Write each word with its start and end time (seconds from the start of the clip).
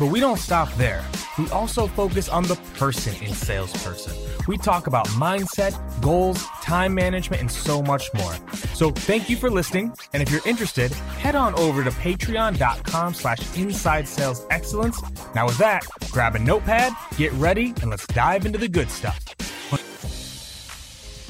But 0.00 0.06
we 0.06 0.18
don't 0.18 0.38
stop 0.38 0.72
there. 0.76 1.04
We 1.36 1.50
also 1.50 1.86
focus 1.86 2.30
on 2.30 2.44
the 2.44 2.56
person 2.78 3.14
in 3.22 3.34
salesperson. 3.34 4.16
We 4.48 4.56
talk 4.56 4.86
about 4.86 5.06
mindset, 5.08 5.76
goals, 6.00 6.42
time 6.62 6.94
management, 6.94 7.42
and 7.42 7.50
so 7.50 7.82
much 7.82 8.08
more. 8.14 8.34
So 8.72 8.90
thank 8.90 9.28
you 9.28 9.36
for 9.36 9.50
listening. 9.50 9.92
And 10.14 10.22
if 10.22 10.30
you're 10.30 10.40
interested, 10.46 10.90
head 11.20 11.34
on 11.34 11.54
over 11.56 11.84
to 11.84 11.90
patreon.com 11.90 13.12
slash 13.12 13.58
inside 13.58 14.08
sales 14.08 14.46
excellence. 14.48 15.02
Now 15.34 15.44
with 15.44 15.58
that, 15.58 15.84
grab 16.10 16.34
a 16.34 16.38
notepad, 16.38 16.94
get 17.18 17.30
ready, 17.34 17.74
and 17.82 17.90
let's 17.90 18.06
dive 18.06 18.46
into 18.46 18.58
the 18.58 18.68
good 18.68 18.90
stuff. 18.90 19.22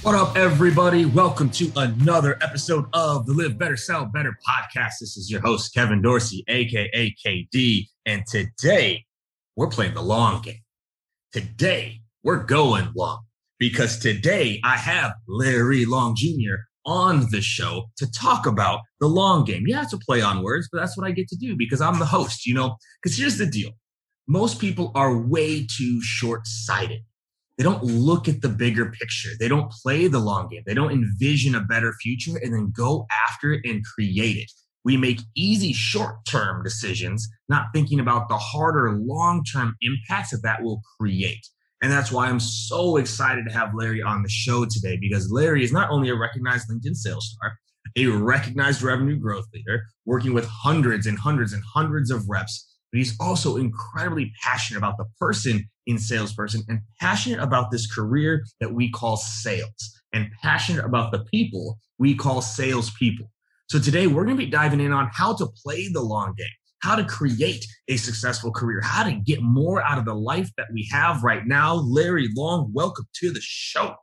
What 0.03 0.15
up, 0.15 0.37
everybody? 0.37 1.07
Welcome 1.07 1.51
to 1.51 1.73
another 1.75 2.39
episode 2.41 2.87
of 2.93 3.27
the 3.27 3.35
Live 3.35 3.59
Better, 3.59 3.77
Sell 3.77 4.07
Better 4.07 4.39
podcast. 4.49 4.93
This 5.01 5.17
is 5.17 5.29
your 5.29 5.41
host, 5.41 5.75
Kevin 5.75 6.01
Dorsey, 6.01 6.45
aka 6.47 7.15
KD. 7.23 7.90
And 8.07 8.25
today, 8.27 9.05
we're 9.57 9.69
playing 9.69 9.95
the 9.95 10.03
long 10.03 10.43
game. 10.43 10.61
Today, 11.33 12.01
we're 12.23 12.43
going 12.43 12.91
long 12.97 13.21
because 13.59 13.99
today 13.99 14.61
I 14.65 14.77
have 14.77 15.13
Larry 15.29 15.85
Long 15.85 16.15
Jr. 16.17 16.57
on 16.87 17.27
the 17.31 17.41
show 17.41 17.91
to 17.99 18.11
talk 18.11 18.47
about 18.47 18.81
the 19.01 19.07
long 19.07 19.45
game. 19.45 19.65
Yeah, 19.67 19.83
it's 19.83 19.93
a 19.93 19.99
play 19.99 20.23
on 20.23 20.43
words, 20.43 20.69
but 20.73 20.81
that's 20.81 20.97
what 20.97 21.07
I 21.07 21.13
get 21.13 21.29
to 21.29 21.37
do 21.37 21.57
because 21.57 21.81
I'm 21.81 21.99
the 21.99 22.07
host, 22.07 22.47
you 22.47 22.55
know? 22.55 22.77
Because 23.03 23.19
here's 23.19 23.39
the 23.39 23.47
deal 23.47 23.71
most 24.27 24.61
people 24.61 24.93
are 24.95 25.17
way 25.17 25.67
too 25.67 26.01
short 26.03 26.47
sighted 26.47 27.01
they 27.61 27.65
don't 27.65 27.85
look 27.85 28.27
at 28.27 28.41
the 28.41 28.49
bigger 28.49 28.91
picture. 28.91 29.29
They 29.39 29.47
don't 29.47 29.71
play 29.71 30.07
the 30.07 30.19
long 30.19 30.49
game. 30.49 30.63
They 30.65 30.73
don't 30.73 30.93
envision 30.93 31.55
a 31.55 31.61
better 31.61 31.93
future 32.01 32.39
and 32.43 32.55
then 32.55 32.73
go 32.75 33.07
after 33.29 33.53
it 33.53 33.61
and 33.67 33.85
create 33.85 34.39
it. 34.39 34.51
We 34.85 34.97
make 34.97 35.21
easy 35.37 35.73
short 35.73 36.17
term 36.27 36.63
decisions, 36.63 37.29
not 37.49 37.67
thinking 37.75 38.01
about 38.01 38.29
the 38.29 38.37
harder 38.37 38.93
long 38.93 39.45
term 39.45 39.77
impacts 39.83 40.31
that 40.31 40.43
that 40.43 40.63
will 40.63 40.81
create. 40.99 41.47
And 41.83 41.91
that's 41.91 42.13
why 42.13 42.29
I'm 42.29 42.41
so 42.41 42.97
excited 42.97 43.47
to 43.47 43.53
have 43.53 43.75
Larry 43.75 44.03
on 44.03 44.23
the 44.23 44.29
show 44.29 44.67
today 44.67 44.99
because 45.01 45.31
Larry 45.31 45.65
is 45.65 45.73
not 45.73 45.91
only 45.91 46.11
a 46.11 46.15
recognized 46.15 46.69
LinkedIn 46.69 46.95
sales 46.95 47.35
star, 47.35 47.57
a 47.97 48.07
recognized 48.07 48.83
revenue 48.83 49.17
growth 49.17 49.47
leader, 49.55 49.85
working 50.05 50.35
with 50.35 50.47
hundreds 50.47 51.07
and 51.07 51.19
hundreds 51.19 51.53
and 51.53 51.63
hundreds 51.75 52.11
of 52.11 52.29
reps 52.29 52.71
but 52.91 52.99
he's 52.99 53.17
also 53.21 53.57
incredibly 53.57 54.33
passionate 54.43 54.79
about 54.79 54.97
the 54.99 55.07
person 55.19 55.69
in 55.87 55.99
salesperson 55.99 56.63
and 56.69 56.81
passionate 57.01 57.41
about 57.41 57.71
this 57.71 57.93
career 57.93 58.45
that 58.61 58.73
we 58.73 58.91
call 58.91 59.17
sales 59.17 60.01
and 60.13 60.29
passionate 60.43 60.85
about 60.85 61.13
the 61.13 61.25
people 61.27 61.79
we 61.99 62.15
call 62.15 62.43
salespeople. 62.43 63.31
So 63.71 63.79
today 63.79 64.09
we're 64.09 64.25
going 64.25 64.37
to 64.37 64.45
be 64.45 64.51
diving 64.51 64.81
in 64.81 64.91
on 64.93 65.09
how 65.13 65.33
to 65.37 65.47
play 65.47 65.87
the 65.87 66.01
long 66.01 66.35
game, 66.37 66.49
how 66.83 66.97
to 66.97 67.05
create 67.05 67.65
a 67.87 67.97
successful 67.97 68.51
career, 68.51 68.81
how 68.83 69.05
to 69.05 69.13
get 69.13 69.43
more 69.43 69.81
out 69.81 69.97
of 69.97 70.05
the 70.05 70.13
life 70.13 70.51
that 70.57 70.67
we 70.75 70.89
have 70.91 71.23
right 71.23 71.47
now. 71.47 71.75
Larry 71.75 72.31
Long, 72.37 72.73
welcome 72.73 73.07
to 73.21 73.31
the 73.31 73.39
show. 73.41 73.95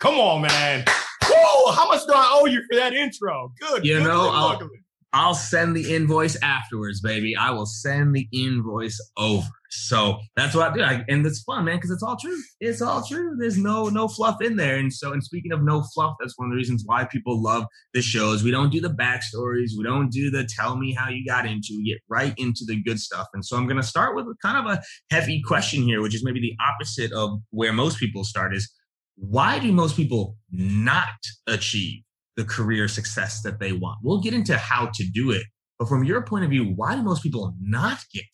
Come 0.00 0.16
on, 0.16 0.42
man. 0.42 0.84
Whoa, 1.24 1.70
how 1.70 1.86
much 1.86 2.04
do 2.04 2.12
I 2.12 2.30
owe 2.32 2.46
you 2.46 2.64
for 2.68 2.74
that 2.74 2.94
intro? 2.94 3.52
Good. 3.60 3.84
You 3.84 3.98
good 3.98 4.08
know, 4.08 4.68
I'll 5.14 5.34
send 5.34 5.76
the 5.76 5.94
invoice 5.94 6.36
afterwards, 6.42 7.02
baby. 7.02 7.36
I 7.36 7.50
will 7.50 7.66
send 7.66 8.14
the 8.14 8.28
invoice 8.32 8.98
over. 9.18 9.46
So 9.70 10.18
that's 10.36 10.54
what 10.54 10.70
I 10.70 10.74
do. 10.74 10.82
I, 10.82 11.04
and 11.08 11.26
it's 11.26 11.42
fun, 11.42 11.64
man, 11.64 11.76
because 11.76 11.90
it's 11.90 12.02
all 12.02 12.16
true. 12.16 12.38
It's 12.60 12.80
all 12.80 13.04
true. 13.06 13.36
There's 13.38 13.58
no 13.58 13.88
no 13.88 14.08
fluff 14.08 14.40
in 14.40 14.56
there. 14.56 14.76
And 14.76 14.92
so, 14.92 15.12
and 15.12 15.22
speaking 15.22 15.52
of 15.52 15.62
no 15.62 15.82
fluff, 15.94 16.14
that's 16.20 16.38
one 16.38 16.48
of 16.48 16.52
the 16.52 16.56
reasons 16.56 16.82
why 16.86 17.04
people 17.04 17.42
love 17.42 17.64
the 17.94 18.02
shows. 18.02 18.42
We 18.42 18.50
don't 18.50 18.70
do 18.70 18.80
the 18.80 18.90
backstories. 18.90 19.70
We 19.76 19.84
don't 19.84 20.10
do 20.10 20.30
the 20.30 20.44
tell 20.44 20.76
me 20.76 20.92
how 20.92 21.08
you 21.08 21.24
got 21.26 21.46
into. 21.46 21.74
We 21.76 21.84
get 21.84 22.00
right 22.08 22.34
into 22.38 22.64
the 22.66 22.82
good 22.82 23.00
stuff. 23.00 23.28
And 23.34 23.44
so, 23.44 23.56
I'm 23.56 23.66
going 23.66 23.78
to 23.78 23.82
start 23.82 24.14
with 24.14 24.26
kind 24.42 24.58
of 24.58 24.72
a 24.72 24.82
heavy 25.10 25.42
question 25.42 25.82
here, 25.82 26.02
which 26.02 26.14
is 26.14 26.24
maybe 26.24 26.40
the 26.40 26.56
opposite 26.62 27.12
of 27.12 27.38
where 27.50 27.72
most 27.72 27.98
people 27.98 28.24
start. 28.24 28.54
Is 28.54 28.70
why 29.16 29.58
do 29.58 29.72
most 29.72 29.96
people 29.96 30.36
not 30.50 31.08
achieve 31.46 32.02
the 32.36 32.44
career 32.44 32.88
success 32.88 33.42
that 33.42 33.60
they 33.60 33.72
want. 33.72 33.98
We'll 34.02 34.20
get 34.20 34.34
into 34.34 34.56
how 34.56 34.90
to 34.94 35.04
do 35.04 35.30
it. 35.30 35.44
But 35.78 35.88
from 35.88 36.04
your 36.04 36.22
point 36.22 36.44
of 36.44 36.50
view, 36.50 36.72
why 36.76 36.94
do 36.94 37.02
most 37.02 37.22
people 37.22 37.54
not 37.60 37.98
get 38.12 38.24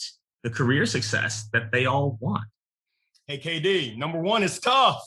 the 0.43 0.51
career 0.51 0.87
success 0.87 1.49
that 1.53 1.73
they 1.73 1.87
all 1.87 2.19
want? 2.21 2.45
Hey, 3.27 3.39
KD, 3.39 3.97
number 3.97 4.21
one 4.21 4.43
is 4.43 4.59
tough. 4.59 5.03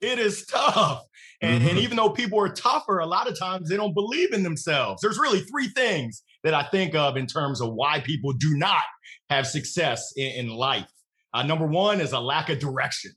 It 0.00 0.18
is 0.18 0.46
tough. 0.46 1.02
And, 1.40 1.60
mm-hmm. 1.60 1.68
and 1.68 1.78
even 1.78 1.96
though 1.96 2.10
people 2.10 2.40
are 2.40 2.48
tougher, 2.48 2.98
a 2.98 3.06
lot 3.06 3.28
of 3.28 3.38
times 3.38 3.68
they 3.68 3.76
don't 3.76 3.94
believe 3.94 4.32
in 4.32 4.42
themselves. 4.42 5.02
There's 5.02 5.18
really 5.18 5.40
three 5.40 5.68
things 5.68 6.22
that 6.44 6.54
I 6.54 6.64
think 6.64 6.94
of 6.94 7.16
in 7.16 7.26
terms 7.26 7.60
of 7.60 7.74
why 7.74 8.00
people 8.00 8.32
do 8.32 8.56
not 8.56 8.84
have 9.30 9.46
success 9.46 10.12
in, 10.16 10.46
in 10.46 10.48
life. 10.48 10.90
Uh, 11.34 11.42
number 11.42 11.66
one 11.66 12.00
is 12.00 12.12
a 12.12 12.20
lack 12.20 12.48
of 12.48 12.58
direction. 12.58 13.12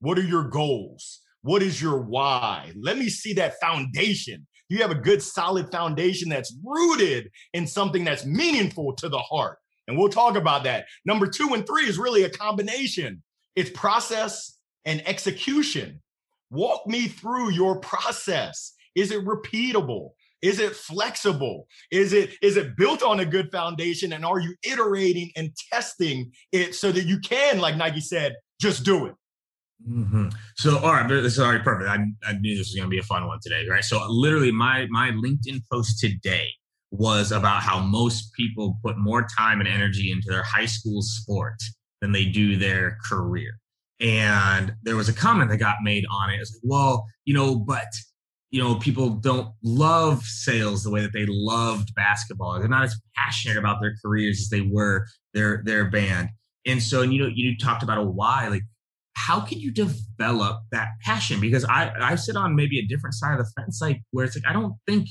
What 0.00 0.18
are 0.18 0.22
your 0.22 0.48
goals? 0.48 1.20
What 1.42 1.62
is 1.62 1.80
your 1.80 2.00
why? 2.02 2.72
Let 2.76 2.98
me 2.98 3.08
see 3.08 3.32
that 3.34 3.54
foundation 3.60 4.46
you 4.68 4.78
have 4.78 4.90
a 4.90 4.96
good 4.96 5.22
solid 5.22 5.70
foundation 5.70 6.28
that's 6.28 6.54
rooted 6.64 7.30
in 7.52 7.66
something 7.66 8.04
that's 8.04 8.24
meaningful 8.24 8.94
to 8.94 9.08
the 9.08 9.18
heart. 9.18 9.58
And 9.88 9.96
we'll 9.96 10.08
talk 10.08 10.36
about 10.36 10.64
that. 10.64 10.86
Number 11.04 11.26
two 11.26 11.50
and 11.54 11.66
three 11.66 11.86
is 11.86 11.98
really 11.98 12.24
a 12.24 12.30
combination. 12.30 13.22
It's 13.54 13.70
process 13.70 14.58
and 14.84 15.06
execution. 15.06 16.02
Walk 16.50 16.86
me 16.86 17.08
through 17.08 17.50
your 17.50 17.78
process. 17.80 18.72
Is 18.94 19.12
it 19.12 19.24
repeatable? 19.24 20.10
Is 20.42 20.58
it 20.60 20.76
flexible? 20.76 21.66
Is 21.90 22.12
it 22.12 22.34
is 22.42 22.56
it 22.56 22.76
built 22.76 23.02
on 23.02 23.20
a 23.20 23.24
good 23.24 23.50
foundation? 23.50 24.12
And 24.12 24.24
are 24.24 24.38
you 24.38 24.54
iterating 24.62 25.30
and 25.36 25.50
testing 25.72 26.32
it 26.52 26.74
so 26.74 26.92
that 26.92 27.04
you 27.04 27.18
can, 27.20 27.58
like 27.58 27.76
Nike 27.76 28.00
said, 28.00 28.34
just 28.60 28.84
do 28.84 29.06
it? 29.06 29.14
Mm-hmm. 29.88 30.28
So, 30.56 30.78
all 30.78 30.92
right, 30.92 31.08
this 31.08 31.34
is 31.34 31.40
already 31.40 31.62
perfect. 31.62 31.90
I, 31.90 31.98
I 32.28 32.32
knew 32.38 32.56
this 32.56 32.68
was 32.68 32.74
going 32.74 32.86
to 32.86 32.90
be 32.90 32.98
a 32.98 33.04
fun 33.04 33.26
one 33.26 33.38
today, 33.42 33.66
right? 33.68 33.84
So, 33.84 34.04
literally, 34.08 34.50
my 34.50 34.86
my 34.90 35.10
LinkedIn 35.10 35.62
post 35.70 36.00
today 36.00 36.48
was 36.90 37.32
about 37.32 37.62
how 37.62 37.80
most 37.80 38.32
people 38.32 38.78
put 38.82 38.96
more 38.96 39.26
time 39.36 39.60
and 39.60 39.68
energy 39.68 40.10
into 40.10 40.28
their 40.28 40.42
high 40.42 40.66
school 40.66 41.02
sport 41.02 41.56
than 42.00 42.12
they 42.12 42.24
do 42.24 42.56
their 42.56 42.98
career. 43.08 43.58
And 44.00 44.74
there 44.82 44.96
was 44.96 45.08
a 45.08 45.12
comment 45.12 45.50
that 45.50 45.56
got 45.58 45.76
made 45.82 46.04
on 46.10 46.30
it. 46.30 46.40
It's 46.40 46.52
like, 46.52 46.62
well, 46.64 47.06
you 47.24 47.34
know, 47.34 47.56
but 47.56 47.86
you 48.50 48.62
know, 48.62 48.76
people 48.76 49.10
don't 49.10 49.48
love 49.62 50.22
sales 50.22 50.84
the 50.84 50.90
way 50.90 51.00
that 51.00 51.12
they 51.12 51.26
loved 51.26 51.94
basketball. 51.94 52.58
They're 52.58 52.68
not 52.68 52.84
as 52.84 52.96
passionate 53.16 53.56
about 53.56 53.80
their 53.80 53.94
careers 54.02 54.40
as 54.40 54.48
they 54.48 54.60
were 54.60 55.06
their 55.34 55.62
their 55.64 55.90
band. 55.90 56.30
And 56.64 56.82
so, 56.82 57.02
and 57.02 57.12
you 57.12 57.22
know, 57.22 57.30
you 57.32 57.56
talked 57.56 57.82
about 57.82 57.98
a 57.98 58.02
why. 58.04 58.48
Like, 58.48 58.62
how 59.16 59.40
can 59.40 59.58
you 59.58 59.70
develop 59.70 60.60
that 60.72 60.88
passion? 61.02 61.40
Because 61.40 61.64
I 61.64 61.90
I 62.00 62.14
sit 62.16 62.36
on 62.36 62.54
maybe 62.54 62.78
a 62.78 62.86
different 62.86 63.14
side 63.14 63.38
of 63.40 63.44
the 63.44 63.50
fence, 63.52 63.80
like 63.80 64.02
where 64.10 64.26
it's 64.26 64.36
like 64.36 64.46
I 64.46 64.52
don't 64.52 64.74
think 64.86 65.08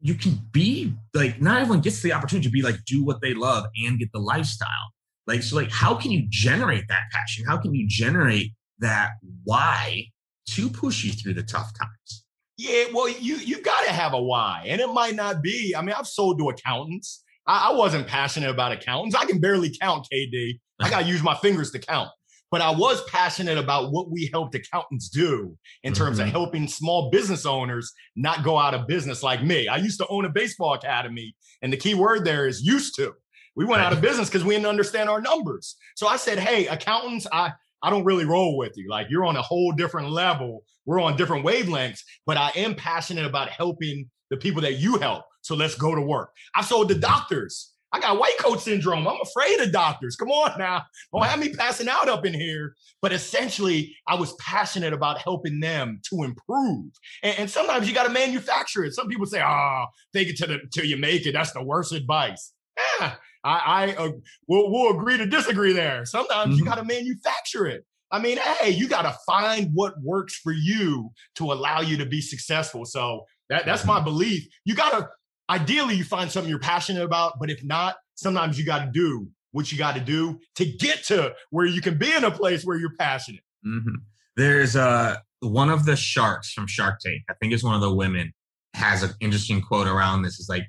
you 0.00 0.14
can 0.14 0.40
be 0.52 0.92
like 1.14 1.40
not 1.40 1.60
everyone 1.60 1.80
gets 1.80 2.02
the 2.02 2.12
opportunity 2.12 2.48
to 2.48 2.52
be 2.52 2.62
like 2.62 2.84
do 2.84 3.04
what 3.04 3.20
they 3.22 3.34
love 3.34 3.64
and 3.86 3.98
get 3.98 4.10
the 4.12 4.18
lifestyle. 4.18 4.92
Like 5.26 5.42
so, 5.42 5.54
like 5.54 5.70
how 5.70 5.94
can 5.94 6.10
you 6.10 6.26
generate 6.28 6.88
that 6.88 7.02
passion? 7.12 7.44
How 7.46 7.56
can 7.56 7.74
you 7.74 7.86
generate 7.88 8.52
that 8.80 9.12
why 9.44 10.06
to 10.48 10.68
push 10.68 11.04
you 11.04 11.12
through 11.12 11.34
the 11.34 11.44
tough 11.44 11.72
times? 11.78 12.24
Yeah, 12.56 12.86
well, 12.92 13.08
you 13.08 13.36
you 13.36 13.62
got 13.62 13.84
to 13.84 13.92
have 13.92 14.14
a 14.14 14.20
why, 14.20 14.64
and 14.66 14.80
it 14.80 14.88
might 14.88 15.14
not 15.14 15.42
be. 15.42 15.76
I 15.76 15.82
mean, 15.82 15.94
I've 15.96 16.08
sold 16.08 16.40
to 16.40 16.48
accountants. 16.48 17.22
I, 17.46 17.70
I 17.70 17.72
wasn't 17.76 18.08
passionate 18.08 18.50
about 18.50 18.72
accountants. 18.72 19.14
I 19.14 19.26
can 19.26 19.38
barely 19.38 19.72
count, 19.80 20.08
KD. 20.12 20.58
I 20.80 20.90
got 20.90 21.02
to 21.02 21.06
use 21.06 21.22
my 21.22 21.36
fingers 21.36 21.70
to 21.70 21.78
count. 21.78 22.10
But 22.50 22.62
I 22.62 22.70
was 22.70 23.04
passionate 23.04 23.58
about 23.58 23.92
what 23.92 24.10
we 24.10 24.30
helped 24.32 24.54
accountants 24.54 25.08
do 25.10 25.56
in 25.82 25.92
terms 25.92 26.18
mm-hmm. 26.18 26.28
of 26.28 26.32
helping 26.32 26.66
small 26.66 27.10
business 27.10 27.44
owners 27.44 27.92
not 28.16 28.42
go 28.42 28.56
out 28.58 28.74
of 28.74 28.86
business 28.86 29.22
like 29.22 29.42
me. 29.42 29.68
I 29.68 29.76
used 29.76 29.98
to 30.00 30.06
own 30.08 30.24
a 30.24 30.30
baseball 30.30 30.74
academy, 30.74 31.34
and 31.62 31.72
the 31.72 31.76
key 31.76 31.94
word 31.94 32.24
there 32.24 32.46
is 32.46 32.62
used 32.62 32.96
to. 32.96 33.12
We 33.54 33.64
went 33.64 33.82
out 33.82 33.92
of 33.92 34.00
business 34.00 34.28
because 34.28 34.44
we 34.44 34.54
didn't 34.54 34.68
understand 34.68 35.10
our 35.10 35.20
numbers. 35.20 35.76
So 35.96 36.06
I 36.06 36.16
said, 36.16 36.38
hey, 36.38 36.68
accountants, 36.68 37.26
I 37.32 37.52
I 37.82 37.90
don't 37.90 38.04
really 38.04 38.24
roll 38.24 38.56
with 38.56 38.72
you. 38.76 38.88
Like 38.88 39.08
you're 39.10 39.24
on 39.24 39.36
a 39.36 39.42
whole 39.42 39.72
different 39.72 40.10
level. 40.10 40.64
We're 40.84 41.00
on 41.00 41.16
different 41.16 41.44
wavelengths, 41.44 42.00
but 42.26 42.36
I 42.36 42.50
am 42.56 42.74
passionate 42.74 43.26
about 43.26 43.50
helping 43.50 44.10
the 44.30 44.36
people 44.36 44.62
that 44.62 44.74
you 44.74 44.98
help. 44.98 45.24
So 45.42 45.54
let's 45.54 45.74
go 45.74 45.94
to 45.94 46.00
work. 46.00 46.30
I've 46.54 46.66
sold 46.66 46.88
to 46.88 46.94
doctors. 46.94 47.72
I 47.92 48.00
got 48.00 48.18
white 48.18 48.36
coat 48.38 48.60
syndrome. 48.60 49.06
I'm 49.08 49.20
afraid 49.22 49.60
of 49.60 49.72
doctors. 49.72 50.16
Come 50.16 50.30
on 50.30 50.58
now. 50.58 50.82
Don't 51.12 51.24
have 51.24 51.38
me 51.38 51.54
passing 51.54 51.88
out 51.88 52.08
up 52.08 52.26
in 52.26 52.34
here. 52.34 52.74
But 53.00 53.12
essentially, 53.12 53.96
I 54.06 54.14
was 54.14 54.34
passionate 54.34 54.92
about 54.92 55.18
helping 55.18 55.60
them 55.60 56.00
to 56.10 56.22
improve. 56.22 56.90
And, 57.22 57.38
and 57.38 57.50
sometimes 57.50 57.88
you 57.88 57.94
got 57.94 58.04
to 58.04 58.12
manufacture 58.12 58.84
it. 58.84 58.94
Some 58.94 59.08
people 59.08 59.26
say, 59.26 59.42
oh, 59.42 59.84
fake 60.12 60.28
it 60.28 60.36
till, 60.36 60.48
the, 60.48 60.60
till 60.72 60.84
you 60.84 60.96
make 60.96 61.26
it. 61.26 61.32
That's 61.32 61.52
the 61.52 61.62
worst 61.62 61.92
advice. 61.92 62.52
Yeah, 63.00 63.14
I, 63.42 63.58
I 63.88 63.94
uh, 63.94 64.10
we'll, 64.46 64.70
we'll, 64.70 64.96
agree 64.96 65.16
to 65.16 65.26
disagree 65.26 65.72
there. 65.72 66.04
Sometimes 66.04 66.54
mm-hmm. 66.54 66.58
you 66.58 66.64
got 66.64 66.76
to 66.76 66.84
manufacture 66.84 67.66
it. 67.66 67.84
I 68.10 68.20
mean, 68.20 68.38
hey, 68.38 68.70
you 68.70 68.88
got 68.88 69.02
to 69.02 69.16
find 69.26 69.70
what 69.74 69.94
works 70.02 70.36
for 70.36 70.52
you 70.52 71.10
to 71.36 71.52
allow 71.52 71.80
you 71.80 71.96
to 71.98 72.06
be 72.06 72.20
successful. 72.20 72.84
So 72.84 73.24
that, 73.50 73.66
that's 73.66 73.84
my 73.84 73.96
mm-hmm. 73.96 74.04
belief. 74.04 74.46
You 74.64 74.74
got 74.74 74.90
to, 74.92 75.08
ideally, 75.48 75.94
you 75.94 76.04
find 76.04 76.30
something 76.30 76.50
you're 76.50 76.58
passionate 76.58 77.02
about, 77.02 77.38
but 77.38 77.50
if 77.50 77.62
not, 77.64 77.96
sometimes 78.14 78.58
you 78.58 78.64
got 78.64 78.84
to 78.84 78.90
do 78.90 79.28
what 79.52 79.72
you 79.72 79.78
got 79.78 79.94
to 79.94 80.00
do 80.00 80.38
to 80.56 80.64
get 80.64 81.04
to 81.04 81.34
where 81.50 81.66
you 81.66 81.80
can 81.80 81.96
be 81.96 82.12
in 82.12 82.24
a 82.24 82.30
place 82.30 82.64
where 82.64 82.76
you're 82.76 82.94
passionate. 82.98 83.42
Mm-hmm. 83.66 83.96
There's 84.36 84.76
uh, 84.76 85.16
one 85.40 85.70
of 85.70 85.84
the 85.84 85.96
sharks 85.96 86.52
from 86.52 86.66
Shark 86.66 87.00
Tank, 87.00 87.22
I 87.28 87.34
think 87.40 87.52
it's 87.52 87.64
one 87.64 87.74
of 87.74 87.80
the 87.80 87.94
women, 87.94 88.32
has 88.74 89.02
an 89.02 89.10
interesting 89.20 89.62
quote 89.62 89.86
around 89.86 90.22
this. 90.22 90.38
Is 90.38 90.48
like, 90.48 90.64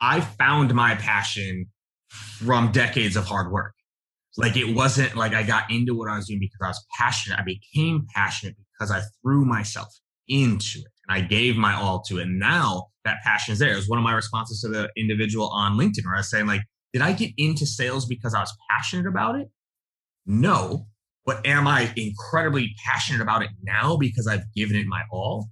I 0.00 0.20
found 0.20 0.74
my 0.74 0.94
passion 0.96 1.66
from 2.08 2.72
decades 2.72 3.16
of 3.16 3.24
hard 3.24 3.50
work. 3.52 3.74
Like 4.36 4.56
it 4.56 4.74
wasn't 4.74 5.16
like 5.16 5.34
I 5.34 5.42
got 5.42 5.70
into 5.70 5.94
what 5.94 6.08
I 6.08 6.16
was 6.16 6.28
doing 6.28 6.40
because 6.40 6.60
I 6.62 6.68
was 6.68 6.84
passionate. 6.96 7.38
I 7.38 7.42
became 7.42 8.06
passionate 8.14 8.56
because 8.72 8.90
I 8.90 9.02
threw 9.22 9.44
myself 9.44 9.88
into 10.28 10.78
it 10.78 10.86
and 11.08 11.16
I 11.16 11.26
gave 11.26 11.56
my 11.56 11.74
all 11.74 12.02
to 12.02 12.18
it. 12.18 12.22
And 12.22 12.38
now 12.38 12.88
that 13.08 13.22
passion 13.24 13.52
is 13.52 13.58
there. 13.58 13.72
It 13.72 13.76
was 13.76 13.88
one 13.88 13.98
of 13.98 14.04
my 14.04 14.12
responses 14.14 14.60
to 14.60 14.68
the 14.68 14.90
individual 14.96 15.48
on 15.48 15.76
LinkedIn 15.76 16.04
where 16.04 16.14
I 16.14 16.18
was 16.18 16.30
saying, 16.30 16.46
like, 16.46 16.62
did 16.92 17.02
I 17.02 17.12
get 17.12 17.32
into 17.36 17.66
sales 17.66 18.06
because 18.06 18.34
I 18.34 18.40
was 18.40 18.54
passionate 18.70 19.06
about 19.06 19.36
it? 19.36 19.48
No. 20.26 20.86
But 21.26 21.46
am 21.46 21.66
I 21.66 21.92
incredibly 21.96 22.74
passionate 22.84 23.20
about 23.20 23.42
it 23.42 23.50
now 23.62 23.96
because 23.96 24.26
I've 24.26 24.44
given 24.54 24.76
it 24.76 24.86
my 24.86 25.02
all? 25.10 25.48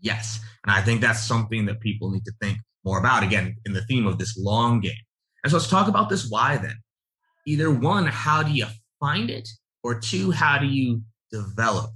Yes. 0.00 0.40
And 0.64 0.72
I 0.72 0.82
think 0.82 1.00
that's 1.00 1.22
something 1.22 1.66
that 1.66 1.80
people 1.80 2.10
need 2.10 2.24
to 2.24 2.32
think 2.40 2.58
more 2.84 2.98
about. 2.98 3.22
Again, 3.22 3.56
in 3.64 3.72
the 3.72 3.82
theme 3.82 4.06
of 4.06 4.18
this 4.18 4.36
long 4.38 4.80
game. 4.80 4.92
And 5.42 5.50
so 5.50 5.56
let's 5.56 5.68
talk 5.68 5.88
about 5.88 6.08
this 6.08 6.28
why 6.28 6.58
then. 6.58 6.76
Either 7.46 7.70
one, 7.70 8.06
how 8.06 8.42
do 8.42 8.52
you 8.52 8.66
find 9.00 9.30
it? 9.30 9.48
Or 9.82 9.98
two, 9.98 10.30
how 10.30 10.58
do 10.58 10.66
you 10.66 11.02
develop 11.32 11.90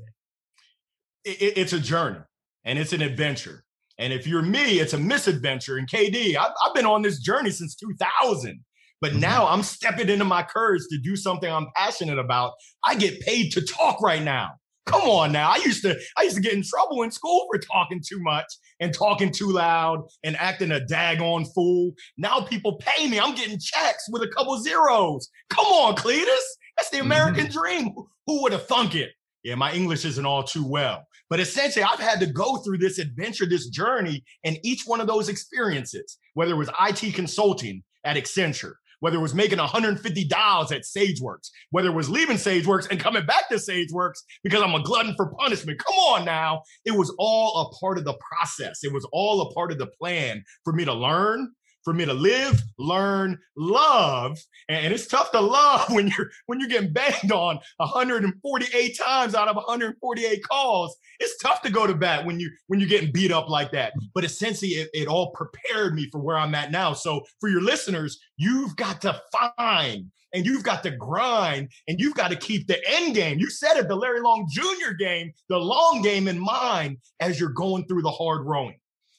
it? 1.25 1.41
it 1.41 1.59
it's 1.59 1.73
a 1.73 1.81
journey 1.81 2.21
and 2.65 2.79
it's 2.79 2.93
an 2.93 3.03
adventure. 3.03 3.64
And 3.99 4.13
if 4.13 4.27
you're 4.27 4.43
me, 4.43 4.81
it's 4.81 4.93
a 4.93 4.99
misadventure. 4.99 5.77
And 5.77 5.89
KD, 5.89 6.37
I've, 6.37 6.53
I've 6.65 6.75
been 6.75 6.87
on 6.87 7.03
this 7.03 7.21
journey 7.21 7.51
since 7.51 7.75
2000. 7.77 8.61
But 9.01 9.13
mm-hmm. 9.13 9.21
now 9.21 9.47
I'm 9.47 9.63
stepping 9.63 10.09
into 10.09 10.25
my 10.25 10.43
courage 10.43 10.83
to 10.91 10.99
do 10.99 11.17
something 11.17 11.51
I'm 11.51 11.69
passionate 11.77 12.19
about. 12.19 12.53
I 12.85 12.95
get 12.95 13.21
paid 13.21 13.53
to 13.53 13.61
talk 13.61 14.01
right 14.01 14.23
now. 14.23 14.53
Come 14.87 15.03
on 15.03 15.33
now. 15.33 15.51
I 15.51 15.57
used 15.57 15.83
to 15.83 15.99
I 16.17 16.23
used 16.23 16.37
to 16.37 16.43
get 16.43 16.53
in 16.53 16.63
trouble 16.63 17.03
in 17.03 17.11
school 17.11 17.47
for 17.51 17.59
talking 17.59 18.03
too 18.07 18.21
much 18.21 18.45
and 18.81 18.93
talking 18.93 19.31
too 19.31 19.51
loud 19.51 20.03
and 20.23 20.37
acting 20.37 20.73
a 20.73 20.81
daggone 20.81 21.47
fool. 21.55 21.93
Now 22.19 22.41
people 22.41 22.77
pay 22.77 23.09
me. 23.09 23.19
I'm 23.19 23.35
getting 23.35 23.59
checks 23.59 24.07
with 24.11 24.23
a 24.23 24.29
couple 24.29 24.59
zeros. 24.61 25.31
Come 25.49 25.67
on, 25.67 25.97
Cletus. 25.97 26.45
That's 26.77 26.91
the 26.91 26.99
American 26.99 27.47
mm-hmm. 27.47 27.59
dream. 27.59 27.95
Who 28.27 28.43
would 28.43 28.53
have 28.53 28.67
thunk 28.67 28.95
it? 28.95 29.13
Yeah, 29.43 29.55
my 29.55 29.73
English 29.73 30.05
isn't 30.05 30.27
all 30.27 30.43
too 30.43 30.67
well. 30.67 31.07
But 31.31 31.41
essentially, 31.41 31.85
I've 31.85 32.01
had 32.01 32.21
to 32.21 32.27
go 32.27 32.59
through 32.59 32.79
this 32.79 32.99
adventure, 32.99 33.47
this 33.47 33.69
journey, 33.69 34.25
and 34.45 34.59
each 34.63 34.83
one 34.87 35.01
of 35.01 35.07
those 35.07 35.29
experiences, 35.29 36.19
whether 36.35 36.53
it 36.53 36.57
was 36.57 36.71
IT 36.81 37.15
consulting 37.15 37.83
at 38.05 38.17
Accenture, 38.17 38.75
whether 39.01 39.17
it 39.17 39.23
was 39.23 39.35
making 39.35 39.59
150 39.59 40.25
dials 40.29 40.73
at 40.73 40.83
SageWorks, 40.83 41.51
whether 41.71 41.89
it 41.89 41.95
was 41.95 42.09
leaving 42.09 42.37
SageWorks 42.37 42.91
and 42.91 43.01
coming 43.01 43.27
back 43.27 43.49
to 43.49 43.57
SageWorks 43.57 44.21
because 44.43 44.63
I'm 44.63 44.75
a 44.75 44.83
glutton 44.83 45.15
for 45.17 45.35
punishment. 45.35 45.79
Come 45.79 45.95
on 45.95 46.25
now. 46.25 46.63
It 46.85 46.97
was 46.97 47.15
all 47.19 47.63
a 47.63 47.79
part 47.79 47.99
of 47.99 48.05
the 48.05 48.15
process. 48.15 48.81
It 48.83 48.93
was 48.93 49.07
all 49.13 49.43
a 49.43 49.53
part 49.53 49.73
of 49.73 49.79
the 49.79 49.87
plan 49.87 50.45
for 50.65 50.73
me 50.73 50.85
to 50.85 50.95
learn, 50.95 51.53
for 51.85 51.93
me 51.93 52.05
to 52.05 52.15
live, 52.15 52.63
learn, 52.79 53.39
love. 53.57 54.39
And 54.69 54.93
it's 54.93 55.07
tough 55.07 55.31
to 55.33 55.41
love 55.41 55.91
when 55.91 56.09
you're 56.09 56.31
when 56.47 56.61
you're 56.61 56.69
getting 56.69 56.93
banged 56.93 57.33
on 57.33 57.59
148 57.77 58.99
times 58.99 59.35
out 59.35 59.49
of 59.49 59.57
148 59.57 60.43
calls. 60.45 60.97
It's 61.21 61.39
tough 61.39 61.63
to 61.63 61.71
go 61.71 61.87
to 61.87 61.95
bat 61.95 62.25
when 62.25 62.41
you 62.41 62.51
when 62.67 62.81
you're 62.81 62.89
getting 62.89 63.13
beat 63.13 63.33
up 63.33 63.49
like 63.49 63.71
that. 63.73 63.93
But 64.15 64.25
essentially, 64.25 64.71
it, 64.73 64.91
it 64.93 65.09
all 65.09 65.31
prepared 65.33 65.95
me 65.95 66.09
for 66.11 66.21
where 66.21 66.39
I'm 66.39 66.55
at 66.55 66.73
now. 66.73 66.93
So 66.93 67.25
for 67.41 67.49
your 67.49 67.63
listeners, 67.63 68.19
you've 68.37 68.75
got 68.77 69.01
to 69.03 69.21
find 69.57 70.11
and 70.35 70.45
you've 70.45 70.65
got 70.65 70.83
to 70.83 70.91
grind 70.91 71.71
and 71.87 72.01
you've 72.01 72.15
got 72.15 72.29
to 72.29 72.37
keep 72.37 72.67
the 72.67 72.79
end 72.91 73.15
game. 73.15 73.39
You 73.39 73.49
said 73.49 73.77
it, 73.77 73.89
the 73.89 73.95
Larry 73.95 74.21
Long 74.21 74.47
Jr. 74.51 74.93
game, 74.99 75.33
the 75.49 75.59
long 75.59 76.03
game 76.03 76.29
in 76.29 76.39
mind 76.39 76.99
as 77.21 77.39
you're 77.39 77.51
going 77.51 77.87
through 77.87 78.03
the 78.03 78.11
hard 78.11 78.45
rowing. 78.45 78.79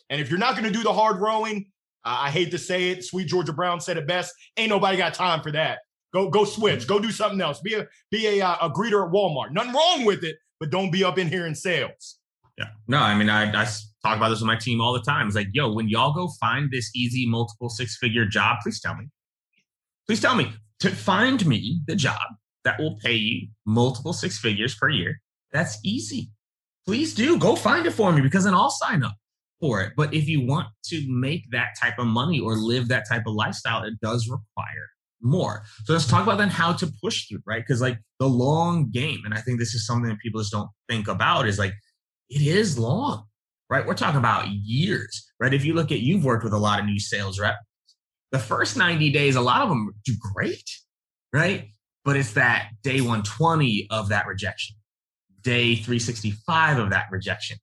And 0.10 0.22
if 0.22 0.29
you're 0.29 0.39
not 0.39 0.55
going 0.55 0.72
to 0.72 0.77
do 0.77 0.84
the 0.84 0.93
hard 0.93 1.19
rowing, 1.19 1.72
I 2.05 2.29
hate 2.29 2.51
to 2.51 2.59
say 2.59 2.89
it. 2.89 3.03
Sweet 3.03 3.27
Georgia 3.27 3.51
Brown 3.51 3.81
said 3.81 3.97
it 3.97 4.07
best. 4.07 4.33
Ain't 4.57 4.69
nobody 4.69 4.95
got 4.97 5.15
time 5.15 5.41
for 5.41 5.51
that. 5.51 5.79
Go 6.13 6.29
go 6.29 6.45
switch. 6.45 6.88
Go 6.88 7.00
do 7.00 7.12
something 7.12 7.41
else. 7.41 7.59
Be 7.59 7.74
a 7.74 7.88
be 8.12 8.39
a, 8.39 8.45
uh, 8.45 8.67
a 8.67 8.69
greeter 8.69 9.05
at 9.05 9.12
Walmart. 9.12 9.51
Nothing 9.51 9.74
wrong 9.74 10.05
with 10.05 10.24
it, 10.24 10.38
but 10.59 10.69
don't 10.69 10.91
be 10.91 11.03
up 11.03 11.17
in 11.17 11.27
here 11.27 11.47
in 11.47 11.55
sales. 11.55 12.19
Yeah. 12.57 12.67
No, 12.88 13.00
I 13.00 13.15
mean, 13.15 13.29
I, 13.29 13.50
I 13.50 13.65
talk 14.03 14.15
about 14.15 14.29
this 14.29 14.39
with 14.39 14.47
my 14.47 14.55
team 14.55 14.79
all 14.79 14.93
the 14.93 15.01
time. 15.01 15.27
It's 15.27 15.35
like, 15.35 15.50
yo, 15.51 15.74
when 15.74 15.89
y'all 15.89 16.13
go 16.13 16.29
find 16.39 16.71
this 16.71 16.89
easy 16.95 17.27
multiple 17.27 17.69
six 17.69 17.97
figure 17.97 18.25
job, 18.25 18.57
please 18.63 18.79
tell 18.79 18.95
me. 18.95 19.09
Please 20.07 20.21
tell 20.21 20.35
me 20.35 20.53
to 20.79 20.91
find 20.91 21.45
me 21.45 21.81
the 21.88 21.95
job 21.95 22.21
that 22.63 22.79
will 22.79 22.97
pay 23.03 23.15
you 23.15 23.47
multiple 23.65 24.13
six 24.13 24.38
figures 24.38 24.75
per 24.75 24.89
year. 24.89 25.19
That's 25.51 25.79
easy. 25.83 26.31
Please 26.85 27.15
do 27.15 27.38
go 27.38 27.55
find 27.55 27.85
it 27.88 27.91
for 27.91 28.13
me 28.13 28.21
because 28.21 28.43
then 28.43 28.53
I'll 28.53 28.69
sign 28.69 29.03
up 29.03 29.15
for 29.59 29.81
it. 29.81 29.93
But 29.95 30.13
if 30.13 30.27
you 30.27 30.45
want 30.45 30.67
to 30.85 31.05
make 31.07 31.50
that 31.51 31.69
type 31.81 31.97
of 32.00 32.07
money 32.07 32.39
or 32.39 32.55
live 32.55 32.88
that 32.89 33.07
type 33.09 33.24
of 33.25 33.33
lifestyle, 33.33 33.83
it 33.83 34.00
does 34.01 34.29
require 34.29 34.89
more. 35.21 35.63
So 35.85 35.93
let's 35.93 36.07
talk 36.07 36.24
about 36.24 36.38
then 36.38 36.50
how 36.50 36.74
to 36.74 36.91
push 37.03 37.27
through, 37.27 37.41
right? 37.45 37.62
Because 37.62 37.81
like 37.81 37.97
the 38.19 38.27
long 38.27 38.89
game, 38.91 39.21
and 39.25 39.33
I 39.33 39.41
think 39.41 39.59
this 39.59 39.74
is 39.74 39.85
something 39.85 40.09
that 40.09 40.19
people 40.19 40.41
just 40.41 40.51
don't 40.51 40.69
think 40.89 41.07
about 41.07 41.47
is 41.47 41.57
like 41.57 41.74
it 42.29 42.41
is 42.41 42.77
long, 42.77 43.25
right? 43.69 43.85
We're 43.85 43.93
talking 43.95 44.19
about 44.19 44.47
years, 44.50 45.31
right? 45.39 45.53
If 45.53 45.65
you 45.65 45.74
look 45.74 45.91
at 45.91 46.00
you've 46.00 46.25
worked 46.25 46.43
with 46.43 46.53
a 46.53 46.57
lot 46.57 46.79
of 46.79 46.85
new 46.85 47.00
sales 47.00 47.39
reps, 47.39 47.57
the 48.31 48.39
first 48.39 48.77
90 48.77 49.12
days, 49.12 49.35
a 49.35 49.41
lot 49.41 49.62
of 49.62 49.69
them 49.69 49.93
do 50.03 50.13
great, 50.19 50.69
right? 51.33 51.69
But 52.03 52.17
it's 52.17 52.33
that 52.33 52.69
day 52.83 53.01
120 53.01 53.88
of 53.89 54.09
that 54.09 54.27
rejection, 54.27 54.75
day 55.41 55.75
365 55.75 56.77
of 56.77 56.89
that 56.91 57.05
rejection, 57.12 57.57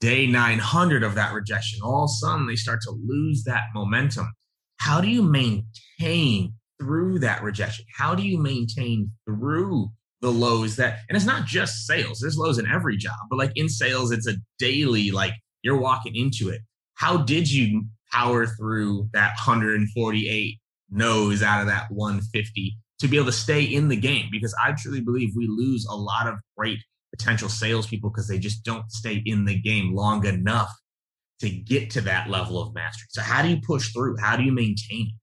day 0.00 0.26
900 0.26 1.02
of 1.02 1.14
that 1.14 1.32
rejection, 1.32 1.80
all 1.82 2.04
of 2.04 2.10
a 2.10 2.12
sudden 2.14 2.46
they 2.46 2.56
start 2.56 2.80
to 2.82 2.90
lose 2.90 3.44
that 3.44 3.64
momentum. 3.74 4.32
How 4.78 5.00
do 5.00 5.08
you 5.08 5.22
maintain 5.22 6.54
through 6.80 7.18
that 7.18 7.42
rejection? 7.42 7.84
How 7.94 8.14
do 8.14 8.22
you 8.22 8.38
maintain 8.38 9.12
through 9.26 9.90
the 10.22 10.30
lows 10.30 10.76
that, 10.76 11.00
and 11.08 11.16
it's 11.16 11.26
not 11.26 11.46
just 11.46 11.86
sales, 11.86 12.20
there's 12.20 12.36
lows 12.36 12.58
in 12.58 12.66
every 12.66 12.96
job, 12.96 13.16
but 13.28 13.38
like 13.38 13.52
in 13.56 13.68
sales, 13.68 14.10
it's 14.10 14.26
a 14.26 14.36
daily, 14.58 15.10
like 15.10 15.34
You're 15.62 15.78
walking 15.78 16.16
into 16.16 16.48
it. 16.48 16.62
How 16.94 17.18
did 17.18 17.50
you 17.50 17.84
power 18.12 18.46
through 18.46 19.08
that 19.12 19.32
148 19.36 20.58
nose 20.90 21.42
out 21.42 21.60
of 21.60 21.66
that 21.68 21.90
150 21.90 22.76
to 23.00 23.08
be 23.08 23.16
able 23.16 23.26
to 23.26 23.32
stay 23.32 23.62
in 23.62 23.88
the 23.88 23.96
game? 23.96 24.28
Because 24.30 24.54
I 24.62 24.72
truly 24.72 25.00
believe 25.00 25.32
we 25.34 25.46
lose 25.46 25.86
a 25.86 25.94
lot 25.94 26.26
of 26.26 26.36
great 26.56 26.78
potential 27.10 27.48
salespeople 27.48 28.10
because 28.10 28.28
they 28.28 28.38
just 28.38 28.64
don't 28.64 28.90
stay 28.90 29.22
in 29.26 29.44
the 29.44 29.58
game 29.58 29.94
long 29.94 30.24
enough 30.26 30.72
to 31.40 31.48
get 31.48 31.90
to 31.90 32.00
that 32.02 32.28
level 32.28 32.60
of 32.60 32.74
mastery. 32.74 33.06
So 33.10 33.22
how 33.22 33.42
do 33.42 33.48
you 33.48 33.60
push 33.60 33.92
through? 33.92 34.16
How 34.18 34.36
do 34.36 34.42
you 34.42 34.52
maintain 34.52 35.08
it? 35.08 35.14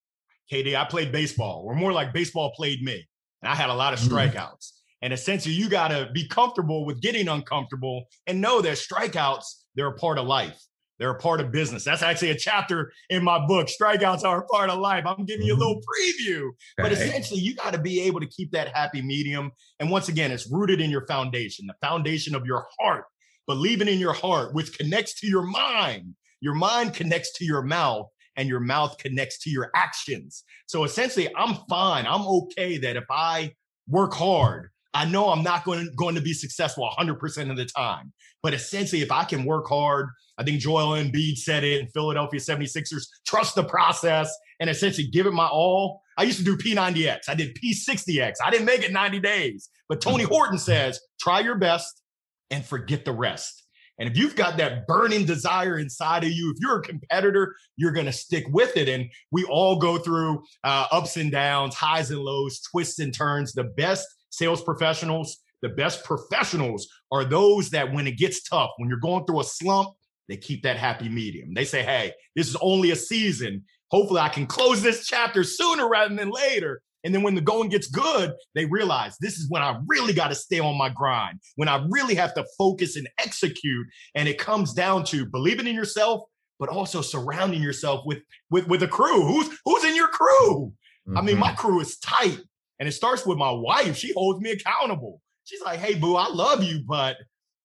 KD, 0.52 0.76
I 0.76 0.86
played 0.86 1.12
baseball, 1.12 1.64
or 1.66 1.76
more 1.76 1.92
like 1.92 2.14
baseball 2.14 2.52
played 2.56 2.82
me. 2.82 3.06
And 3.42 3.52
I 3.52 3.56
had 3.56 3.70
a 3.70 3.74
lot 3.74 3.94
of 3.94 4.00
mm-hmm. 4.00 4.16
strikeouts. 4.16 4.38
Mm-hmm. 4.38 5.04
And 5.04 5.14
essentially, 5.14 5.54
you 5.54 5.70
got 5.70 5.90
to 5.90 6.10
be 6.14 6.28
comfortable 6.28 6.86
with 6.86 7.02
getting 7.02 7.28
uncomfortable 7.28 8.06
and 8.26 8.42
know 8.42 8.62
that 8.62 8.78
strikeouts, 8.78 9.46
they're 9.76 9.88
a 9.88 9.94
part 9.94 10.18
of 10.18 10.26
life. 10.26 10.60
They're 11.00 11.12
a 11.12 11.20
part 11.20 11.42
of 11.42 11.52
business. 11.52 11.84
That's 11.84 12.02
actually 12.02 12.32
a 12.32 12.36
chapter 12.36 12.92
in 13.10 13.24
my 13.24 13.46
book. 13.46 13.68
Strikeouts 13.68 14.24
are 14.24 14.42
a 14.42 14.46
part 14.46 14.70
of 14.70 14.80
life. 14.80 15.06
I'm 15.06 15.26
giving 15.26 15.46
you 15.46 15.54
a 15.54 15.58
mm-hmm. 15.58 15.66
little 15.66 15.82
preview. 15.82 16.50
But 16.78 16.92
essentially, 16.92 17.40
you 17.40 17.56
got 17.56 17.74
to 17.74 17.80
be 17.80 18.02
able 18.02 18.20
to 18.20 18.28
keep 18.28 18.52
that 18.52 18.76
happy 18.76 19.02
medium. 19.02 19.52
And 19.80 19.90
once 19.90 20.10
again, 20.10 20.32
it's 20.32 20.52
rooted 20.52 20.82
in 20.82 20.90
your 20.90 21.06
foundation, 21.06 21.68
the 21.68 21.76
foundation 21.82 22.36
of 22.36 22.46
your 22.46 22.66
heart, 22.80 23.06
believing 23.46 23.88
in 23.88 24.00
your 24.00 24.14
heart, 24.14 24.54
which 24.54 24.78
connects 24.78 25.20
to 25.22 25.28
your 25.28 25.44
mind. 25.44 26.16
Your 26.42 26.56
mind 26.56 26.94
connects 26.94 27.34
to 27.38 27.46
your 27.46 27.62
mouth, 27.62 28.08
and 28.36 28.48
your 28.48 28.60
mouth 28.60 28.98
connects 29.00 29.40
to 29.40 29.50
your 29.50 29.72
actions. 29.76 30.44
So 30.68 30.84
essentially, 30.84 31.34
I'm 31.36 31.58
fine. 31.68 32.06
I'm 32.06 32.28
okay 32.28 32.78
that 32.78 32.96
if 32.96 33.06
I 33.10 33.54
work 33.88 34.14
hard, 34.14 34.70
I 34.94 35.06
know 35.06 35.30
I'm 35.30 35.44
not 35.44 35.64
going, 35.64 35.90
going 35.96 36.16
to 36.16 36.22
be 36.22 36.34
successful 36.34 36.90
100% 36.98 37.52
of 37.52 37.58
the 37.58 37.66
time. 37.66 38.14
But 38.42 38.54
essentially, 38.54 39.02
if 39.02 39.12
I 39.12 39.24
can 39.24 39.46
work 39.46 39.68
hard, 39.68 40.08
I 40.38 40.44
think 40.44 40.60
Joel 40.60 40.98
Embiid 40.98 41.38
said 41.38 41.64
it 41.64 41.82
in 41.82 41.88
Philadelphia 41.88 42.40
76ers, 42.40 43.08
trust 43.26 43.56
the 43.56 43.64
process 43.64 44.34
and 44.60 44.70
essentially 44.70 45.08
give 45.08 45.26
it 45.26 45.34
my 45.34 45.48
all. 45.48 46.02
I 46.18 46.24
used 46.24 46.40
to 46.40 46.44
do 46.44 46.58
P90X. 46.58 47.22
I 47.28 47.36
did 47.36 47.56
P60X. 47.56 48.36
I 48.44 48.50
didn't 48.50 48.66
make 48.66 48.84
it 48.84 48.92
90 48.92 49.20
days. 49.20 49.70
But 49.90 50.02
Tony 50.02 50.24
mm-hmm. 50.24 50.34
Horton 50.34 50.58
says, 50.58 51.00
try 51.20 51.40
your 51.40 51.58
best 51.58 52.02
and 52.50 52.66
forget 52.66 53.06
the 53.06 53.14
rest. 53.14 53.64
And 54.00 54.10
if 54.10 54.16
you've 54.16 54.36
got 54.36 54.58
that 54.58 54.86
burning 54.86 55.26
desire 55.26 55.80
inside 55.80 56.24
of 56.24 56.30
you, 56.30 56.52
if 56.52 56.58
you're 56.62 56.78
a 56.78 56.84
competitor, 56.84 57.56
you're 57.78 57.92
going 57.92 58.06
to 58.06 58.12
stick 58.12 58.46
with 58.50 58.78
it. 58.78 58.88
And 58.88 59.10
we 59.32 59.44
all 59.46 59.80
go 59.80 59.98
through 59.98 60.44
uh, 60.64 60.86
ups 60.92 61.18
and 61.18 61.32
downs, 61.32 61.74
highs 61.74 62.12
and 62.12 62.20
lows, 62.20 62.62
twists 62.62 63.00
and 63.00 63.14
turns. 63.14 63.54
The 63.54 63.64
best 63.64 64.08
sales 64.38 64.62
professionals, 64.62 65.38
the 65.62 65.70
best 65.70 66.04
professionals 66.04 66.88
are 67.12 67.26
those 67.26 67.72
that 67.72 67.92
when 67.92 68.08
it 68.08 68.18
gets 68.18 68.44
tough, 68.44 68.72
when 68.78 68.90
you're 68.90 69.00
going 69.00 69.26
through 69.26 69.42
a 69.42 69.44
slump, 69.44 69.90
they 70.28 70.38
keep 70.38 70.64
that 70.64 70.78
happy 70.78 71.10
medium. 71.10 71.54
They 71.54 71.66
say, 71.66 71.84
hey, 71.84 72.14
this 72.36 72.48
is 72.48 72.58
only 72.62 72.92
a 72.92 72.96
season. 72.96 73.64
Hopefully, 73.90 74.20
I 74.20 74.30
can 74.30 74.46
close 74.46 74.82
this 74.82 75.08
chapter 75.08 75.44
sooner 75.44 75.88
rather 75.88 76.14
than 76.14 76.30
later. 76.30 76.82
And 77.04 77.16
then 77.16 77.24
when 77.24 77.36
the 77.36 77.42
going 77.42 77.70
gets 77.70 77.88
good, 77.88 78.34
they 78.54 78.66
realize 78.66 79.16
this 79.22 79.38
is 79.38 79.50
when 79.50 79.62
I 79.62 79.80
really 79.88 80.14
got 80.14 80.28
to 80.28 80.36
stay 80.36 80.60
on 80.60 80.78
my 80.78 80.90
grind, 80.90 81.40
when 81.56 81.70
I 81.70 81.86
really 81.90 82.16
have 82.16 82.34
to 82.34 82.46
focus 82.58 82.98
and 82.98 83.08
execute. 83.18 83.88
And 84.14 84.28
it 84.28 84.38
comes 84.38 84.74
down 84.74 85.06
to 85.06 85.26
believing 85.26 85.68
in 85.68 85.76
yourself, 85.76 86.24
but 86.60 86.70
also 86.70 87.02
surrounding 87.02 87.64
yourself 87.64 88.02
with 88.06 88.20
with 88.50 88.68
with 88.68 88.84
a 88.84 88.88
crew. 88.88 89.26
Who's 89.26 89.58
who's 89.64 89.86
in 89.86 89.96
your 89.96 90.10
crew? 90.10 90.74
Mm-hmm. 91.08 91.18
I 91.18 91.22
mean, 91.22 91.38
my 91.38 91.52
mm-hmm. 91.52 91.56
crew 91.56 91.80
is 91.80 91.98
tight. 92.00 92.40
And 92.80 92.88
it 92.88 92.92
starts 92.92 93.26
with 93.26 93.38
my 93.38 93.52
wife. 93.52 93.98
She 93.98 94.14
holds 94.14 94.40
me 94.40 94.52
accountable. 94.52 95.22
She's 95.46 95.62
like, 95.62 95.80
hey, 95.80 95.96
boo, 95.96 96.16
I 96.16 96.28
love 96.28 96.64
you, 96.64 96.84
but 96.88 97.18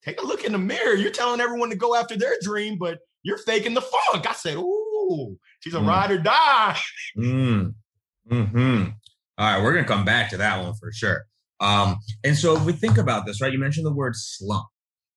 take 0.05 0.21
a 0.21 0.25
look 0.25 0.45
in 0.45 0.53
the 0.53 0.59
mirror. 0.59 0.95
You're 0.95 1.11
telling 1.11 1.41
everyone 1.41 1.71
to 1.71 1.77
go 1.77 1.95
after 1.95 2.17
their 2.17 2.37
dream, 2.43 2.79
but 2.79 2.99
you're 3.23 3.39
faking 3.39 3.75
the 3.75 3.83
funk. 3.83 4.29
I 4.29 4.33
said, 4.33 4.57
ooh, 4.57 5.37
she's 5.61 5.75
a 5.75 5.79
mm. 5.79 5.87
ride 5.87 6.11
or 6.11 6.19
die. 6.19 6.79
Mm. 7.19 7.75
Hmm. 8.29 8.85
All 9.39 9.47
right, 9.55 9.63
we're 9.63 9.73
gonna 9.73 9.87
come 9.87 10.05
back 10.05 10.31
to 10.31 10.37
that 10.37 10.63
one 10.63 10.75
for 10.75 10.93
sure. 10.93 11.25
Um, 11.61 11.99
and 12.25 12.37
so 12.37 12.57
if 12.57 12.65
we 12.65 12.73
think 12.73 12.99
about 12.99 13.27
this, 13.27 13.41
right? 13.41 13.53
You 13.53 13.59
mentioned 13.59 13.87
the 13.87 13.93
word 13.93 14.15
slump, 14.17 14.67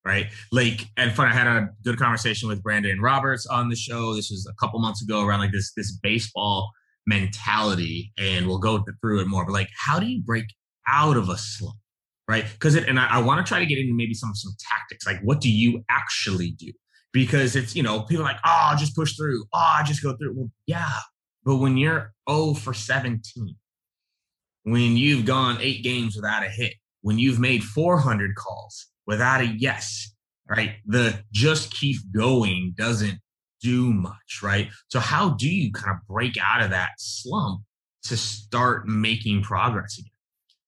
right? 0.03 0.27
Like, 0.51 0.87
and 0.97 1.11
fun. 1.11 1.27
I 1.27 1.33
had 1.33 1.47
a 1.47 1.69
good 1.83 1.97
conversation 1.97 2.47
with 2.47 2.63
Brandon 2.63 2.99
Roberts 2.99 3.45
on 3.45 3.69
the 3.69 3.75
show. 3.75 4.15
This 4.15 4.29
was 4.29 4.47
a 4.49 4.53
couple 4.59 4.79
months 4.79 5.03
ago 5.03 5.23
around 5.23 5.39
like 5.39 5.51
this 5.51 5.73
this 5.73 5.91
baseball 5.91 6.71
mentality, 7.05 8.12
and 8.17 8.47
we'll 8.47 8.59
go 8.59 8.83
through 9.01 9.21
it 9.21 9.27
more. 9.27 9.45
But 9.45 9.53
like, 9.53 9.69
how 9.77 10.00
do 10.00 10.05
you 10.05 10.21
break 10.21 10.45
out 10.88 11.17
of 11.17 11.29
a 11.29 11.38
slump, 11.38 11.77
right? 12.27 12.45
Because 12.51 12.75
it, 12.75 12.88
and 12.88 13.00
I, 13.00 13.07
I 13.07 13.17
want 13.19 13.45
to 13.45 13.47
try 13.50 13.59
to 13.59 13.65
get 13.65 13.77
into 13.77 13.93
maybe 13.93 14.13
some 14.13 14.33
some 14.33 14.53
tactics. 14.59 15.05
Like, 15.05 15.21
what 15.21 15.41
do 15.41 15.51
you 15.51 15.83
actually 15.89 16.51
do? 16.51 16.71
Because 17.13 17.55
it's 17.55 17.75
you 17.75 17.83
know 17.83 18.01
people 18.01 18.24
like, 18.24 18.39
oh, 18.45 18.75
just 18.77 18.95
push 18.95 19.15
through. 19.15 19.43
Oh, 19.53 19.75
I 19.79 19.83
just 19.83 20.03
go 20.03 20.15
through. 20.15 20.33
Well, 20.35 20.51
yeah, 20.67 21.00
but 21.43 21.57
when 21.57 21.77
you're 21.77 22.13
0 22.29 22.55
for 22.55 22.74
17, 22.74 23.55
when 24.63 24.97
you've 24.97 25.25
gone 25.25 25.57
eight 25.62 25.83
games 25.83 26.15
without 26.15 26.43
a 26.43 26.50
hit, 26.50 26.74
when 27.01 27.19
you've 27.19 27.39
made 27.39 27.63
400 27.63 28.35
calls 28.35 28.88
without 29.05 29.41
a 29.41 29.45
yes, 29.45 30.12
right? 30.50 30.77
The 30.88 31.24
just 31.31 31.71
keep 31.71 31.97
going 32.12 32.74
doesn't 32.75 33.19
do 33.65 33.91
much, 33.91 34.41
right? 34.43 34.69
So, 34.89 35.00
how 35.00 35.31
do 35.31 35.50
you 35.50 35.72
kind 35.72 35.98
of 35.98 36.07
break 36.07 36.36
out 36.41 36.62
of 36.62 36.69
that 36.69 36.91
slump 37.00 37.62
to 38.03 38.15
start 38.15 38.88
making 38.88 39.41
progress 39.41 39.98
again? 39.98 40.12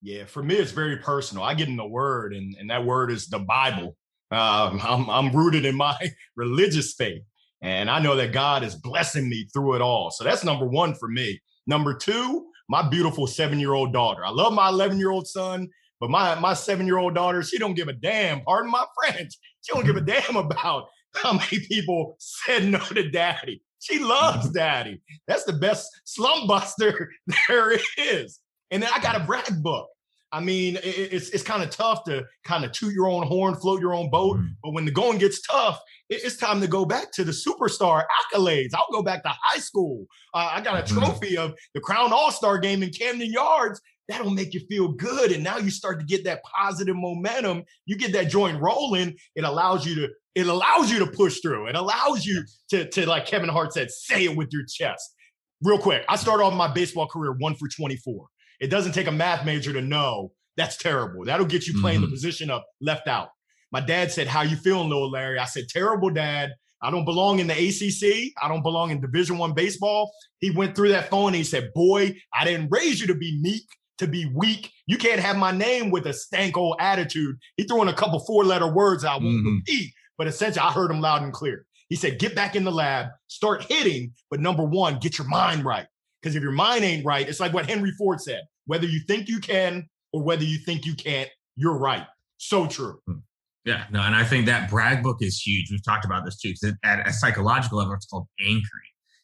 Yeah, 0.01 0.25
for 0.25 0.41
me, 0.41 0.55
it's 0.55 0.71
very 0.71 0.97
personal. 0.97 1.43
I 1.43 1.53
get 1.53 1.67
in 1.67 1.77
the 1.77 1.87
word, 1.87 2.33
and, 2.33 2.55
and 2.59 2.69
that 2.71 2.85
word 2.85 3.11
is 3.11 3.27
the 3.27 3.39
Bible. 3.39 3.95
Um, 4.31 4.81
I'm, 4.83 5.09
I'm 5.09 5.31
rooted 5.31 5.63
in 5.63 5.75
my 5.75 5.95
religious 6.35 6.95
faith, 6.95 7.21
and 7.61 7.89
I 7.89 7.99
know 7.99 8.15
that 8.15 8.33
God 8.33 8.63
is 8.63 8.73
blessing 8.73 9.29
me 9.29 9.47
through 9.53 9.75
it 9.75 9.81
all. 9.81 10.09
So, 10.09 10.23
that's 10.23 10.43
number 10.43 10.65
one 10.65 10.95
for 10.95 11.07
me. 11.07 11.39
Number 11.67 11.93
two, 11.93 12.47
my 12.67 12.87
beautiful 12.89 13.27
seven 13.27 13.59
year 13.59 13.73
old 13.73 13.93
daughter. 13.93 14.25
I 14.25 14.31
love 14.31 14.53
my 14.53 14.69
11 14.69 14.97
year 14.97 15.11
old 15.11 15.27
son, 15.27 15.69
but 15.99 16.09
my, 16.09 16.33
my 16.39 16.55
seven 16.55 16.87
year 16.87 16.97
old 16.97 17.13
daughter, 17.13 17.43
she 17.43 17.59
don't 17.59 17.75
give 17.75 17.89
a 17.89 17.93
damn. 17.93 18.41
Pardon 18.41 18.71
my 18.71 18.85
French. 19.05 19.33
She 19.61 19.73
don't 19.73 19.85
give 19.85 19.97
a 19.97 20.01
damn 20.01 20.35
about 20.35 20.87
how 21.21 21.33
many 21.33 21.59
people 21.67 22.15
said 22.19 22.65
no 22.65 22.79
to 22.79 23.09
daddy. 23.09 23.61
She 23.79 23.99
loves 23.99 24.47
mm-hmm. 24.47 24.57
daddy. 24.57 25.01
That's 25.27 25.43
the 25.43 25.53
best 25.53 25.89
slum 26.05 26.47
buster 26.47 27.11
there 27.47 27.79
is. 27.97 28.39
And 28.71 28.83
then 28.83 28.89
I 28.93 28.99
got 28.99 29.15
a 29.15 29.25
brag 29.25 29.61
book. 29.61 29.87
I 30.33 30.41
mean, 30.41 30.77
it's 30.83 31.29
it's 31.29 31.43
kind 31.43 31.63
of 31.63 31.69
tough 31.69 32.03
to 32.03 32.25
kind 32.43 32.65
of 32.65 32.73
toot 32.73 32.93
your 32.93 33.07
own 33.07 33.25
horn, 33.25 33.55
float 33.55 33.79
your 33.79 33.93
own 33.93 34.09
boat. 34.09 34.37
Mm. 34.37 34.49
But 34.61 34.73
when 34.73 34.83
the 34.83 34.91
going 34.91 35.19
gets 35.19 35.41
tough, 35.41 35.79
it's 36.09 36.35
time 36.35 36.59
to 36.59 36.67
go 36.67 36.85
back 36.85 37.13
to 37.13 37.23
the 37.23 37.31
superstar 37.31 38.03
accolades. 38.33 38.73
I'll 38.73 38.91
go 38.91 39.01
back 39.01 39.23
to 39.23 39.29
high 39.29 39.59
school. 39.59 40.05
Uh, 40.33 40.49
I 40.51 40.61
got 40.61 40.77
a 40.77 40.83
mm-hmm. 40.83 40.99
trophy 40.99 41.37
of 41.37 41.53
the 41.73 41.79
Crown 41.79 42.11
All 42.11 42.31
Star 42.31 42.57
game 42.57 42.83
in 42.83 42.89
Camden 42.89 43.31
Yards. 43.31 43.79
That'll 44.07 44.31
make 44.31 44.53
you 44.53 44.61
feel 44.69 44.89
good. 44.89 45.31
And 45.31 45.43
now 45.43 45.57
you 45.57 45.69
start 45.69 45.99
to 45.99 46.05
get 46.05 46.23
that 46.23 46.41
positive 46.43 46.95
momentum. 46.95 47.63
You 47.85 47.97
get 47.97 48.13
that 48.13 48.29
joint 48.29 48.61
rolling. 48.61 49.15
It 49.35 49.43
allows 49.43 49.85
you 49.85 49.95
to 49.95 50.09
it 50.35 50.45
allows 50.45 50.91
you 50.91 50.99
to 50.99 51.07
push 51.07 51.39
through. 51.41 51.67
It 51.67 51.75
allows 51.75 52.23
you 52.23 52.43
to, 52.69 52.87
to 52.87 53.09
like 53.09 53.25
Kevin 53.25 53.49
Hart 53.49 53.73
said, 53.73 53.89
say 53.89 54.25
it 54.25 54.37
with 54.37 54.49
your 54.51 54.65
chest. 54.65 55.15
Real 55.63 55.79
quick, 55.79 56.05
I 56.07 56.15
started 56.15 56.43
off 56.43 56.53
my 56.53 56.71
baseball 56.71 57.07
career 57.07 57.35
one 57.39 57.55
for 57.55 57.67
24. 57.67 58.27
It 58.59 58.67
doesn't 58.67 58.91
take 58.91 59.07
a 59.07 59.11
math 59.11 59.45
major 59.45 59.73
to 59.73 59.81
know 59.81 60.31
that's 60.55 60.77
terrible. 60.77 61.25
That'll 61.25 61.45
get 61.45 61.67
you 61.67 61.79
playing 61.79 62.01
mm-hmm. 62.01 62.05
the 62.05 62.11
position 62.11 62.51
of 62.51 62.63
left 62.81 63.07
out. 63.07 63.29
My 63.71 63.79
dad 63.79 64.11
said, 64.11 64.27
How 64.27 64.41
you 64.41 64.55
feeling, 64.57 64.89
little 64.89 65.09
Larry? 65.09 65.39
I 65.39 65.45
said, 65.45 65.65
Terrible, 65.69 66.09
dad. 66.09 66.51
I 66.81 66.91
don't 66.91 67.05
belong 67.05 67.39
in 67.39 67.47
the 67.47 67.53
ACC. 67.53 68.33
I 68.41 68.47
don't 68.47 68.61
belong 68.61 68.91
in 68.91 69.01
Division 69.01 69.37
One 69.37 69.53
baseball. 69.53 70.11
He 70.39 70.51
went 70.51 70.75
through 70.75 70.89
that 70.89 71.09
phone 71.09 71.27
and 71.27 71.35
he 71.35 71.43
said, 71.43 71.71
Boy, 71.73 72.15
I 72.33 72.45
didn't 72.45 72.69
raise 72.69 73.01
you 73.01 73.07
to 73.07 73.15
be 73.15 73.39
meek, 73.41 73.65
to 73.97 74.07
be 74.07 74.29
weak. 74.33 74.71
You 74.85 74.97
can't 74.97 75.19
have 75.19 75.37
my 75.37 75.51
name 75.51 75.91
with 75.91 76.05
a 76.07 76.13
stank 76.13 76.57
old 76.57 76.77
attitude. 76.79 77.37
He 77.55 77.63
threw 77.63 77.81
in 77.81 77.87
a 77.87 77.93
couple 77.93 78.19
four 78.19 78.43
letter 78.43 78.71
words 78.71 79.03
I 79.03 79.13
won't 79.13 79.25
mm-hmm. 79.25 79.55
repeat, 79.55 79.93
but 80.17 80.27
essentially, 80.27 80.65
I 80.65 80.71
heard 80.71 80.91
him 80.91 81.01
loud 81.01 81.23
and 81.23 81.33
clear. 81.33 81.65
He 81.89 81.95
said, 81.95 82.19
get 82.19 82.35
back 82.35 82.55
in 82.55 82.63
the 82.63 82.71
lab, 82.71 83.07
start 83.27 83.63
hitting, 83.63 84.13
but 84.29 84.39
number 84.39 84.63
one, 84.63 84.99
get 84.99 85.17
your 85.17 85.27
mind 85.27 85.63
right. 85.63 85.87
Because 86.21 86.35
if 86.35 86.43
your 86.43 86.51
mind 86.51 86.83
ain't 86.83 87.05
right, 87.05 87.27
it's 87.27 87.39
like 87.39 87.53
what 87.53 87.69
Henry 87.69 87.91
Ford 87.91 88.19
said 88.19 88.41
whether 88.67 88.85
you 88.85 88.99
think 89.07 89.27
you 89.27 89.39
can 89.39 89.87
or 90.13 90.21
whether 90.21 90.43
you 90.43 90.59
think 90.59 90.85
you 90.85 90.93
can't, 90.93 91.29
you're 91.55 91.77
right. 91.77 92.05
So 92.37 92.67
true. 92.67 92.99
Hmm. 93.07 93.19
Yeah, 93.65 93.85
no, 93.91 94.01
and 94.01 94.15
I 94.15 94.23
think 94.23 94.45
that 94.45 94.69
brag 94.69 95.03
book 95.03 95.17
is 95.19 95.41
huge. 95.41 95.71
We've 95.71 95.83
talked 95.83 96.05
about 96.05 96.23
this 96.23 96.39
too, 96.39 96.49
because 96.49 96.77
at 96.85 97.05
a 97.05 97.11
psychological 97.11 97.79
level, 97.79 97.93
it's 97.95 98.05
called 98.05 98.27
anchoring. 98.39 98.63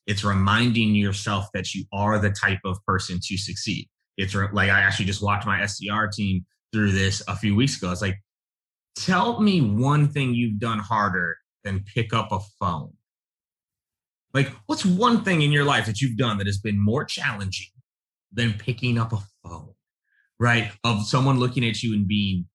It's 0.05 0.25
reminding 0.25 0.95
yourself 0.95 1.47
that 1.53 1.73
you 1.73 1.85
are 1.93 2.19
the 2.19 2.31
type 2.31 2.59
of 2.65 2.77
person 2.85 3.19
to 3.23 3.37
succeed. 3.37 3.87
It's 4.17 4.35
like 4.35 4.69
I 4.69 4.81
actually 4.81 5.05
just 5.05 5.23
walked 5.23 5.45
my 5.45 5.59
SDR 5.61 6.11
team 6.11 6.45
through 6.71 6.91
this 6.91 7.21
a 7.27 7.35
few 7.35 7.55
weeks 7.55 7.77
ago. 7.77 7.91
It's 7.91 8.01
like 8.01 8.17
tell 8.95 9.39
me 9.39 9.61
one 9.61 10.07
thing 10.07 10.33
you've 10.33 10.59
done 10.59 10.79
harder 10.79 11.37
than 11.63 11.81
pick 11.81 12.13
up 12.13 12.31
a 12.31 12.39
phone. 12.59 12.93
Like, 14.33 14.51
what's 14.65 14.85
one 14.85 15.23
thing 15.23 15.41
in 15.43 15.51
your 15.51 15.63
life 15.63 15.85
that 15.85 16.01
you've 16.01 16.17
done 16.17 16.37
that 16.39 16.47
has 16.47 16.57
been 16.57 16.83
more 16.83 17.05
challenging 17.05 17.67
than 18.31 18.53
picking 18.53 18.97
up 18.97 19.13
a 19.13 19.19
phone, 19.43 19.73
right? 20.39 20.71
Of 20.83 21.05
someone 21.05 21.39
looking 21.39 21.63
at 21.65 21.83
you 21.83 21.93
and 21.93 22.07
being 22.07 22.47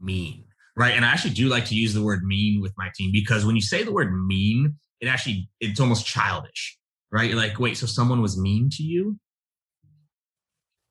mean, 0.00 0.44
right? 0.76 0.94
And 0.94 1.04
I 1.04 1.08
actually 1.08 1.34
do 1.34 1.48
like 1.48 1.64
to 1.66 1.74
use 1.74 1.92
the 1.92 2.02
word 2.02 2.22
mean 2.22 2.60
with 2.60 2.72
my 2.78 2.90
team 2.94 3.10
because 3.12 3.44
when 3.44 3.56
you 3.56 3.62
say 3.62 3.82
the 3.82 3.92
word 3.92 4.12
mean, 4.14 4.76
it 5.00 5.08
actually 5.08 5.50
it's 5.60 5.80
almost 5.80 6.06
childish, 6.06 6.78
right? 7.10 7.28
You're 7.28 7.38
like, 7.38 7.58
wait, 7.58 7.76
so 7.76 7.86
someone 7.86 8.22
was 8.22 8.38
mean 8.38 8.70
to 8.74 8.84
you? 8.84 9.18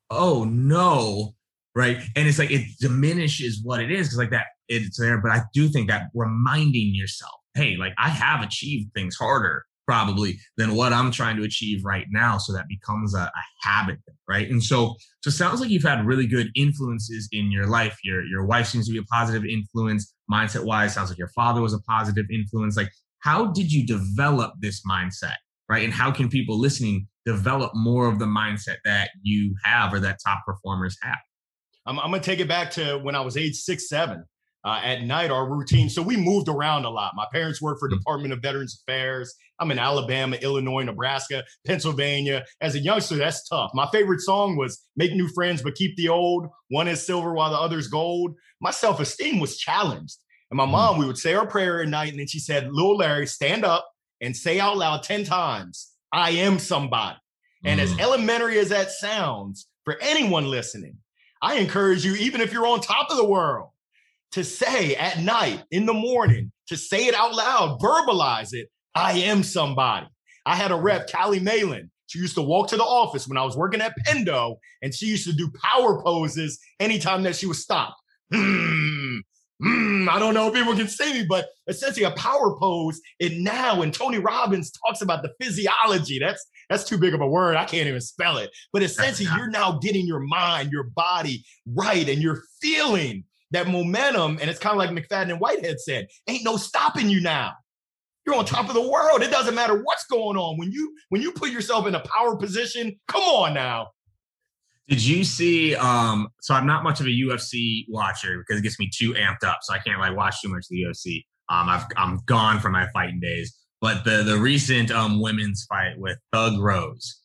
Oh 0.10 0.46
no, 0.46 1.34
right? 1.76 1.98
And 2.16 2.28
it's 2.28 2.40
like 2.40 2.52
it 2.52 2.66
diminishes 2.80 3.62
what 3.64 3.82
it 3.82 3.92
is 3.92 4.08
because 4.08 4.18
like 4.18 4.32
that 4.32 4.48
it's 4.68 5.00
there. 5.00 5.20
But 5.22 5.32
I 5.32 5.42
do 5.54 5.68
think 5.68 5.90
that 5.90 6.10
reminding 6.14 6.96
yourself, 6.96 7.34
hey, 7.56 7.76
like 7.78 7.94
I 7.98 8.10
have 8.10 8.42
achieved 8.42 8.94
things 8.94 9.16
harder 9.16 9.66
probably 9.88 10.38
than 10.58 10.76
what 10.76 10.92
I'm 10.92 11.12
trying 11.12 11.38
to 11.38 11.44
achieve 11.44 11.84
right 11.86 12.06
now. 12.12 12.38
So 12.38 12.52
that 12.54 12.68
becomes 12.68 13.16
a, 13.16 13.20
a 13.22 13.32
habit, 13.62 14.00
right? 14.28 14.50
And 14.50 14.62
so, 14.62 14.96
so 15.22 15.32
sounds 15.32 15.62
like 15.62 15.70
you've 15.70 15.84
had 15.84 16.06
really 16.06 16.28
good 16.28 16.50
influences 16.56 17.30
in 17.32 17.50
your 17.52 17.68
life. 17.68 17.98
Your 18.04 18.24
your 18.26 18.46
wife 18.46 18.68
seems 18.68 18.86
to 18.88 18.92
be 18.92 19.00
a 19.00 19.04
positive 19.04 19.46
influence, 19.46 20.14
mindset 20.32 20.66
wise. 20.66 20.94
Sounds 20.94 21.10
like 21.10 21.18
your 21.18 21.30
father 21.30 21.62
was 21.62 21.74
a 21.74 21.80
positive 21.80 22.26
influence. 22.32 22.76
Like, 22.76 22.92
how 23.20 23.48
did 23.48 23.72
you 23.72 23.88
develop 23.88 24.54
this 24.60 24.82
mindset, 24.86 25.38
right? 25.70 25.84
And 25.84 25.94
how 25.94 26.12
can 26.12 26.30
people 26.30 26.60
listening 26.60 27.08
develop 27.26 27.74
more 27.76 28.08
of 28.08 28.20
the 28.20 28.26
mindset 28.26 28.78
that 28.86 29.10
you 29.22 29.56
have 29.64 29.94
or 29.94 30.00
that 30.00 30.20
top 30.26 30.44
performers 30.46 30.98
have? 31.04 31.18
I'm, 31.86 32.00
I'm 32.00 32.12
gonna 32.12 32.22
take 32.24 32.40
it 32.40 32.48
back 32.48 32.72
to 32.72 32.98
when 32.98 33.16
I 33.16 33.22
was 33.22 33.38
age 33.38 33.56
six, 33.56 33.90
seven 33.90 34.24
uh, 34.68 34.82
at 34.84 35.04
night, 35.04 35.32
our 35.32 35.50
routine. 35.50 35.90
So 35.90 36.02
we 36.02 36.18
moved 36.18 36.50
around 36.50 36.84
a 36.84 36.90
lot. 36.90 37.14
My 37.16 37.26
parents 37.32 37.62
worked 37.62 37.80
for 37.80 37.90
mm. 37.90 37.98
Department 37.98 38.34
of 38.34 38.42
Veterans 38.42 38.82
Affairs. 38.82 39.34
I'm 39.60 39.72
in 39.72 39.80
Alabama, 39.80 40.36
Illinois, 40.36 40.84
Nebraska, 40.84 41.44
Pennsylvania. 41.66 42.44
As 42.60 42.76
a 42.76 42.80
youngster, 42.80 43.16
that's 43.16 43.48
tough. 43.48 43.72
My 43.74 43.88
favorite 43.94 44.20
song 44.20 44.58
was 44.58 44.84
Make 44.98 45.14
New 45.14 45.30
Friends, 45.30 45.62
but 45.62 45.76
Keep 45.76 45.96
the 45.96 46.10
Old. 46.10 46.48
One 46.70 46.90
is 46.90 47.06
silver 47.06 47.34
while 47.34 47.52
the 47.52 47.58
other's 47.58 47.88
gold. 47.88 48.36
My 48.60 48.72
self 48.72 49.00
esteem 49.00 49.40
was 49.40 49.58
challenged. 49.58 50.18
And 50.52 50.58
my 50.58 50.66
mm. 50.66 50.72
mom, 50.72 50.98
we 50.98 51.06
would 51.06 51.18
say 51.18 51.34
our 51.34 51.48
prayer 51.48 51.82
at 51.82 51.88
night. 51.88 52.12
And 52.12 52.20
then 52.20 52.28
she 52.28 52.40
said, 52.40 52.70
Little 52.70 52.98
Larry, 52.98 53.26
stand 53.26 53.64
up 53.64 53.88
and 54.22 54.36
say 54.36 54.60
out 54.60 54.78
loud 54.78 55.04
10 55.04 55.24
times, 55.24 55.92
I 56.12 56.32
am 56.32 56.60
somebody. 56.60 57.18
And 57.64 57.80
as 57.82 57.94
mm. 57.94 58.00
elementary 58.00 58.60
as 58.60 58.70
that 58.70 58.92
sounds 58.92 59.68
for 59.84 59.98
anyone 60.02 60.46
listening, 60.46 60.98
I 61.42 61.56
encourage 61.56 62.06
you, 62.06 62.16
even 62.16 62.42
if 62.42 62.54
you're 62.54 62.68
on 62.68 62.82
top 62.82 63.10
of 63.10 63.18
the 63.18 63.26
world, 63.26 63.70
to 64.32 64.44
say 64.44 64.96
at 64.96 65.20
night, 65.20 65.64
in 65.72 65.86
the 65.86 65.94
morning, 65.94 66.52
to 66.68 66.78
say 66.78 67.06
it 67.06 67.16
out 67.16 67.34
loud, 67.34 67.80
verbalize 67.80 68.54
it. 68.54 68.70
I 68.96 69.14
am 69.20 69.44
somebody. 69.44 70.08
I 70.46 70.56
had 70.56 70.72
a 70.72 70.76
rep, 70.76 71.12
Callie 71.12 71.40
Malin. 71.40 71.92
She 72.08 72.20
used 72.20 72.36
to 72.36 72.42
walk 72.42 72.70
to 72.70 72.78
the 72.78 72.84
office 72.84 73.28
when 73.28 73.38
I 73.38 73.44
was 73.44 73.58
working 73.58 73.82
at 73.82 73.94
Pendo, 74.06 74.58
and 74.82 74.94
she 74.94 75.08
used 75.08 75.28
to 75.28 75.34
do 75.34 75.52
power 75.62 76.02
poses 76.02 76.60
anytime 76.80 77.24
that 77.24 77.36
she 77.36 77.46
was 77.46 77.62
stopped. 77.62 78.02
Mm, 78.34 79.20
mm, 79.64 80.10
I 80.10 80.20
don't 80.20 80.34
know 80.34 80.48
if 80.48 80.54
people 80.54 80.76
can 80.76 80.88
see 80.88 81.14
me, 81.14 81.26
but 81.28 81.50
essentially 81.68 82.06
a 82.06 82.12
power 82.12 82.58
pose. 82.58 83.00
And 83.20 83.44
now, 83.44 83.80
when 83.80 83.92
Tony 83.92 84.20
Robbins 84.20 84.72
talks 84.86 85.02
about 85.02 85.24
the 85.24 85.32
physiology, 85.42 86.20
that's 86.20 86.46
that's 86.70 86.84
too 86.84 86.98
big 86.98 87.14
of 87.14 87.22
a 87.22 87.28
word. 87.28 87.56
I 87.56 87.66
can't 87.66 87.88
even 87.88 88.02
spell 88.02 88.38
it. 88.38 88.50
But 88.74 88.84
essentially, 88.84 89.30
you're 89.36 89.50
now 89.50 89.80
getting 89.82 90.06
your 90.06 90.20
mind, 90.20 90.72
your 90.72 90.84
body 90.84 91.46
right, 91.66 92.08
and 92.08 92.22
you're 92.22 92.42
feeling 92.62 93.24
that 93.52 93.68
momentum, 93.68 94.38
and 94.42 94.50
it's 94.50 94.60
kind 94.60 94.74
of 94.74 94.78
like 94.78 94.90
McFadden 94.90 95.32
and 95.32 95.40
Whitehead 95.40 95.80
said, 95.80 96.08
ain't 96.28 96.44
no 96.44 96.58
stopping 96.58 97.10
you 97.10 97.22
now. 97.22 97.54
You're 98.26 98.36
on 98.36 98.44
top 98.44 98.68
of 98.68 98.74
the 98.74 98.82
world. 98.82 99.22
It 99.22 99.32
doesn't 99.32 99.56
matter 99.56 99.82
what's 99.82 100.06
going 100.08 100.36
on. 100.36 100.58
When 100.58 100.70
you 100.70 100.94
when 101.10 101.22
you 101.22 101.32
put 101.32 101.50
yourself 101.50 101.88
in 101.88 101.96
a 101.96 102.02
power 102.02 102.36
position, 102.36 103.00
come 103.08 103.22
on 103.22 103.54
now. 103.54 103.88
Did 104.88 105.04
you 105.04 105.24
see? 105.24 105.76
Um, 105.76 106.30
so 106.42 106.54
I'm 106.54 106.66
not 106.66 106.84
much 106.84 107.00
of 107.02 107.08
a 107.08 107.10
UFC 107.10 107.86
watcher 107.90 108.38
because 108.40 108.60
it 108.60 108.64
gets 108.64 108.80
me 108.80 108.90
too 108.94 109.14
amped 109.14 109.44
up. 109.44 109.60
So 109.64 109.74
I 109.74 109.80
can't 109.80 110.00
like 110.00 110.16
watch 110.16 110.42
too 110.42 110.50
much 110.50 110.66
of 110.66 110.70
the 110.70 110.84
UFC. 110.84 111.26
Um, 111.50 111.70
I've 111.70 111.86
I'm 111.98 112.20
gone 112.26 112.60
from 112.60 112.72
my 112.74 112.88
fighting 112.94 113.20
days. 113.20 113.56
But 113.82 114.06
the 114.06 114.24
the 114.24 114.38
recent 114.38 114.92
um 114.92 115.22
women's 115.22 115.66
fight 115.70 115.98
with 115.98 116.18
Thug 116.32 116.60
Rose, 116.60 117.22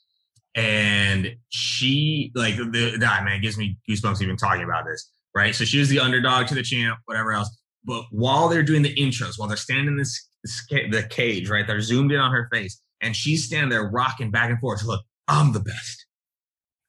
and 0.54 1.34
she 1.48 2.32
like 2.34 2.56
the, 2.56 2.96
the 2.98 2.98
man 2.98 3.40
gives 3.40 3.56
me 3.56 3.78
goosebumps 3.88 4.20
even 4.20 4.36
talking 4.36 4.64
about 4.64 4.84
this 4.84 5.08
right? 5.34 5.54
So 5.54 5.64
she 5.64 5.78
was 5.78 5.88
the 5.88 5.98
underdog 5.98 6.46
to 6.48 6.54
the 6.54 6.62
champ, 6.62 6.98
whatever 7.06 7.32
else. 7.32 7.50
But 7.84 8.04
while 8.10 8.48
they're 8.48 8.62
doing 8.62 8.82
the 8.82 8.94
intros, 8.94 9.38
while 9.38 9.48
they're 9.48 9.56
standing 9.56 9.88
in 9.88 9.96
this, 9.96 10.28
this 10.44 10.64
the 10.68 11.06
cage, 11.10 11.48
right? 11.48 11.66
They're 11.66 11.80
zoomed 11.80 12.12
in 12.12 12.20
on 12.20 12.30
her 12.30 12.48
face, 12.52 12.80
and 13.00 13.16
she's 13.16 13.44
standing 13.44 13.70
there 13.70 13.88
rocking 13.88 14.30
back 14.30 14.50
and 14.50 14.58
forth. 14.60 14.84
Look, 14.84 15.02
I'm 15.28 15.52
the 15.52 15.60
best. 15.60 16.01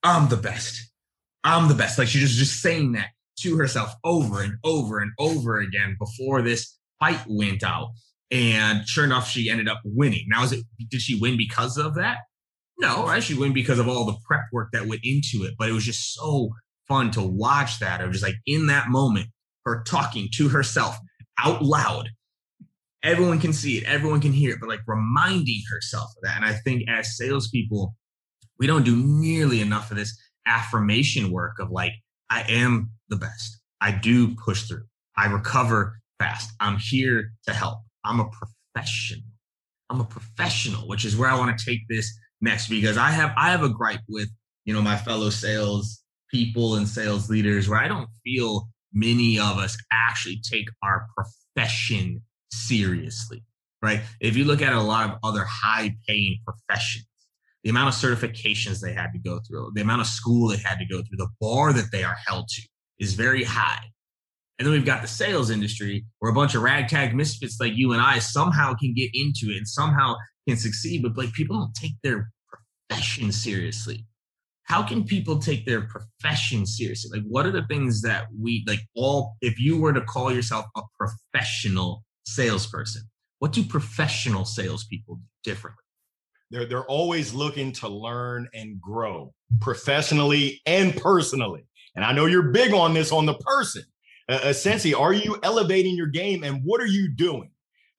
I'm 0.04 0.30
the 0.30 0.38
best. 0.38 0.92
I'm 1.44 1.68
the 1.68 1.76
best. 1.76 1.98
Like 1.98 2.08
she 2.08 2.20
just, 2.20 2.38
just 2.38 2.62
saying 2.62 2.94
that 2.94 3.10
to 3.40 3.58
herself 3.58 3.94
over 4.04 4.42
and 4.42 4.56
over 4.64 5.00
and 5.00 5.12
over 5.20 5.60
again 5.60 5.96
before 6.00 6.42
this 6.42 6.78
fight 7.00 7.20
went 7.28 7.64
out. 7.64 7.90
And 8.32 8.88
sure 8.88 9.04
enough, 9.04 9.28
she 9.28 9.50
ended 9.50 9.68
up 9.68 9.82
winning. 9.84 10.26
Now, 10.28 10.44
is 10.44 10.54
it 10.54 10.66
did 10.90 11.02
she 11.02 11.20
win 11.20 11.38
because 11.38 11.78
of 11.78 11.96
that? 11.96 12.20
No, 12.80 13.06
right? 13.06 13.22
She 13.24 13.36
win 13.36 13.54
because 13.54 13.80
of 13.80 13.88
all 13.88 14.06
the 14.06 14.18
prep 14.26 14.46
work 14.52 14.70
that 14.74 14.88
went 14.88 15.02
into 15.04 15.44
it. 15.44 15.54
But 15.58 15.70
it 15.70 15.74
was 15.74 15.86
just 15.86 16.14
so 16.14 16.50
fun 16.88 17.12
to 17.12 17.22
watch 17.22 17.80
that 17.80 18.02
of 18.02 18.12
just 18.12 18.24
like 18.24 18.36
in 18.46 18.68
that 18.68 18.90
moment, 18.90 19.28
her 19.66 19.84
talking 19.84 20.30
to 20.36 20.50
herself 20.50 20.98
out 21.40 21.64
loud. 21.64 22.10
Everyone 23.04 23.40
can 23.40 23.54
see 23.54 23.78
it, 23.78 23.84
everyone 23.84 24.22
can 24.22 24.32
hear 24.32 24.54
it, 24.54 24.60
but 24.60 24.70
like 24.70 24.82
reminding 24.88 25.62
herself 25.70 26.10
of 26.18 26.24
that. 26.24 26.38
And 26.38 26.46
I 26.46 26.54
think 26.54 26.84
as 26.90 27.18
salespeople, 27.18 27.94
we 28.60 28.68
don't 28.68 28.84
do 28.84 28.96
nearly 28.96 29.62
enough 29.62 29.92
of 29.92 29.98
this 29.98 30.18
affirmation 30.46 31.32
work 31.32 31.60
of 31.60 31.72
like, 31.72 31.94
I 32.30 32.44
am 32.50 32.92
the 33.10 33.16
best. 33.16 33.60
I 33.82 33.92
do 33.92 34.36
push 34.36 34.64
through. 34.64 34.86
I 35.18 35.28
recover 35.28 36.00
fast. 36.20 36.52
I'm 36.60 36.78
here 36.78 37.32
to 37.48 37.54
help. 37.54 37.80
I'm 38.04 38.20
a 38.20 38.30
professional. 38.30 39.24
I'm 39.90 40.02
a 40.02 40.06
professional, 40.06 40.88
which 40.88 41.06
is 41.06 41.16
where 41.16 41.30
I 41.30 41.38
want 41.38 41.58
to 41.58 41.66
take 41.66 41.82
this 41.90 42.12
next 42.42 42.68
because 42.68 42.98
I 42.98 43.10
have 43.12 43.32
I 43.38 43.52
have 43.52 43.64
a 43.64 43.70
gripe 43.70 44.02
with 44.10 44.30
you 44.66 44.74
know 44.74 44.82
my 44.82 44.98
fellow 44.98 45.30
sales 45.30 46.04
people 46.30 46.76
and 46.76 46.88
sales 46.88 47.30
leaders 47.30 47.70
where 47.70 47.80
I 47.80 47.88
don't 47.88 48.10
feel 48.24 48.68
many 48.92 49.40
of 49.40 49.58
us 49.58 49.78
actually 49.92 50.42
take 50.44 50.68
our 50.84 51.08
profession 51.16 52.22
seriously, 52.52 53.44
right? 53.82 54.02
If 54.20 54.36
you 54.36 54.46
look 54.46 54.62
at 54.62 54.74
a 54.74 54.82
lot 54.82 55.10
of 55.10 55.18
other 55.24 55.46
high 55.48 55.96
paying 56.08 56.40
professions, 56.46 57.06
the 57.64 57.70
amount 57.70 57.90
of 57.90 57.96
certifications 57.96 58.80
they 58.80 58.94
had 58.94 59.12
to 59.14 59.20
go 59.20 59.40
through, 59.48 59.72
the 59.74 59.82
amount 59.82 60.02
of 60.02 60.08
school 60.08 60.50
they 60.50 60.58
had 60.58 60.78
to 60.80 60.86
go 60.86 60.98
through, 60.98 61.18
the 61.18 61.30
bar 61.40 61.74
that 61.74 61.92
they 61.92 62.04
are 62.04 62.18
held 62.28 62.48
to 62.50 62.62
is 63.00 63.14
very 63.14 63.44
high. 63.44 63.84
And 64.60 64.66
then 64.66 64.74
we've 64.74 64.86
got 64.86 65.02
the 65.02 65.08
sales 65.08 65.50
industry 65.50 66.06
where 66.20 66.32
a 66.32 66.36
bunch 66.36 66.56
of 66.56 66.62
ragtag 66.62 67.16
misfits 67.16 67.60
like 67.60 67.74
you 67.76 67.94
and 67.94 68.02
I 68.02 68.20
somehow 68.20 68.74
can 68.76 68.94
get 68.94 69.10
into 69.14 69.52
it 69.52 69.58
and 69.58 69.68
somehow 69.68 70.16
can 70.48 70.58
succeed, 70.58 71.02
but 71.02 71.18
like 71.18 71.34
people 71.34 71.58
don't 71.58 71.74
take 71.74 71.94
their 72.04 72.30
profession 72.90 73.32
seriously 73.32 74.06
how 74.64 74.82
can 74.82 75.04
people 75.04 75.38
take 75.40 75.66
their 75.66 75.82
profession 75.82 76.66
seriously? 76.66 77.20
Like, 77.20 77.28
what 77.28 77.46
are 77.46 77.52
the 77.52 77.66
things 77.68 78.02
that 78.02 78.26
we 78.40 78.64
like? 78.68 78.80
All 78.96 79.36
if 79.42 79.60
you 79.60 79.80
were 79.80 79.94
to 79.94 80.02
call 80.02 80.32
yourself 80.32 80.66
a 80.76 80.82
professional 80.98 82.04
salesperson, 82.26 83.04
what 83.40 83.52
do 83.52 83.64
professional 83.64 84.46
salespeople 84.46 85.16
do 85.16 85.52
differently? 85.52 85.83
They're 86.54 86.68
they're 86.68 86.86
always 86.86 87.34
looking 87.34 87.72
to 87.74 87.88
learn 87.88 88.48
and 88.54 88.80
grow 88.80 89.34
professionally 89.60 90.62
and 90.68 90.96
personally. 90.96 91.66
And 91.96 92.06
I 92.06 92.14
know 92.14 92.28
you're 92.28 92.52
big 92.52 92.74
on 92.74 92.94
this 92.94 93.12
on 93.12 93.26
the 93.26 93.34
person. 93.34 93.84
Uh, 94.30 94.40
essentially, 94.46 94.94
are 94.94 95.14
you 95.14 95.40
elevating 95.44 95.98
your 95.98 96.08
game, 96.08 96.44
and 96.44 96.62
what 96.64 96.80
are 96.80 96.88
you 96.88 97.10
doing? 97.14 97.50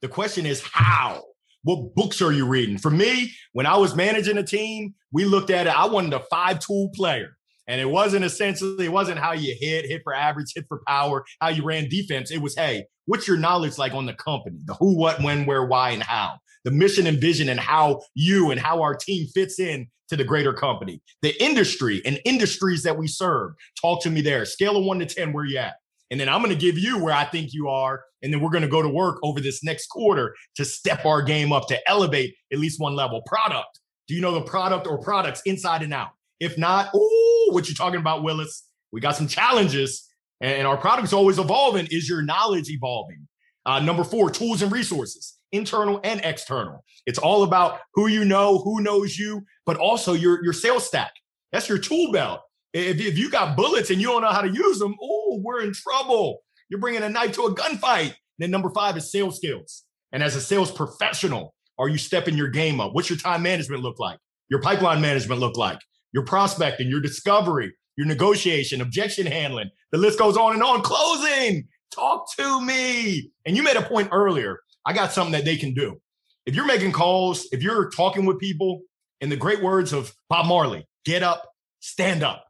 The 0.02 0.08
question 0.08 0.46
is 0.46 0.62
how 0.62 1.22
what 1.64 1.94
books 1.94 2.22
are 2.22 2.32
you 2.32 2.46
reading? 2.46 2.78
For 2.78 2.90
me, 2.90 3.32
when 3.52 3.66
I 3.66 3.76
was 3.76 3.96
managing 3.96 4.38
a 4.38 4.42
team, 4.42 4.94
we 5.12 5.24
looked 5.24 5.50
at 5.50 5.66
it. 5.66 5.76
I 5.76 5.86
wanted 5.86 6.12
a 6.12 6.20
five 6.30 6.60
tool 6.60 6.90
player. 6.94 7.36
And 7.66 7.80
it 7.80 7.88
wasn't 7.88 8.26
essentially, 8.26 8.84
it 8.84 8.92
wasn't 8.92 9.18
how 9.18 9.32
you 9.32 9.56
hit, 9.58 9.86
hit 9.86 10.02
for 10.04 10.14
average, 10.14 10.52
hit 10.54 10.66
for 10.68 10.82
power, 10.86 11.24
how 11.40 11.48
you 11.48 11.64
ran 11.64 11.88
defense. 11.88 12.30
It 12.30 12.42
was, 12.42 12.54
hey, 12.54 12.84
what's 13.06 13.26
your 13.26 13.38
knowledge 13.38 13.78
like 13.78 13.94
on 13.94 14.04
the 14.04 14.12
company? 14.12 14.58
The 14.64 14.74
who, 14.74 14.98
what, 14.98 15.22
when, 15.22 15.46
where, 15.46 15.64
why, 15.64 15.90
and 15.90 16.02
how. 16.02 16.36
The 16.64 16.70
mission 16.70 17.07
and 17.07 17.20
vision 17.20 17.48
and 17.48 17.61
how 17.61 18.03
you 18.14 18.50
and 18.50 18.61
how 18.61 18.83
our 18.83 18.94
team 18.94 19.27
fits 19.29 19.59
in 19.59 19.88
to 20.09 20.16
the 20.16 20.24
greater 20.24 20.53
company. 20.53 21.03
The 21.22 21.40
industry 21.42 22.03
and 22.05 22.20
industries 22.24 22.83
that 22.83 22.96
we 22.96 23.07
serve. 23.07 23.53
Talk 23.81 24.03
to 24.03 24.11
me 24.11 24.20
there. 24.20 24.44
Scale 24.44 24.77
of 24.77 24.85
one 24.85 24.98
to 24.98 25.07
10, 25.07 25.33
where 25.33 25.44
you 25.44 25.59
at? 25.59 25.74
And 26.11 26.20
then 26.20 26.29
I'm 26.29 26.42
going 26.42 26.55
to 26.55 26.61
give 26.61 26.79
you 26.79 27.03
where 27.03 27.14
I 27.14 27.24
think 27.24 27.53
you 27.53 27.68
are. 27.68 28.05
And 28.22 28.33
then 28.33 28.40
we're 28.40 28.50
going 28.50 28.62
to 28.62 28.68
go 28.68 28.83
to 28.83 28.88
work 28.88 29.18
over 29.22 29.40
this 29.40 29.64
next 29.64 29.87
quarter 29.88 30.35
to 30.57 30.64
step 30.64 31.05
our 31.05 31.22
game 31.22 31.53
up 31.53 31.68
to 31.68 31.90
elevate 31.90 32.35
at 32.53 32.59
least 32.59 32.81
one 32.81 32.94
level. 32.94 33.22
Product. 33.27 33.81
Do 34.07 34.14
you 34.14 34.20
know 34.20 34.33
the 34.33 34.42
product 34.42 34.87
or 34.87 34.98
products 34.98 35.42
inside 35.46 35.83
and 35.83 35.94
out? 35.94 36.11
If 36.40 36.59
not, 36.59 36.90
oh, 36.94 37.48
what 37.53 37.68
you 37.68 37.74
talking 37.74 38.00
about, 38.00 38.22
Willis? 38.22 38.68
We 38.92 39.00
got 39.00 39.16
some 39.16 39.27
challenges 39.27 40.09
and 40.40 40.66
our 40.66 40.77
product's 40.77 41.12
always 41.12 41.38
evolving. 41.38 41.88
Is 41.90 42.09
your 42.09 42.22
knowledge 42.22 42.68
evolving? 42.68 43.27
Uh, 43.66 43.81
number 43.81 44.05
four, 44.05 44.31
tools 44.31 44.61
and 44.61 44.70
resources, 44.70 45.38
internal 45.54 46.00
and 46.04 46.20
external. 46.24 46.84
It's 47.06 47.18
all 47.18 47.44
about 47.44 47.80
who 47.94 48.08
you 48.08 48.24
know, 48.24 48.58
who 48.58 48.82
knows 48.82 49.16
you, 49.16 49.42
but 49.64 49.76
also 49.76 50.12
your, 50.12 50.42
your 50.44 50.52
sales 50.52 50.86
stack. 50.86 51.12
That's 51.52 51.68
your 51.68 51.78
tool 51.78 52.12
belt. 52.12 52.40
If, 52.72 53.00
if 53.00 53.16
you 53.16 53.30
got 53.30 53.56
bullets 53.56 53.90
and 53.90 54.00
you 54.00 54.08
don't 54.08 54.22
know 54.22 54.32
how 54.32 54.42
to 54.42 54.50
use 54.50 54.78
them, 54.78 54.96
oh, 55.00 55.40
we're 55.42 55.62
in 55.62 55.72
trouble. 55.72 56.40
You're 56.68 56.80
bringing 56.80 57.02
a 57.02 57.08
knife 57.08 57.32
to 57.32 57.42
a 57.42 57.54
gunfight. 57.54 58.14
Then 58.38 58.50
number 58.50 58.70
five 58.70 58.96
is 58.96 59.12
sales 59.12 59.36
skills. 59.36 59.84
And 60.12 60.22
as 60.22 60.34
a 60.34 60.40
sales 60.40 60.70
professional, 60.70 61.54
are 61.78 61.88
you 61.88 61.98
stepping 61.98 62.36
your 62.36 62.48
game 62.48 62.80
up? 62.80 62.92
What's 62.92 63.08
your 63.08 63.18
time 63.18 63.42
management 63.42 63.82
look 63.82 63.98
like? 63.98 64.18
Your 64.48 64.60
pipeline 64.60 65.00
management 65.00 65.40
look 65.40 65.56
like? 65.56 65.78
Your 66.12 66.24
prospecting, 66.24 66.88
your 66.88 67.00
discovery, 67.00 67.72
your 67.96 68.06
negotiation, 68.06 68.80
objection 68.80 69.26
handling. 69.26 69.70
The 69.92 69.98
list 69.98 70.18
goes 70.18 70.36
on 70.36 70.52
and 70.52 70.62
on. 70.62 70.82
Closing. 70.82 71.68
Talk 71.92 72.26
to 72.38 72.60
me. 72.60 73.30
And 73.46 73.56
you 73.56 73.62
made 73.62 73.76
a 73.76 73.82
point 73.82 74.08
earlier. 74.12 74.58
I 74.87 74.92
got 74.92 75.12
something 75.12 75.33
that 75.33 75.44
they 75.44 75.57
can 75.57 75.75
do. 75.75 76.01
If 76.47 76.55
you're 76.55 76.66
making 76.66 76.92
calls, 76.92 77.47
if 77.53 77.62
you're 77.62 77.90
talking 77.90 78.27
with 78.27 78.38
people, 78.38 78.83
in 79.20 79.31
the 79.31 79.37
great 79.37 79.62
words 79.62 79.92
of 79.92 80.14
Bob 80.29 80.47
Marley, 80.47 80.87
get 81.05 81.23
up, 81.23 81.49
stand 81.81 82.23
up, 82.23 82.44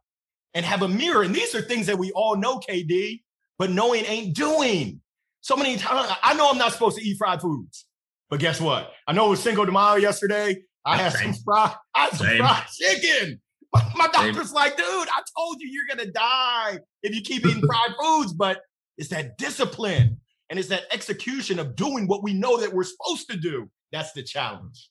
and 0.53 0.65
have 0.65 0.81
a 0.81 0.87
mirror. 0.87 1.23
And 1.23 1.33
these 1.33 1.55
are 1.55 1.61
things 1.61 1.87
that 1.87 1.97
we 1.97 2.11
all 2.11 2.35
know, 2.35 2.59
KD, 2.59 3.21
but 3.57 3.69
knowing 3.69 4.03
ain't 4.05 4.35
doing. 4.35 5.01
So 5.41 5.55
many 5.55 5.77
times, 5.77 6.11
I 6.23 6.33
know 6.33 6.49
I'm 6.49 6.57
not 6.57 6.73
supposed 6.73 6.97
to 6.97 7.03
eat 7.03 7.17
fried 7.17 7.39
foods, 7.41 7.85
but 8.29 8.39
guess 8.39 8.59
what? 8.59 8.91
I 9.07 9.13
know 9.13 9.27
it 9.27 9.29
was 9.29 9.43
Cinco 9.43 9.63
de 9.63 9.71
Mayo 9.71 9.95
yesterday. 9.95 10.63
I 10.83 10.97
had 10.97 11.13
Same. 11.13 11.33
some 11.33 11.43
fried, 11.43 11.71
I 11.95 12.05
had 12.05 12.13
some 12.13 12.27
fried 12.37 12.63
chicken. 12.67 13.41
My 13.95 14.07
doctor's 14.07 14.47
Same. 14.47 14.55
like, 14.55 14.75
dude, 14.75 14.85
I 14.87 15.21
told 15.37 15.61
you 15.61 15.69
you're 15.69 15.95
gonna 15.95 16.11
die 16.11 16.79
if 17.03 17.15
you 17.15 17.21
keep 17.21 17.45
eating 17.45 17.61
fried 17.65 17.91
foods, 18.01 18.33
but 18.33 18.61
it's 18.97 19.09
that 19.09 19.37
discipline 19.37 20.19
and 20.49 20.59
it's 20.59 20.69
that 20.69 20.83
execution 20.91 21.59
of 21.59 21.75
doing 21.75 22.07
what 22.07 22.23
we 22.23 22.33
know 22.33 22.57
that 22.57 22.73
we're 22.73 22.83
supposed 22.83 23.29
to 23.29 23.37
do. 23.37 23.69
That's 23.91 24.11
the 24.13 24.23
challenge. 24.23 24.89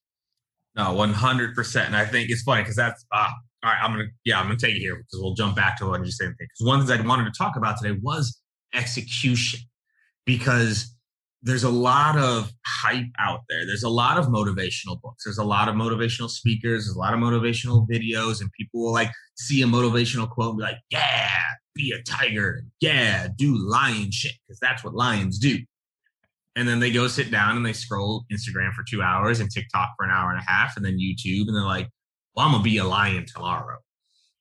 No, 0.76 0.92
one 0.92 1.12
hundred 1.12 1.54
percent. 1.54 1.86
And 1.86 1.96
I 1.96 2.04
think 2.04 2.30
it's 2.30 2.42
funny 2.42 2.62
because 2.62 2.76
that's 2.76 3.04
uh, 3.12 3.28
all 3.62 3.70
right. 3.70 3.78
I'm 3.80 3.92
gonna 3.92 4.08
yeah, 4.24 4.40
I'm 4.40 4.46
gonna 4.46 4.58
take 4.58 4.74
it 4.74 4.80
here 4.80 4.96
because 4.96 5.20
we'll 5.22 5.34
jump 5.34 5.56
back 5.56 5.78
to 5.78 5.86
what 5.86 6.04
you 6.04 6.10
said. 6.10 6.32
Because 6.38 6.66
one 6.66 6.80
things 6.80 6.90
I 6.90 7.00
wanted 7.06 7.32
to 7.32 7.38
talk 7.38 7.56
about 7.56 7.76
today 7.80 7.98
was 8.02 8.40
execution, 8.74 9.60
because 10.26 10.96
there's 11.42 11.62
a 11.62 11.70
lot 11.70 12.16
of 12.16 12.50
hype 12.66 13.04
out 13.18 13.40
there. 13.48 13.66
There's 13.66 13.82
a 13.82 13.88
lot 13.88 14.18
of 14.18 14.26
motivational 14.26 15.00
books. 15.00 15.24
There's 15.24 15.38
a 15.38 15.44
lot 15.44 15.68
of 15.68 15.74
motivational 15.74 16.30
speakers. 16.30 16.86
There's 16.86 16.96
a 16.96 16.98
lot 16.98 17.14
of 17.14 17.20
motivational 17.20 17.86
videos, 17.88 18.40
and 18.40 18.50
people 18.58 18.82
will 18.84 18.92
like 18.92 19.10
see 19.36 19.62
a 19.62 19.66
motivational 19.66 20.28
quote 20.28 20.50
and 20.50 20.58
be 20.58 20.64
like, 20.64 20.78
"Yeah, 20.90 21.33
be 21.74 21.92
a 21.92 22.02
tiger. 22.02 22.64
Yeah, 22.80 23.28
do 23.34 23.56
lion 23.56 24.10
shit 24.10 24.34
because 24.46 24.58
that's 24.60 24.84
what 24.84 24.94
lions 24.94 25.38
do." 25.38 25.58
And 26.56 26.68
then 26.68 26.78
they 26.80 26.92
go 26.92 27.08
sit 27.08 27.30
down 27.30 27.56
and 27.56 27.66
they 27.66 27.72
scroll 27.72 28.24
Instagram 28.32 28.72
for 28.74 28.84
two 28.88 29.02
hours 29.02 29.40
and 29.40 29.50
TikTok 29.50 29.90
for 29.96 30.04
an 30.04 30.12
hour 30.12 30.30
and 30.30 30.38
a 30.38 30.50
half, 30.50 30.76
and 30.76 30.84
then 30.84 30.98
YouTube, 30.98 31.48
and 31.48 31.56
they're 31.56 31.64
like, 31.64 31.88
"Well, 32.34 32.46
I'm 32.46 32.52
gonna 32.52 32.64
be 32.64 32.78
a 32.78 32.84
lion 32.84 33.26
tomorrow," 33.26 33.78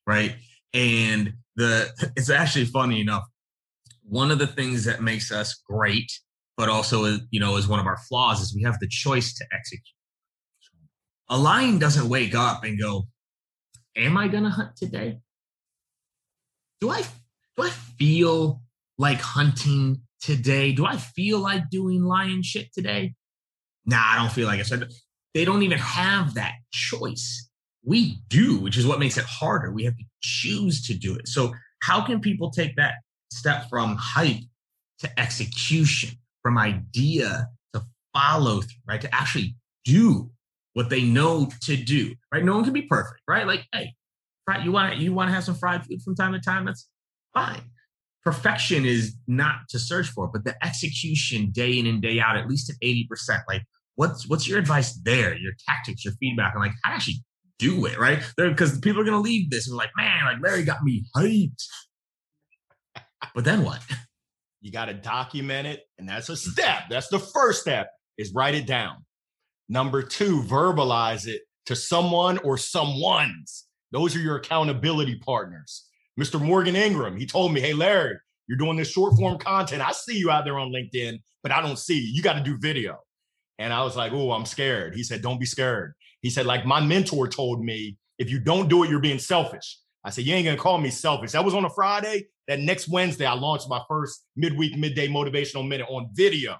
right? 0.06 0.36
And 0.72 1.34
the 1.56 1.90
it's 2.16 2.30
actually 2.30 2.66
funny 2.66 3.00
enough. 3.00 3.24
One 4.02 4.30
of 4.30 4.38
the 4.38 4.46
things 4.46 4.84
that 4.84 5.02
makes 5.02 5.32
us 5.32 5.62
great 5.68 6.10
but 6.56 6.68
also 6.68 7.18
you 7.30 7.40
know 7.40 7.56
is 7.56 7.68
one 7.68 7.80
of 7.80 7.86
our 7.86 7.96
flaws 7.96 8.40
is 8.40 8.54
we 8.54 8.62
have 8.62 8.78
the 8.80 8.88
choice 8.88 9.34
to 9.34 9.44
execute 9.52 9.94
a 11.28 11.38
lion 11.38 11.78
doesn't 11.78 12.08
wake 12.08 12.34
up 12.34 12.64
and 12.64 12.78
go 12.78 13.06
am 13.96 14.16
i 14.16 14.28
going 14.28 14.44
to 14.44 14.50
hunt 14.50 14.76
today 14.76 15.18
do 16.80 16.90
i 16.90 17.02
do 17.56 17.62
i 17.62 17.70
feel 17.70 18.60
like 18.98 19.20
hunting 19.20 20.00
today 20.20 20.72
do 20.72 20.86
i 20.86 20.96
feel 20.96 21.38
like 21.38 21.68
doing 21.70 22.02
lion 22.02 22.42
shit 22.42 22.72
today 22.72 23.14
nah 23.86 24.02
i 24.02 24.16
don't 24.16 24.32
feel 24.32 24.46
like 24.46 24.60
it 24.60 24.66
so 24.66 24.80
they 25.34 25.44
don't 25.44 25.62
even 25.62 25.78
have 25.78 26.34
that 26.34 26.54
choice 26.72 27.48
we 27.84 28.18
do 28.28 28.58
which 28.58 28.76
is 28.76 28.86
what 28.86 28.98
makes 28.98 29.18
it 29.18 29.24
harder 29.24 29.70
we 29.72 29.84
have 29.84 29.96
to 29.96 30.04
choose 30.22 30.86
to 30.86 30.94
do 30.94 31.14
it 31.14 31.28
so 31.28 31.52
how 31.82 32.04
can 32.04 32.20
people 32.20 32.50
take 32.50 32.74
that 32.76 32.94
step 33.30 33.68
from 33.68 33.96
hype 33.96 34.40
to 34.98 35.20
execution 35.20 36.10
from 36.42 36.58
idea 36.58 37.48
to 37.72 37.82
follow 38.14 38.60
through, 38.60 38.82
right? 38.86 39.00
To 39.00 39.14
actually 39.14 39.56
do 39.84 40.30
what 40.74 40.90
they 40.90 41.02
know 41.02 41.48
to 41.62 41.76
do, 41.76 42.14
right? 42.32 42.44
No 42.44 42.54
one 42.54 42.64
can 42.64 42.72
be 42.72 42.82
perfect, 42.82 43.20
right? 43.28 43.46
Like, 43.46 43.64
hey, 43.72 43.94
right, 44.48 44.62
you 44.64 44.72
want 44.72 44.96
you 44.96 45.12
want 45.12 45.28
to 45.28 45.34
have 45.34 45.44
some 45.44 45.54
fried 45.54 45.84
food 45.84 46.02
from 46.02 46.14
time 46.14 46.32
to 46.32 46.40
time? 46.40 46.64
That's 46.64 46.88
fine. 47.34 47.62
Perfection 48.22 48.86
is 48.86 49.16
not 49.26 49.56
to 49.68 49.78
search 49.78 50.08
for, 50.08 50.28
but 50.28 50.44
the 50.44 50.54
execution 50.64 51.50
day 51.50 51.78
in 51.78 51.86
and 51.86 52.00
day 52.00 52.20
out, 52.20 52.36
at 52.36 52.48
least 52.48 52.70
at 52.70 52.76
80%. 52.82 53.42
Like, 53.46 53.62
what's 53.96 54.26
what's 54.28 54.48
your 54.48 54.58
advice 54.58 54.94
there? 55.02 55.36
Your 55.36 55.52
tactics, 55.68 56.04
your 56.04 56.14
feedback, 56.14 56.54
and 56.54 56.62
like 56.62 56.72
how 56.82 56.90
to 56.90 56.96
actually 56.96 57.22
do 57.58 57.84
it, 57.84 57.98
right? 57.98 58.22
Because 58.36 58.78
people 58.80 59.02
are 59.02 59.04
gonna 59.04 59.20
leave 59.20 59.50
this 59.50 59.68
and 59.68 59.76
like, 59.76 59.90
man, 59.96 60.24
like 60.24 60.42
Larry 60.42 60.64
got 60.64 60.82
me 60.82 61.04
hyped. 61.14 61.66
But 63.34 63.44
then 63.44 63.64
what? 63.64 63.82
You 64.60 64.72
got 64.72 64.86
to 64.86 64.94
document 64.94 65.66
it. 65.66 65.82
And 65.98 66.08
that's 66.08 66.30
a 66.30 66.32
mm. 66.32 66.36
step. 66.38 66.84
That's 66.88 67.08
the 67.08 67.18
first 67.18 67.60
step 67.60 67.90
is 68.16 68.32
write 68.34 68.54
it 68.54 68.66
down. 68.66 69.04
Number 69.68 70.02
two, 70.02 70.42
verbalize 70.42 71.26
it 71.26 71.42
to 71.66 71.76
someone 71.76 72.38
or 72.38 72.56
someone's. 72.56 73.66
Those 73.92 74.16
are 74.16 74.20
your 74.20 74.36
accountability 74.36 75.16
partners. 75.16 75.86
Mr. 76.18 76.40
Morgan 76.40 76.76
Ingram, 76.76 77.16
he 77.16 77.26
told 77.26 77.52
me, 77.52 77.60
Hey, 77.60 77.72
Larry, 77.72 78.16
you're 78.46 78.58
doing 78.58 78.76
this 78.76 78.90
short 78.90 79.14
form 79.16 79.38
content. 79.38 79.82
I 79.82 79.92
see 79.92 80.16
you 80.16 80.30
out 80.30 80.44
there 80.44 80.58
on 80.58 80.70
LinkedIn, 80.70 81.20
but 81.42 81.52
I 81.52 81.60
don't 81.60 81.78
see 81.78 81.98
you. 81.98 82.12
You 82.12 82.22
got 82.22 82.34
to 82.34 82.42
do 82.42 82.56
video. 82.58 82.98
And 83.58 83.72
I 83.72 83.82
was 83.82 83.96
like, 83.96 84.12
Oh, 84.12 84.32
I'm 84.32 84.46
scared. 84.46 84.94
He 84.94 85.02
said, 85.02 85.22
Don't 85.22 85.40
be 85.40 85.46
scared. 85.46 85.94
He 86.20 86.30
said, 86.30 86.46
like 86.46 86.64
my 86.64 86.80
mentor 86.80 87.28
told 87.28 87.62
me, 87.62 87.98
if 88.18 88.30
you 88.30 88.38
don't 88.38 88.68
do 88.68 88.82
it, 88.82 88.90
you're 88.90 89.00
being 89.00 89.18
selfish. 89.18 89.78
I 90.04 90.10
said, 90.10 90.24
You 90.24 90.34
ain't 90.34 90.46
gonna 90.46 90.58
call 90.58 90.78
me 90.78 90.90
selfish. 90.90 91.32
That 91.32 91.44
was 91.44 91.54
on 91.54 91.64
a 91.64 91.70
Friday. 91.70 92.26
That 92.46 92.60
next 92.60 92.88
Wednesday, 92.88 93.24
I 93.24 93.32
launched 93.32 93.68
my 93.68 93.80
first 93.88 94.24
midweek, 94.36 94.76
midday 94.76 95.08
motivational 95.08 95.66
minute 95.66 95.86
on 95.88 96.10
video. 96.12 96.58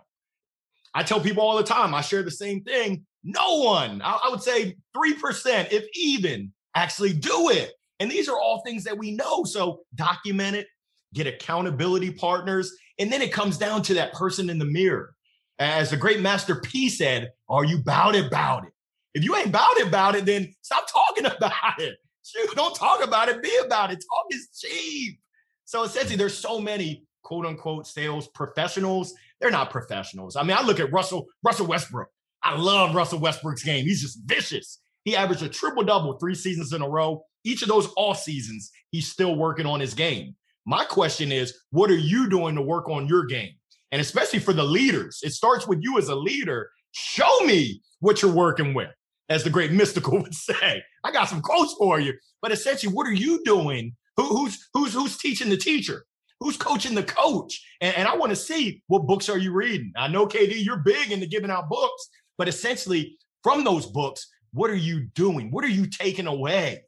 I 0.95 1.03
tell 1.03 1.21
people 1.21 1.43
all 1.43 1.57
the 1.57 1.64
time, 1.64 1.95
I 1.95 2.01
share 2.01 2.23
the 2.23 2.31
same 2.31 2.62
thing. 2.62 3.05
No 3.23 3.61
one, 3.61 4.01
I, 4.03 4.21
I 4.25 4.31
would 4.31 4.43
say 4.43 4.77
3%, 4.97 5.73
if 5.73 5.85
even, 5.95 6.53
actually 6.75 7.12
do 7.12 7.51
it. 7.51 7.73
And 8.05 8.12
these 8.12 8.29
are 8.29 8.38
all 8.38 8.61
things 8.61 8.85
that 8.85 8.99
we 8.99 9.12
know. 9.12 9.45
So 9.45 9.81
document 9.95 10.57
it, 10.57 10.67
get 11.14 11.27
accountability 11.27 12.11
partners. 12.11 12.71
And 12.99 13.11
then 13.11 13.23
it 13.23 13.33
comes 13.33 13.57
down 13.57 13.81
to 13.85 13.95
that 13.95 14.12
person 14.12 14.51
in 14.51 14.59
the 14.59 14.67
mirror. 14.67 15.14
As 15.59 15.88
the 15.88 15.97
great 15.97 16.21
Master 16.21 16.57
P 16.57 16.90
said, 16.90 17.33
are 17.49 17.64
you 17.64 17.79
about 17.79 18.14
it, 18.14 18.27
about 18.27 18.67
it? 18.67 18.73
If 19.14 19.25
you 19.25 19.35
ain't 19.35 19.47
about 19.47 19.79
it, 19.79 19.88
about 19.88 20.17
it, 20.17 20.27
then 20.27 20.55
stop 20.61 20.87
talking 20.93 21.25
about 21.38 21.79
it. 21.81 21.97
Shoot, 22.23 22.55
don't 22.55 22.75
talk 22.75 23.03
about 23.03 23.31
it, 23.31 23.43
be 23.43 23.57
about 23.64 23.90
it. 23.90 23.97
Talk 23.97 24.27
is 24.29 24.49
cheap. 24.55 25.19
So 25.64 25.85
essentially, 25.85 26.17
there's 26.17 26.37
so 26.37 26.61
many 26.61 27.07
quote 27.23 27.47
unquote 27.47 27.87
sales 27.87 28.29
professionals. 28.29 29.14
They're 29.40 29.51
not 29.51 29.71
professionals. 29.71 30.37
I 30.37 30.43
mean, 30.43 30.59
I 30.59 30.62
look 30.62 30.79
at 30.79 30.93
Russell, 30.93 31.25
Russell 31.43 31.69
Westbrook. 31.69 32.09
I 32.43 32.55
love 32.55 32.95
Russell 32.95 33.19
Westbrook's 33.19 33.62
game. 33.62 33.87
He's 33.87 34.03
just 34.03 34.19
vicious. 34.27 34.81
He 35.05 35.17
averaged 35.17 35.43
a 35.43 35.49
triple 35.49 35.85
double 35.85 36.19
three 36.19 36.35
seasons 36.35 36.75
in 36.75 36.83
a 36.83 36.88
row. 36.88 37.25
Each 37.45 37.63
of 37.63 37.69
those 37.69 37.89
off 37.97 38.21
seasons, 38.21 38.71
he's 38.91 39.07
still 39.07 39.37
working 39.37 39.67
on 39.67 39.81
his 39.81 39.95
game. 39.95 40.35
My 40.67 40.85
question 40.85 41.31
is, 41.31 41.55
what 41.71 41.91
are 41.91 41.97
you 41.97 42.29
doing 42.29 42.55
to 42.55 42.63
work 42.63 42.89
on 42.89 43.07
your 43.07 43.27
game? 43.27 43.53
And 43.93 44.01
especially 44.01 44.39
for 44.39 44.53
the 44.53 44.65
leaders, 44.65 45.21
it 45.23 45.33
starts 45.33 45.69
with 45.69 45.81
you 45.83 45.99
as 45.99 46.09
a 46.09 46.15
leader. 46.15 46.71
Show 46.93 47.41
me 47.45 47.83
what 48.01 48.23
you're 48.23 48.33
working 48.33 48.75
with, 48.75 48.91
as 49.29 49.45
the 49.45 49.51
great 49.51 49.71
Mystikal 49.73 50.23
would 50.23 50.35
say. 50.35 50.83
I 51.05 51.13
got 51.13 51.29
some 51.29 51.43
quotes 51.43 51.75
for 51.75 52.01
you, 52.01 52.15
but 52.41 52.51
essentially, 52.51 52.93
what 52.93 53.07
are 53.07 53.13
you 53.13 53.43
doing 53.45 53.95
who, 54.17 54.25
who's 54.25 54.69
who's 54.73 54.95
who's 54.95 55.17
teaching 55.19 55.51
the 55.51 55.57
teacher? 55.57 56.05
Who's 56.41 56.57
coaching 56.57 56.95
the 56.95 57.03
coach? 57.03 57.65
And, 57.81 57.97
and 57.97 58.09
I 58.09 58.17
want 58.17 58.31
to 58.31 58.37
see 58.37 58.83
what 58.89 59.07
books 59.07 59.29
are 59.29 59.39
you 59.39 59.53
reading. 59.53 59.93
I 59.97 60.09
know 60.09 60.27
KD, 60.27 60.65
you're 60.65 60.83
big 60.85 61.11
into 61.11 61.27
giving 61.27 61.51
out 61.51 61.69
books, 61.69 62.09
but 62.37 62.49
essentially 62.49 63.17
from 63.43 63.65
those 63.65 63.87
books, 63.87 64.29
what 64.53 64.71
are 64.71 64.77
you 64.77 65.07
doing? 65.15 65.51
What 65.51 65.65
are 65.65 65.69
you 65.69 65.87
taking 65.87 66.27
away? 66.27 66.83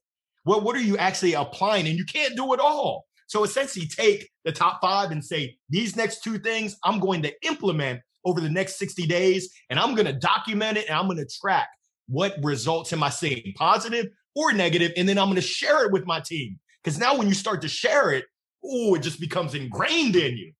What 0.46 0.62
what 0.62 0.76
are 0.76 0.80
you 0.80 0.96
actually 0.96 1.32
applying? 1.34 1.88
And 1.88 1.98
you 1.98 2.04
can't 2.04 2.36
do 2.36 2.54
it 2.54 2.60
all. 2.60 3.04
So 3.26 3.42
essentially, 3.42 3.86
take 3.86 4.30
the 4.44 4.52
top 4.52 4.80
five 4.80 5.10
and 5.10 5.24
say 5.24 5.56
these 5.68 5.96
next 5.96 6.22
two 6.22 6.38
things 6.38 6.76
I'm 6.84 7.00
going 7.00 7.20
to 7.22 7.32
implement 7.44 8.00
over 8.24 8.40
the 8.40 8.48
next 8.48 8.78
60 8.78 9.08
days, 9.08 9.52
and 9.70 9.78
I'm 9.78 9.96
going 9.96 10.06
to 10.06 10.12
document 10.12 10.78
it 10.78 10.86
and 10.88 10.96
I'm 10.96 11.06
going 11.06 11.18
to 11.18 11.26
track 11.26 11.68
what 12.06 12.36
results 12.44 12.92
am 12.92 13.02
I 13.02 13.08
seeing, 13.10 13.54
positive 13.56 14.06
or 14.36 14.52
negative, 14.52 14.92
and 14.96 15.08
then 15.08 15.18
I'm 15.18 15.26
going 15.26 15.34
to 15.34 15.42
share 15.42 15.84
it 15.84 15.90
with 15.90 16.06
my 16.06 16.20
team. 16.20 16.60
Because 16.82 16.96
now 16.96 17.16
when 17.18 17.26
you 17.26 17.34
start 17.34 17.60
to 17.62 17.68
share 17.68 18.12
it, 18.12 18.26
oh, 18.64 18.94
it 18.94 19.02
just 19.02 19.18
becomes 19.18 19.54
ingrained 19.54 20.14
in 20.14 20.36
you. 20.36 20.52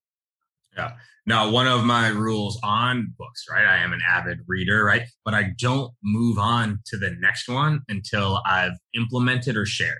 Yeah. 0.76 0.92
Now, 1.24 1.50
one 1.50 1.66
of 1.66 1.84
my 1.84 2.08
rules 2.08 2.58
on 2.62 3.12
books, 3.18 3.44
right? 3.50 3.64
I 3.64 3.78
am 3.78 3.92
an 3.92 4.00
avid 4.06 4.38
reader, 4.46 4.84
right? 4.84 5.02
But 5.24 5.34
I 5.34 5.52
don't 5.58 5.92
move 6.02 6.38
on 6.38 6.80
to 6.86 6.96
the 6.96 7.16
next 7.18 7.48
one 7.48 7.80
until 7.88 8.40
I've 8.46 8.74
implemented 8.94 9.56
or 9.56 9.66
shared, 9.66 9.98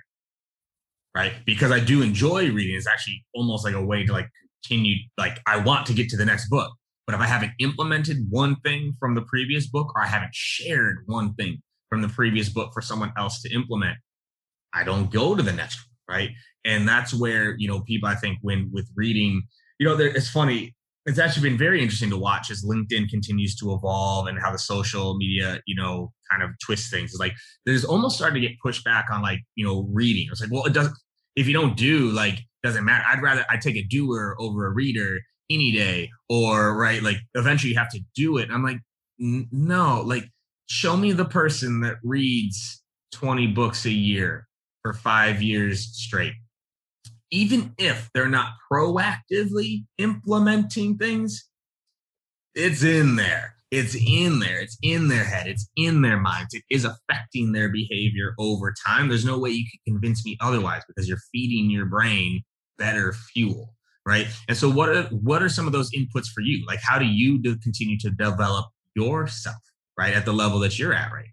right? 1.15 1.33
Because 1.45 1.71
I 1.71 1.79
do 1.79 2.01
enjoy 2.01 2.51
reading. 2.51 2.77
It's 2.77 2.87
actually 2.87 3.25
almost 3.33 3.65
like 3.65 3.73
a 3.73 3.83
way 3.83 4.05
to 4.05 4.13
like 4.13 4.29
continue, 4.63 4.95
like, 5.17 5.39
I 5.45 5.57
want 5.57 5.85
to 5.87 5.93
get 5.93 6.09
to 6.09 6.17
the 6.17 6.25
next 6.25 6.49
book. 6.49 6.71
But 7.05 7.15
if 7.15 7.21
I 7.21 7.25
haven't 7.25 7.53
implemented 7.59 8.27
one 8.29 8.55
thing 8.57 8.95
from 8.99 9.15
the 9.15 9.21
previous 9.23 9.67
book 9.67 9.91
or 9.95 10.01
I 10.01 10.07
haven't 10.07 10.33
shared 10.33 10.99
one 11.07 11.33
thing 11.33 11.61
from 11.89 12.01
the 12.01 12.09
previous 12.09 12.49
book 12.49 12.71
for 12.73 12.81
someone 12.81 13.11
else 13.17 13.41
to 13.41 13.53
implement, 13.53 13.97
I 14.73 14.83
don't 14.83 15.09
go 15.09 15.35
to 15.35 15.41
the 15.41 15.53
next 15.53 15.77
one 15.77 15.97
right? 16.07 16.29
And 16.65 16.87
that's 16.87 17.13
where 17.13 17.55
you 17.57 17.67
know 17.67 17.81
people 17.81 18.09
I 18.09 18.15
think 18.15 18.39
when 18.41 18.69
with 18.71 18.89
reading, 18.95 19.43
you 19.79 19.87
know, 19.87 19.95
there, 19.95 20.07
it's 20.07 20.29
funny. 20.29 20.75
it's 21.05 21.19
actually 21.19 21.49
been 21.49 21.57
very 21.57 21.81
interesting 21.81 22.09
to 22.09 22.17
watch 22.17 22.51
as 22.51 22.65
LinkedIn 22.65 23.09
continues 23.09 23.55
to 23.57 23.73
evolve 23.73 24.27
and 24.27 24.39
how 24.39 24.51
the 24.51 24.59
social 24.59 25.17
media, 25.17 25.61
you 25.65 25.75
know, 25.75 26.11
kind 26.29 26.43
of 26.43 26.51
twist 26.63 26.91
things. 26.91 27.11
It's 27.11 27.19
like 27.19 27.33
there's 27.65 27.85
almost 27.85 28.17
starting 28.17 28.41
to 28.41 28.47
get 28.47 28.59
pushed 28.59 28.83
back 28.83 29.07
on 29.11 29.21
like, 29.21 29.39
you 29.55 29.65
know, 29.65 29.87
reading. 29.91 30.27
It's 30.31 30.41
like, 30.41 30.51
well, 30.51 30.65
it 30.65 30.73
doesn't 30.73 30.95
if 31.35 31.47
you 31.47 31.53
don't 31.53 31.77
do 31.77 32.09
like 32.09 32.39
doesn't 32.63 32.83
matter. 32.83 33.05
I'd 33.07 33.21
rather 33.21 33.45
I 33.49 33.57
take 33.57 33.77
a 33.77 33.83
doer 33.83 34.35
over 34.39 34.65
a 34.65 34.71
reader 34.71 35.19
any 35.49 35.71
day, 35.71 36.09
or 36.29 36.75
right, 36.75 37.01
like 37.01 37.17
eventually 37.35 37.71
you 37.71 37.79
have 37.79 37.91
to 37.91 38.01
do 38.15 38.37
it. 38.37 38.49
I'm 38.51 38.63
like, 38.63 38.79
no, 39.19 40.01
like 40.05 40.25
show 40.67 40.97
me 40.97 41.13
the 41.13 41.25
person 41.25 41.81
that 41.81 41.95
reads 42.03 42.83
20 43.13 43.47
books 43.47 43.85
a 43.85 43.91
year 43.91 44.47
for 44.81 44.93
five 44.93 45.41
years 45.41 45.87
straight 45.93 46.33
even 47.31 47.61
mm-hmm. 47.61 47.73
if 47.77 48.09
they're 48.13 48.29
not 48.29 48.53
proactively 48.71 49.85
implementing 49.97 50.97
things, 50.97 51.49
it's 52.55 52.83
in 52.83 53.15
there. 53.15 53.55
It's 53.69 53.95
in 53.95 54.39
there. 54.39 54.61
It's 54.61 54.77
in 54.81 55.09
their 55.09 55.25
head. 55.25 55.47
It's 55.47 55.69
in 55.75 56.01
their 56.01 56.17
minds. 56.17 56.53
It 56.53 56.63
is 56.69 56.85
affecting 56.85 57.51
their 57.51 57.69
behavior 57.69 58.33
over 58.39 58.73
time. 58.85 59.09
There's 59.09 59.25
no 59.25 59.37
way 59.37 59.49
you 59.49 59.65
can 59.65 59.93
convince 59.93 60.25
me 60.25 60.37
otherwise 60.39 60.83
because 60.87 61.07
you're 61.07 61.19
feeding 61.33 61.69
your 61.69 61.85
brain 61.85 62.43
better 62.77 63.11
fuel, 63.11 63.75
right? 64.05 64.27
And 64.47 64.57
so, 64.57 64.69
what 64.69 64.89
are 64.89 65.03
what 65.03 65.43
are 65.43 65.49
some 65.49 65.67
of 65.67 65.73
those 65.73 65.91
inputs 65.91 66.27
for 66.27 66.41
you? 66.41 66.65
Like, 66.65 66.79
how 66.81 66.97
do 66.97 67.05
you 67.05 67.41
do, 67.41 67.57
continue 67.57 67.97
to 67.99 68.09
develop 68.09 68.67
yourself, 68.95 69.57
right, 69.97 70.13
at 70.13 70.25
the 70.25 70.33
level 70.33 70.59
that 70.59 70.79
you're 70.79 70.93
at, 70.93 71.11
right? 71.11 71.29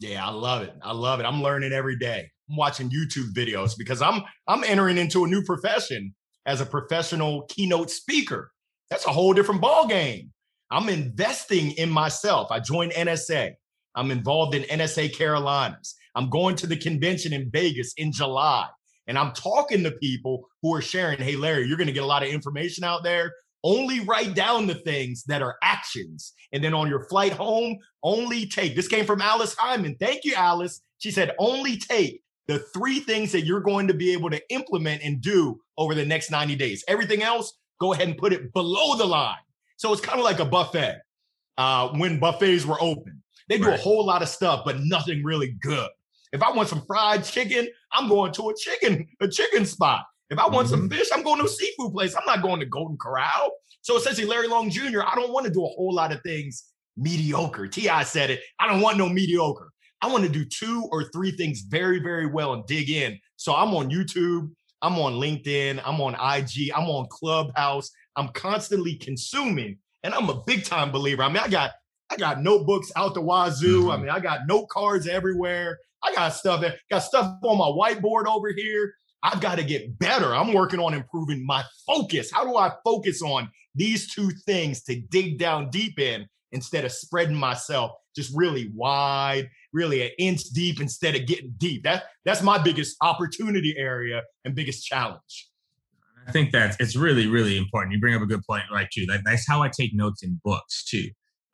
Yeah, 0.00 0.26
I 0.26 0.30
love 0.30 0.62
it. 0.62 0.74
I 0.82 0.92
love 0.92 1.20
it. 1.20 1.24
I'm 1.24 1.42
learning 1.42 1.72
every 1.72 1.96
day. 1.98 2.30
I'm 2.48 2.56
watching 2.56 2.90
YouTube 2.90 3.32
videos 3.32 3.76
because 3.76 4.02
I'm 4.02 4.22
I'm 4.46 4.64
entering 4.64 4.98
into 4.98 5.24
a 5.24 5.28
new 5.28 5.42
profession 5.42 6.14
as 6.46 6.60
a 6.60 6.66
professional 6.66 7.42
keynote 7.48 7.90
speaker. 7.90 8.52
That's 8.90 9.06
a 9.06 9.10
whole 9.10 9.32
different 9.32 9.60
ball 9.60 9.86
game. 9.86 10.32
I'm 10.70 10.88
investing 10.88 11.72
in 11.72 11.90
myself. 11.90 12.50
I 12.50 12.60
joined 12.60 12.92
NSA. 12.92 13.52
I'm 13.94 14.10
involved 14.10 14.54
in 14.54 14.62
NSA 14.62 15.14
Carolinas. 15.16 15.94
I'm 16.14 16.30
going 16.30 16.56
to 16.56 16.66
the 16.66 16.76
convention 16.76 17.32
in 17.32 17.50
Vegas 17.50 17.92
in 17.96 18.12
July. 18.12 18.68
And 19.06 19.18
I'm 19.18 19.32
talking 19.32 19.82
to 19.84 19.92
people 19.92 20.46
who 20.62 20.74
are 20.74 20.82
sharing, 20.82 21.18
hey, 21.18 21.36
Larry, 21.36 21.66
you're 21.66 21.76
going 21.76 21.86
to 21.86 21.92
get 21.92 22.02
a 22.02 22.06
lot 22.06 22.22
of 22.22 22.28
information 22.28 22.84
out 22.84 23.04
there. 23.04 23.32
Only 23.62 24.00
write 24.00 24.34
down 24.34 24.66
the 24.66 24.74
things 24.74 25.24
that 25.24 25.42
are 25.42 25.56
actions. 25.62 26.32
And 26.52 26.62
then 26.62 26.74
on 26.74 26.88
your 26.88 27.04
flight 27.08 27.32
home, 27.32 27.78
only 28.02 28.46
take 28.46 28.76
this 28.76 28.88
came 28.88 29.06
from 29.06 29.20
Alice 29.20 29.54
Hyman. 29.56 29.96
Thank 29.98 30.24
you, 30.24 30.34
Alice. 30.34 30.82
She 30.98 31.10
said, 31.10 31.32
only 31.38 31.76
take 31.76 32.22
the 32.48 32.58
three 32.58 33.00
things 33.00 33.32
that 33.32 33.42
you're 33.42 33.60
going 33.60 33.88
to 33.88 33.94
be 33.94 34.12
able 34.12 34.30
to 34.30 34.40
implement 34.50 35.02
and 35.02 35.20
do 35.20 35.60
over 35.78 35.94
the 35.94 36.04
next 36.04 36.30
90 36.30 36.56
days. 36.56 36.84
Everything 36.88 37.22
else, 37.22 37.52
go 37.80 37.92
ahead 37.92 38.08
and 38.08 38.16
put 38.16 38.32
it 38.32 38.52
below 38.52 38.96
the 38.96 39.04
line. 39.04 39.36
So 39.76 39.92
it's 39.92 40.00
kind 40.00 40.18
of 40.18 40.24
like 40.24 40.38
a 40.38 40.44
buffet 40.44 41.00
uh, 41.58 41.88
when 41.90 42.18
buffets 42.18 42.64
were 42.64 42.80
open. 42.80 43.22
They 43.48 43.58
do 43.58 43.66
right. 43.66 43.78
a 43.78 43.82
whole 43.82 44.04
lot 44.04 44.22
of 44.22 44.28
stuff, 44.28 44.62
but 44.64 44.80
nothing 44.80 45.22
really 45.22 45.56
good. 45.60 45.88
If 46.32 46.42
I 46.42 46.50
want 46.50 46.68
some 46.68 46.84
fried 46.86 47.24
chicken, 47.24 47.68
I'm 47.92 48.08
going 48.08 48.32
to 48.32 48.50
a 48.50 48.54
chicken, 48.56 49.06
a 49.20 49.28
chicken 49.28 49.64
spot. 49.64 50.04
If 50.30 50.38
I 50.38 50.48
want 50.48 50.66
mm-hmm. 50.66 50.76
some 50.76 50.90
fish, 50.90 51.08
I'm 51.14 51.22
going 51.22 51.38
to 51.38 51.44
a 51.44 51.48
seafood 51.48 51.92
place. 51.92 52.14
I'm 52.16 52.26
not 52.26 52.42
going 52.42 52.60
to 52.60 52.66
Golden 52.66 52.96
Corral. 52.96 53.52
So 53.82 53.96
essentially, 53.96 54.26
Larry 54.26 54.48
Long 54.48 54.68
Jr., 54.68 55.02
I 55.02 55.14
don't 55.14 55.32
want 55.32 55.46
to 55.46 55.52
do 55.52 55.64
a 55.64 55.68
whole 55.68 55.94
lot 55.94 56.12
of 56.12 56.20
things 56.22 56.64
mediocre. 56.96 57.68
T.I. 57.68 58.02
said 58.02 58.30
it. 58.30 58.40
I 58.58 58.66
don't 58.66 58.80
want 58.80 58.98
no 58.98 59.08
mediocre. 59.08 59.70
I 60.02 60.08
want 60.08 60.24
to 60.24 60.30
do 60.30 60.44
two 60.44 60.86
or 60.90 61.04
three 61.04 61.30
things 61.30 61.62
very, 61.62 62.00
very 62.00 62.26
well 62.26 62.52
and 62.52 62.66
dig 62.66 62.90
in. 62.90 63.18
So 63.36 63.54
I'm 63.54 63.74
on 63.74 63.90
YouTube, 63.90 64.50
I'm 64.82 64.98
on 64.98 65.14
LinkedIn, 65.14 65.80
I'm 65.84 66.00
on 66.00 66.14
IG, 66.14 66.70
I'm 66.74 66.88
on 66.88 67.06
Clubhouse. 67.10 67.90
I'm 68.16 68.28
constantly 68.28 68.96
consuming, 68.96 69.78
and 70.02 70.14
I'm 70.14 70.30
a 70.30 70.42
big 70.46 70.64
time 70.64 70.90
believer. 70.90 71.22
I 71.22 71.28
mean, 71.28 71.38
I 71.38 71.48
got 71.48 71.72
I 72.10 72.16
got 72.16 72.42
notebooks 72.42 72.90
out 72.96 73.14
the 73.14 73.20
wazoo. 73.20 73.82
Mm-hmm. 73.82 73.90
I 73.90 73.96
mean, 73.98 74.08
I 74.10 74.20
got 74.20 74.46
note 74.46 74.68
cards 74.68 75.06
everywhere. 75.06 75.78
I 76.02 76.14
got 76.14 76.30
stuff 76.30 76.60
that 76.62 76.76
got 76.90 77.00
stuff 77.00 77.36
on 77.42 77.58
my 77.58 77.64
whiteboard 77.66 78.26
over 78.26 78.52
here. 78.52 78.94
I've 79.22 79.40
got 79.40 79.58
to 79.58 79.64
get 79.64 79.98
better. 79.98 80.34
I'm 80.34 80.52
working 80.52 80.78
on 80.78 80.94
improving 80.94 81.44
my 81.44 81.64
focus. 81.86 82.30
How 82.30 82.44
do 82.44 82.56
I 82.56 82.72
focus 82.84 83.22
on 83.22 83.50
these 83.74 84.14
two 84.14 84.30
things 84.46 84.82
to 84.84 85.00
dig 85.00 85.38
down 85.38 85.68
deep 85.70 85.98
in 85.98 86.26
instead 86.52 86.84
of 86.84 86.92
spreading 86.92 87.34
myself 87.34 87.92
just 88.16 88.32
really 88.34 88.70
wide, 88.74 89.48
really 89.72 90.02
an 90.02 90.10
inch 90.18 90.44
deep 90.54 90.80
instead 90.80 91.14
of 91.14 91.26
getting 91.26 91.54
deep. 91.58 91.84
That 91.84 92.04
that's 92.24 92.42
my 92.42 92.58
biggest 92.58 92.96
opportunity 93.02 93.74
area 93.76 94.22
and 94.44 94.54
biggest 94.54 94.84
challenge. 94.84 95.48
I 96.26 96.32
think 96.32 96.50
that's 96.50 96.76
it's 96.80 96.96
really 96.96 97.26
really 97.26 97.56
important. 97.56 97.92
You 97.92 98.00
bring 98.00 98.14
up 98.14 98.22
a 98.22 98.26
good 98.26 98.42
point, 98.48 98.64
right? 98.72 98.88
Too. 98.92 99.06
That, 99.06 99.20
that's 99.24 99.46
how 99.46 99.62
I 99.62 99.68
take 99.68 99.94
notes 99.94 100.22
in 100.22 100.40
books 100.44 100.84
too. 100.84 101.08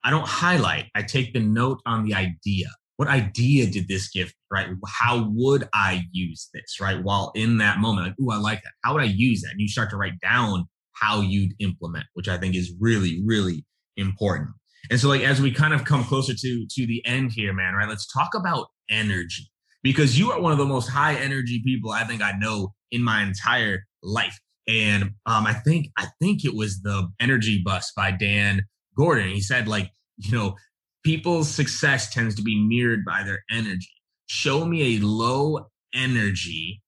I 0.04 0.10
don't 0.10 0.26
highlight. 0.26 0.86
I 0.94 1.02
take 1.02 1.32
the 1.32 1.40
note 1.40 1.80
on 1.86 2.04
the 2.04 2.14
idea. 2.14 2.68
What 2.96 3.08
idea 3.08 3.66
did 3.66 3.88
this 3.88 4.10
give 4.10 4.32
right? 4.52 4.68
How 4.86 5.28
would 5.32 5.68
I 5.74 6.02
use 6.12 6.50
this, 6.52 6.78
right? 6.80 7.02
While 7.02 7.32
in 7.34 7.58
that 7.58 7.78
moment, 7.78 8.08
like, 8.08 8.20
ooh, 8.20 8.30
I 8.30 8.36
like 8.36 8.62
that. 8.62 8.72
How 8.84 8.92
would 8.92 9.02
I 9.02 9.06
use 9.06 9.40
that? 9.42 9.52
And 9.52 9.60
you 9.60 9.68
start 9.68 9.90
to 9.90 9.96
write 9.96 10.20
down 10.20 10.66
how 10.92 11.20
you'd 11.20 11.54
implement, 11.58 12.04
which 12.12 12.28
I 12.28 12.36
think 12.36 12.54
is 12.54 12.72
really, 12.78 13.22
really 13.24 13.64
important. 13.96 14.50
And 14.90 14.98
so, 14.98 15.08
like, 15.08 15.22
as 15.22 15.40
we 15.40 15.52
kind 15.52 15.74
of 15.74 15.84
come 15.84 16.04
closer 16.04 16.34
to 16.34 16.66
to 16.66 16.86
the 16.86 17.04
end 17.06 17.32
here, 17.32 17.52
man, 17.52 17.74
right? 17.74 17.88
Let's 17.88 18.06
talk 18.06 18.30
about 18.34 18.68
energy 18.90 19.50
because 19.82 20.18
you 20.18 20.30
are 20.32 20.40
one 20.40 20.52
of 20.52 20.58
the 20.58 20.64
most 20.64 20.88
high 20.88 21.14
energy 21.14 21.62
people 21.64 21.90
I 21.90 22.04
think 22.04 22.22
I 22.22 22.32
know 22.32 22.72
in 22.90 23.02
my 23.02 23.22
entire 23.22 23.84
life. 24.02 24.38
And 24.68 25.04
um, 25.26 25.46
I 25.46 25.54
think 25.54 25.88
I 25.96 26.06
think 26.20 26.44
it 26.44 26.54
was 26.54 26.82
the 26.82 27.08
Energy 27.20 27.62
Bus 27.64 27.92
by 27.96 28.12
Dan 28.12 28.64
Gordon. 28.96 29.28
He 29.28 29.40
said, 29.40 29.66
like, 29.66 29.90
you 30.18 30.32
know, 30.32 30.56
people's 31.04 31.48
success 31.48 32.12
tends 32.12 32.34
to 32.36 32.42
be 32.42 32.56
mirrored 32.56 33.04
by 33.04 33.22
their 33.24 33.42
energy. 33.50 33.90
Show 34.26 34.64
me 34.64 34.96
a 34.96 35.00
low 35.00 35.66
energy 35.94 36.80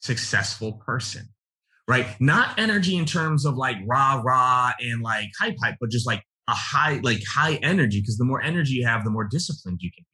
successful 0.00 0.72
person, 0.84 1.28
right? 1.86 2.06
Not 2.20 2.58
energy 2.58 2.96
in 2.96 3.04
terms 3.04 3.44
of 3.44 3.56
like 3.56 3.76
rah 3.86 4.20
rah 4.24 4.72
and 4.80 5.02
like 5.02 5.28
hype 5.38 5.56
hype, 5.62 5.76
but 5.80 5.90
just 5.90 6.06
like 6.06 6.22
a 6.50 6.54
high 6.54 7.00
like 7.02 7.22
high 7.28 7.54
energy 7.62 8.00
because 8.00 8.18
the 8.18 8.24
more 8.24 8.42
energy 8.42 8.74
you 8.74 8.86
have 8.86 9.04
the 9.04 9.10
more 9.10 9.24
disciplined 9.24 9.78
you 9.80 9.90
can 9.90 10.02
be. 10.02 10.06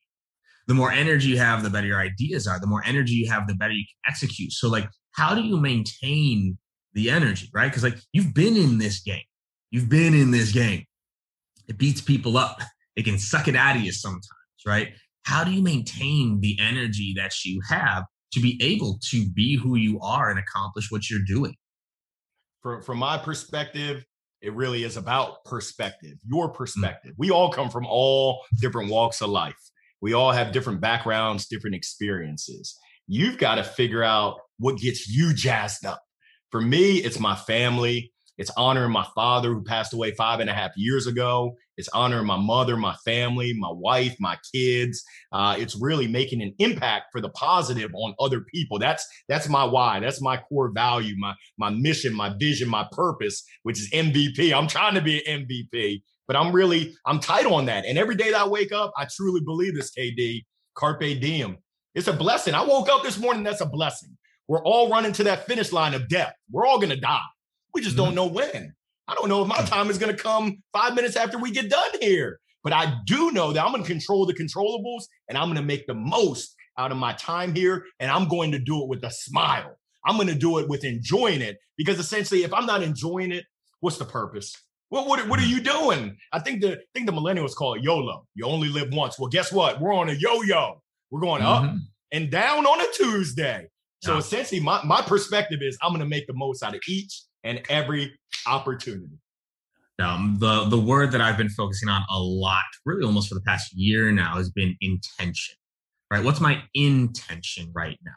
The 0.68 0.74
more 0.74 0.90
energy 0.90 1.28
you 1.28 1.38
have 1.38 1.62
the 1.62 1.70
better 1.70 1.86
your 1.86 2.00
ideas 2.00 2.46
are. 2.46 2.60
The 2.60 2.66
more 2.66 2.82
energy 2.84 3.12
you 3.12 3.30
have 3.30 3.46
the 3.46 3.54
better 3.54 3.72
you 3.72 3.84
can 3.84 4.12
execute. 4.12 4.52
So 4.52 4.68
like 4.68 4.88
how 5.12 5.34
do 5.34 5.42
you 5.42 5.56
maintain 5.56 6.58
the 6.92 7.10
energy 7.10 7.48
right? 7.54 7.68
Because 7.68 7.82
like 7.82 7.98
you've 8.12 8.34
been 8.34 8.56
in 8.56 8.78
this 8.78 9.00
game. 9.00 9.24
You've 9.70 9.88
been 9.88 10.14
in 10.14 10.30
this 10.30 10.52
game. 10.52 10.84
It 11.68 11.78
beats 11.78 12.00
people 12.00 12.36
up. 12.36 12.60
It 12.94 13.04
can 13.04 13.18
suck 13.18 13.48
it 13.48 13.56
out 13.56 13.76
of 13.76 13.82
you 13.82 13.92
sometimes 13.92 14.28
right? 14.66 14.92
How 15.24 15.44
do 15.44 15.52
you 15.52 15.62
maintain 15.62 16.40
the 16.40 16.58
energy 16.60 17.14
that 17.16 17.44
you 17.44 17.60
have 17.68 18.04
to 18.32 18.40
be 18.40 18.60
able 18.62 18.98
to 19.10 19.28
be 19.30 19.56
who 19.56 19.76
you 19.76 19.98
are 20.00 20.30
and 20.30 20.38
accomplish 20.38 20.90
what 20.90 21.08
you're 21.08 21.24
doing? 21.26 21.54
From, 22.62 22.82
from 22.82 22.98
my 22.98 23.16
perspective 23.16 24.04
it 24.42 24.54
really 24.54 24.84
is 24.84 24.96
about 24.96 25.44
perspective, 25.44 26.18
your 26.24 26.50
mm. 26.50 26.54
perspective. 26.54 27.12
We 27.16 27.30
all 27.30 27.50
come 27.50 27.70
from 27.70 27.86
all 27.86 28.42
different 28.60 28.90
walks 28.90 29.20
of 29.20 29.30
life. 29.30 29.58
We 30.00 30.12
all 30.12 30.32
have 30.32 30.52
different 30.52 30.80
backgrounds, 30.80 31.46
different 31.46 31.76
experiences. 31.76 32.76
You've 33.06 33.38
got 33.38 33.56
to 33.56 33.64
figure 33.64 34.02
out 34.02 34.38
what 34.58 34.78
gets 34.78 35.08
you 35.08 35.32
jazzed 35.32 35.86
up. 35.86 36.02
For 36.50 36.60
me, 36.60 36.98
it's 36.98 37.18
my 37.18 37.34
family. 37.34 38.12
It's 38.38 38.50
honoring 38.56 38.92
my 38.92 39.06
father 39.14 39.54
who 39.54 39.62
passed 39.62 39.94
away 39.94 40.12
five 40.12 40.40
and 40.40 40.50
a 40.50 40.52
half 40.52 40.72
years 40.76 41.06
ago. 41.06 41.56
It's 41.76 41.88
honoring 41.88 42.26
my 42.26 42.36
mother, 42.36 42.76
my 42.76 42.94
family, 43.04 43.54
my 43.58 43.70
wife, 43.70 44.16
my 44.20 44.36
kids. 44.52 45.02
Uh, 45.32 45.56
it's 45.58 45.80
really 45.80 46.06
making 46.06 46.42
an 46.42 46.54
impact 46.58 47.06
for 47.12 47.20
the 47.20 47.28
positive 47.30 47.90
on 47.94 48.14
other 48.20 48.42
people. 48.52 48.78
That's 48.78 49.06
that's 49.28 49.48
my 49.48 49.64
why. 49.64 50.00
That's 50.00 50.20
my 50.20 50.36
core 50.36 50.70
value, 50.74 51.14
my 51.18 51.34
my 51.58 51.70
mission, 51.70 52.14
my 52.14 52.34
vision, 52.38 52.68
my 52.68 52.86
purpose, 52.92 53.42
which 53.62 53.78
is 53.78 53.90
MVP. 53.90 54.52
I'm 54.52 54.68
trying 54.68 54.94
to 54.94 55.02
be 55.02 55.26
an 55.26 55.46
MVP, 55.46 56.02
but 56.26 56.36
I'm 56.36 56.52
really 56.52 56.94
I'm 57.06 57.20
tight 57.20 57.46
on 57.46 57.66
that. 57.66 57.84
And 57.84 57.98
every 57.98 58.16
day 58.16 58.30
that 58.30 58.40
I 58.40 58.48
wake 58.48 58.72
up, 58.72 58.92
I 58.96 59.06
truly 59.06 59.40
believe 59.40 59.74
this. 59.74 59.92
KD, 59.96 60.44
carpe 60.74 61.00
diem. 61.20 61.58
It's 61.94 62.08
a 62.08 62.12
blessing. 62.12 62.54
I 62.54 62.62
woke 62.62 62.90
up 62.90 63.02
this 63.02 63.18
morning. 63.18 63.42
That's 63.42 63.62
a 63.62 63.66
blessing. 63.66 64.16
We're 64.48 64.62
all 64.62 64.90
running 64.90 65.12
to 65.14 65.24
that 65.24 65.46
finish 65.46 65.72
line 65.72 65.94
of 65.94 66.08
death. 66.08 66.34
We're 66.50 66.66
all 66.66 66.78
gonna 66.78 66.96
die. 66.96 67.22
We 67.76 67.82
just 67.82 67.94
don't 67.94 68.14
mm-hmm. 68.14 68.16
know 68.16 68.26
when. 68.28 68.74
I 69.06 69.14
don't 69.14 69.28
know 69.28 69.42
if 69.42 69.48
my 69.48 69.58
time 69.58 69.90
is 69.90 69.98
going 69.98 70.16
to 70.16 70.20
come 70.20 70.62
five 70.72 70.94
minutes 70.94 71.14
after 71.14 71.36
we 71.36 71.50
get 71.50 71.68
done 71.68 71.90
here. 72.00 72.40
But 72.64 72.72
I 72.72 72.94
do 73.04 73.32
know 73.32 73.52
that 73.52 73.62
I'm 73.62 73.70
going 73.70 73.82
to 73.82 73.88
control 73.88 74.24
the 74.24 74.32
controllables 74.32 75.02
and 75.28 75.36
I'm 75.36 75.48
going 75.48 75.58
to 75.58 75.62
make 75.62 75.86
the 75.86 75.92
most 75.92 76.56
out 76.78 76.90
of 76.90 76.96
my 76.96 77.12
time 77.12 77.54
here. 77.54 77.84
And 78.00 78.10
I'm 78.10 78.28
going 78.28 78.52
to 78.52 78.58
do 78.58 78.82
it 78.82 78.88
with 78.88 79.04
a 79.04 79.10
smile. 79.10 79.76
I'm 80.06 80.16
going 80.16 80.28
to 80.28 80.34
do 80.34 80.56
it 80.56 80.70
with 80.70 80.84
enjoying 80.84 81.42
it 81.42 81.58
because 81.76 81.98
essentially, 81.98 82.44
if 82.44 82.54
I'm 82.54 82.64
not 82.64 82.82
enjoying 82.82 83.30
it, 83.30 83.44
what's 83.80 83.98
the 83.98 84.06
purpose? 84.06 84.54
What, 84.88 85.06
what, 85.06 85.28
what 85.28 85.38
are 85.38 85.44
you 85.44 85.60
doing? 85.60 86.16
I 86.32 86.38
think 86.38 86.62
the 86.62 86.78
I 86.78 86.84
think 86.94 87.04
the 87.04 87.12
millennials 87.12 87.54
call 87.54 87.74
it 87.74 87.82
YOLO. 87.82 88.24
You 88.34 88.46
only 88.46 88.70
live 88.70 88.88
once. 88.90 89.18
Well, 89.18 89.28
guess 89.28 89.52
what? 89.52 89.82
We're 89.82 89.92
on 89.92 90.08
a 90.08 90.14
yo-yo. 90.14 90.80
We're 91.10 91.20
going 91.20 91.42
mm-hmm. 91.42 91.66
up 91.66 91.74
and 92.10 92.30
down 92.30 92.64
on 92.64 92.80
a 92.80 92.90
Tuesday. 92.94 93.66
So 94.02 94.14
yeah. 94.14 94.18
essentially, 94.20 94.62
my, 94.62 94.82
my 94.82 95.02
perspective 95.02 95.58
is 95.60 95.76
I'm 95.82 95.90
going 95.90 96.00
to 96.00 96.08
make 96.08 96.26
the 96.26 96.34
most 96.34 96.62
out 96.62 96.74
of 96.74 96.80
each 96.88 97.22
and 97.46 97.62
every 97.68 98.18
opportunity. 98.46 99.18
Um, 99.98 100.36
the 100.40 100.64
the 100.64 100.78
word 100.78 101.12
that 101.12 101.22
I've 101.22 101.38
been 101.38 101.48
focusing 101.48 101.88
on 101.88 102.02
a 102.10 102.18
lot, 102.18 102.64
really 102.84 103.04
almost 103.04 103.28
for 103.28 103.34
the 103.34 103.40
past 103.40 103.72
year 103.72 104.12
now, 104.12 104.36
has 104.36 104.50
been 104.50 104.76
intention. 104.80 105.56
Right? 106.10 106.22
What's 106.22 106.40
my 106.40 106.62
intention 106.74 107.72
right 107.74 107.98
now? 108.04 108.12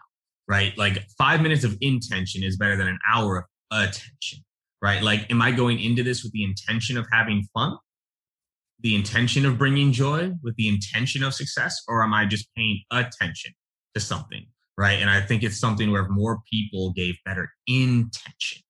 Right? 0.48 0.78
Like 0.78 1.08
five 1.18 1.42
minutes 1.42 1.64
of 1.64 1.78
intention 1.80 2.44
is 2.44 2.58
better 2.58 2.76
than 2.76 2.88
an 2.88 3.00
hour 3.12 3.38
of 3.38 3.46
attention. 3.72 4.44
Right? 4.82 5.02
Like, 5.02 5.32
am 5.32 5.42
I 5.42 5.52
going 5.52 5.80
into 5.80 6.04
this 6.04 6.24
with 6.24 6.34
the 6.34 6.44
intention 6.44 6.98
of 6.98 7.06
having 7.12 7.48
fun, 7.54 7.78
the 8.82 8.96
intention 8.96 9.46
of 9.46 9.58
bringing 9.58 9.92
joy, 9.92 10.32
with 10.44 10.56
the 10.56 10.68
intention 10.68 11.24
of 11.24 11.34
success, 11.34 11.82
or 11.88 12.04
am 12.04 12.14
I 12.14 12.26
just 12.26 12.48
paying 12.56 12.82
attention 12.92 13.54
to 13.96 14.02
something? 14.02 14.46
Right? 14.78 15.00
And 15.02 15.10
I 15.10 15.22
think 15.22 15.44
it's 15.44 15.60
something 15.60 15.92
where 15.92 16.08
more 16.10 16.40
people 16.52 16.92
gave 16.92 17.16
better 17.26 17.52
intention, 17.68 18.62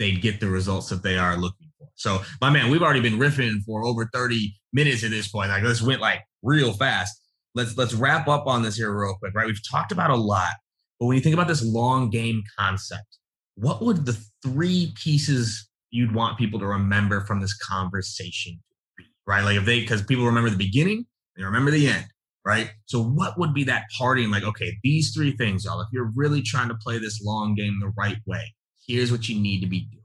they'd 0.00 0.20
get 0.20 0.40
the 0.40 0.48
results 0.48 0.88
that 0.88 1.04
they 1.04 1.16
are 1.16 1.36
looking 1.36 1.68
for. 1.78 1.86
So, 1.94 2.22
my 2.40 2.50
man, 2.50 2.70
we've 2.70 2.82
already 2.82 3.00
been 3.00 3.18
riffing 3.18 3.62
for 3.64 3.84
over 3.84 4.08
30 4.12 4.52
minutes 4.72 5.04
at 5.04 5.10
this 5.10 5.28
point. 5.28 5.50
Like 5.50 5.62
this 5.62 5.82
went 5.82 6.00
like 6.00 6.22
real 6.42 6.72
fast. 6.72 7.20
Let's 7.54 7.76
let's 7.76 7.94
wrap 7.94 8.26
up 8.26 8.46
on 8.46 8.62
this 8.62 8.76
here 8.76 8.92
real 8.92 9.14
quick, 9.14 9.34
right? 9.34 9.46
We've 9.46 9.70
talked 9.70 9.92
about 9.92 10.10
a 10.10 10.16
lot, 10.16 10.52
but 10.98 11.06
when 11.06 11.16
you 11.16 11.22
think 11.22 11.34
about 11.34 11.48
this 11.48 11.64
long 11.64 12.10
game 12.10 12.42
concept, 12.58 13.18
what 13.54 13.82
would 13.82 14.06
the 14.06 14.18
three 14.42 14.92
pieces 14.96 15.68
you'd 15.90 16.14
want 16.14 16.38
people 16.38 16.58
to 16.60 16.66
remember 16.66 17.20
from 17.20 17.40
this 17.40 17.56
conversation 17.56 18.58
be? 18.96 19.04
Right? 19.26 19.44
Like 19.44 19.56
if 19.56 19.64
they 19.64 19.80
because 19.80 20.02
people 20.02 20.24
remember 20.24 20.50
the 20.50 20.56
beginning, 20.56 21.06
they 21.36 21.42
remember 21.42 21.70
the 21.70 21.88
end, 21.88 22.06
right? 22.46 22.70
So 22.86 23.02
what 23.02 23.38
would 23.38 23.52
be 23.52 23.64
that 23.64 23.84
parting? 23.98 24.30
Like, 24.30 24.44
okay, 24.44 24.78
these 24.82 25.12
three 25.12 25.36
things, 25.36 25.64
y'all. 25.64 25.80
If 25.80 25.88
you're 25.92 26.12
really 26.14 26.40
trying 26.40 26.68
to 26.68 26.76
play 26.76 26.98
this 26.98 27.20
long 27.20 27.54
game 27.54 27.78
the 27.80 27.92
right 27.96 28.18
way, 28.26 28.54
here's 28.90 29.12
what 29.12 29.28
you 29.28 29.40
need 29.40 29.60
to 29.60 29.66
be 29.66 29.80
doing. 29.80 30.04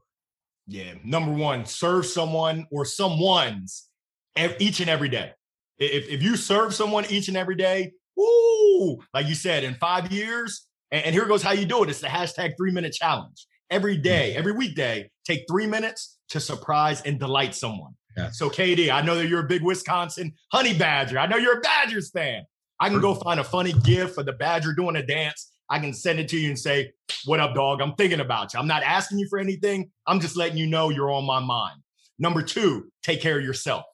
Yeah. 0.66 0.94
Number 1.04 1.32
one, 1.32 1.64
serve 1.64 2.06
someone 2.06 2.66
or 2.70 2.84
someone's 2.84 3.88
each 4.58 4.80
and 4.80 4.90
every 4.90 5.08
day. 5.08 5.32
If, 5.78 6.08
if 6.08 6.22
you 6.22 6.36
serve 6.36 6.74
someone 6.74 7.04
each 7.06 7.28
and 7.28 7.36
every 7.36 7.54
day, 7.54 7.92
woo, 8.16 8.98
like 9.14 9.26
you 9.26 9.34
said, 9.34 9.64
in 9.64 9.74
five 9.74 10.10
years, 10.10 10.66
and, 10.90 11.04
and 11.06 11.14
here 11.14 11.26
goes 11.26 11.42
how 11.42 11.52
you 11.52 11.66
do 11.66 11.82
it. 11.82 11.90
It's 11.90 12.00
the 12.00 12.08
hashtag 12.08 12.54
three 12.56 12.72
minute 12.72 12.92
challenge. 12.92 13.46
Every 13.70 13.94
mm-hmm. 13.94 14.02
day, 14.02 14.34
every 14.34 14.52
weekday, 14.52 15.10
take 15.24 15.44
three 15.48 15.66
minutes 15.66 16.18
to 16.30 16.40
surprise 16.40 17.02
and 17.02 17.18
delight 17.18 17.54
someone. 17.54 17.92
Yeah. 18.16 18.30
So, 18.30 18.48
KD, 18.48 18.90
I 18.90 19.02
know 19.02 19.14
that 19.16 19.28
you're 19.28 19.44
a 19.44 19.48
big 19.48 19.62
Wisconsin 19.62 20.32
honey 20.50 20.76
badger. 20.76 21.18
I 21.18 21.26
know 21.26 21.36
you're 21.36 21.58
a 21.58 21.60
Badgers 21.60 22.10
fan. 22.10 22.44
I 22.80 22.88
can 22.88 23.00
go 23.00 23.14
find 23.14 23.40
a 23.40 23.44
funny 23.44 23.72
gif 23.84 24.18
of 24.18 24.26
the 24.26 24.32
badger 24.32 24.72
doing 24.72 24.96
a 24.96 25.06
dance 25.06 25.52
I 25.68 25.78
can 25.78 25.92
send 25.92 26.18
it 26.18 26.28
to 26.28 26.38
you 26.38 26.48
and 26.48 26.58
say, 26.58 26.92
What 27.24 27.40
up, 27.40 27.54
dog? 27.54 27.80
I'm 27.80 27.94
thinking 27.94 28.20
about 28.20 28.54
you. 28.54 28.60
I'm 28.60 28.66
not 28.66 28.82
asking 28.82 29.18
you 29.18 29.26
for 29.28 29.38
anything. 29.38 29.90
I'm 30.06 30.20
just 30.20 30.36
letting 30.36 30.58
you 30.58 30.66
know 30.66 30.90
you're 30.90 31.10
on 31.10 31.24
my 31.24 31.40
mind. 31.40 31.80
Number 32.18 32.42
two, 32.42 32.90
take 33.02 33.20
care 33.20 33.38
of 33.38 33.44
yourself. 33.44 33.84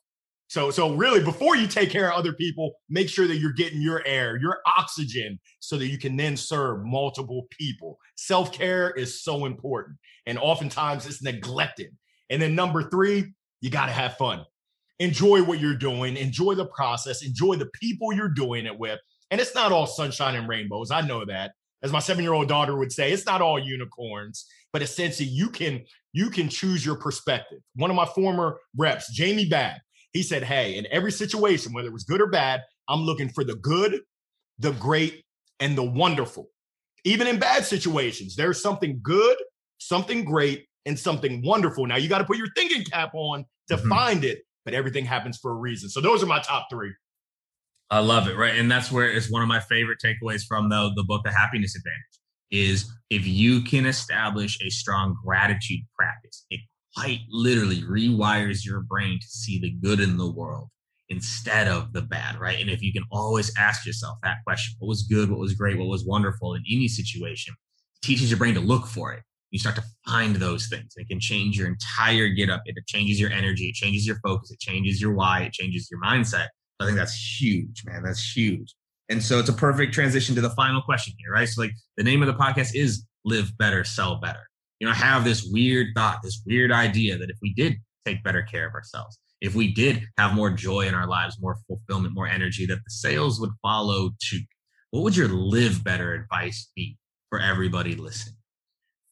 So, 0.53 0.71
so 0.71 0.95
really, 0.95 1.25
before 1.25 1.57
you 1.57 1.67
take 1.67 1.89
care 1.89 2.13
of 2.13 2.19
other 2.19 2.35
people, 2.35 2.75
make 2.91 3.09
sure 3.09 3.27
that 3.27 3.37
you're 3.37 3.55
getting 3.55 3.81
your 3.81 4.07
air, 4.07 4.37
your 4.37 4.59
oxygen, 4.77 5.41
so 5.61 5.79
that 5.79 5.87
you 5.87 5.97
can 5.97 6.15
then 6.15 6.37
serve 6.37 6.85
multiple 6.85 7.47
people. 7.51 7.99
Self 8.17 8.53
care 8.53 8.91
is 8.91 9.23
so 9.23 9.47
important, 9.47 9.97
and 10.27 10.39
oftentimes 10.39 11.07
it's 11.07 11.23
neglected. 11.23 11.97
And 12.29 12.41
then 12.41 12.55
number 12.55 12.91
three, 12.91 13.33
you 13.63 13.71
got 13.71 13.87
to 13.87 13.93
have 13.93 14.19
fun. 14.19 14.45
Enjoy 14.99 15.43
what 15.43 15.59
you're 15.59 15.75
doing, 15.75 16.19
enjoy 16.19 16.55
the 16.55 16.67
process, 16.67 17.25
enjoy 17.25 17.57
the 17.57 17.71
people 17.81 18.13
you're 18.13 18.29
doing 18.29 18.67
it 18.67 18.79
with. 18.79 19.01
And 19.31 19.41
it's 19.41 19.55
not 19.55 19.73
all 19.73 19.87
sunshine 19.87 20.35
and 20.35 20.47
rainbows. 20.47 20.91
I 20.91 21.01
know 21.01 21.25
that 21.25 21.53
as 21.83 21.93
my 21.93 21.99
seven-year-old 21.99 22.49
daughter 22.49 22.77
would 22.77 22.93
say, 22.93 23.13
it's 23.13 23.27
not 23.27 23.43
all 23.43 23.59
unicorns, 23.59 24.47
but 24.73 24.83
essentially 24.83 25.29
you 25.29 25.49
can 25.49 25.83
you 26.13 26.31
can 26.31 26.49
choose 26.49 26.85
your 26.85 26.97
perspective. 26.97 27.61
One 27.75 27.91
of 27.91 27.97
my 27.97 28.07
former 28.07 28.59
reps, 28.77 29.13
Jamie 29.13 29.49
Bad, 29.49 29.81
he 30.13 30.23
said, 30.23 30.43
Hey, 30.43 30.77
in 30.77 30.87
every 30.91 31.13
situation, 31.13 31.73
whether 31.73 31.89
it 31.89 31.93
was 31.93 32.05
good 32.05 32.21
or 32.21 32.29
bad, 32.29 32.63
I'm 32.89 33.01
looking 33.01 33.29
for 33.29 33.45
the 33.45 33.57
good, 33.57 34.01
the 34.59 34.73
great, 34.73 35.25
and 35.61 35.77
the 35.77 35.83
wonderful. 35.83 36.49
Even 37.05 37.27
in 37.27 37.39
bad 37.39 37.65
situations, 37.65 38.37
there's 38.37 38.61
something 38.61 39.01
good, 39.03 39.37
something 39.79 40.25
great, 40.25 40.67
and 40.87 40.99
something 40.99 41.43
wonderful. 41.43 41.87
Now 41.87 41.97
you 41.97 42.09
got 42.09 42.19
to 42.19 42.25
put 42.25 42.37
your 42.37 42.49
thinking 42.55 42.85
cap 42.85 43.11
on 43.15 43.45
to 43.69 43.77
mm-hmm. 43.77 43.89
find 43.89 44.25
it, 44.25 44.43
but 44.65 44.75
everything 44.75 45.05
happens 45.05 45.39
for 45.39 45.53
a 45.53 45.55
reason. 45.55 45.89
So 45.89 46.01
those 46.01 46.23
are 46.23 46.27
my 46.27 46.41
top 46.41 46.67
three. 46.71 46.93
I 47.93 47.99
love 47.99 48.27
it, 48.27 48.39
right? 48.39 48.59
And 48.59 48.71
that's 48.71 48.91
where 48.91 49.11
it's 49.11 49.31
one 49.31 49.43
of 49.43 49.49
my 49.49 49.61
favorite 49.61 49.99
takeaways 50.03 50.47
from 50.49 50.71
the, 50.71 50.91
the 50.97 51.05
book, 51.05 51.21
The 51.25 51.31
Happiness 51.31 51.77
Advantage, 51.77 52.01
is 52.51 52.91
if 53.11 53.27
you 53.27 53.61
can 53.61 53.85
establish 53.85 54.59
a 54.65 54.71
strong 54.71 55.15
gratitude 55.23 55.81
practice, 55.95 56.47
it 56.49 56.61
quite 56.97 57.21
literally 57.29 57.83
rewires 57.83 58.65
your 58.65 58.81
brain 58.81 59.21
to 59.21 59.27
see 59.29 59.59
the 59.59 59.73
good 59.87 60.01
in 60.01 60.17
the 60.17 60.31
world 60.31 60.69
instead 61.11 61.69
of 61.69 61.93
the 61.93 62.01
bad, 62.01 62.41
right? 62.41 62.59
And 62.59 62.71
if 62.71 62.81
you 62.81 62.95
can 62.95 63.05
always 63.13 63.53
ask 63.59 63.85
yourself 63.85 64.17
that 64.23 64.39
question, 64.47 64.75
what 64.79 64.89
was 64.89 65.03
good, 65.03 65.29
what 65.29 65.39
was 65.39 65.53
great, 65.53 65.77
what 65.77 65.89
was 65.89 66.07
wonderful 66.07 66.55
in 66.55 66.63
any 66.71 66.89
situation, 66.89 67.55
teaches 68.03 68.31
your 68.31 68.39
brain 68.39 68.55
to 68.55 68.61
look 68.61 68.87
for 68.87 69.13
it. 69.13 69.23
You 69.51 69.59
start 69.59 69.77
to 69.77 69.85
find 70.09 70.37
those 70.37 70.67
things. 70.69 70.95
It 70.97 71.09
can 71.09 71.21
change 71.21 71.59
your 71.59 71.69
entire 71.69 72.29
get 72.29 72.49
up. 72.49 72.63
It 72.65 72.75
changes 72.87 73.21
your 73.21 73.31
energy. 73.31 73.65
It 73.65 73.75
changes 73.75 74.07
your 74.07 74.17
focus. 74.25 74.51
It 74.51 74.61
changes 74.61 74.99
your 74.99 75.13
why. 75.13 75.43
It 75.43 75.53
changes 75.53 75.91
your 75.91 76.01
mindset. 76.01 76.47
I 76.83 76.87
think 76.87 76.99
that's 76.99 77.41
huge, 77.41 77.85
man. 77.85 78.03
That's 78.03 78.37
huge. 78.37 78.75
And 79.09 79.23
so 79.23 79.39
it's 79.39 79.49
a 79.49 79.55
perfect 79.55 79.93
transition 79.93 80.35
to 80.37 80.41
the 80.41 80.51
final 80.51 80.81
question 80.83 81.15
here, 81.19 81.33
right? 81.33 81.49
So, 81.49 81.63
like, 81.63 81.73
the 81.97 82.05
name 82.05 82.23
of 82.23 82.29
the 82.29 82.35
podcast 82.35 82.75
is 82.75 83.07
Live 83.25 83.57
Better, 83.59 83.85
Sell 83.85 84.17
Better. 84.17 84.49
You 84.81 84.87
know, 84.87 84.95
have 84.95 85.25
this 85.25 85.49
weird 85.53 85.89
thought, 85.95 86.21
this 86.23 86.43
weird 86.47 86.73
idea 86.73 87.19
that 87.19 87.31
if 87.31 87.37
we 87.43 87.53
did 87.55 87.75
take 88.05 88.25
better 88.25 88.43
care 88.43 88.67
of 88.67 88.75
ourselves, 88.75 89.19
if 89.41 89.55
we 89.55 89.73
did 89.73 90.03
have 90.19 90.35
more 90.35 90.51
joy 90.51 90.87
in 90.87 90.95
our 90.95 91.07
lives, 91.07 91.37
more 91.41 91.57
fulfillment, 91.67 92.15
more 92.15 92.27
energy, 92.27 92.65
that 92.67 92.77
the 92.77 92.91
sales 92.91 93.41
would 93.41 93.51
follow 93.61 94.11
too. 94.21 94.41
What 94.91 95.03
would 95.03 95.17
your 95.17 95.29
live 95.29 95.83
better 95.83 96.15
advice 96.15 96.71
be 96.75 96.97
for 97.29 97.41
everybody 97.41 97.97
listening? 97.97 98.37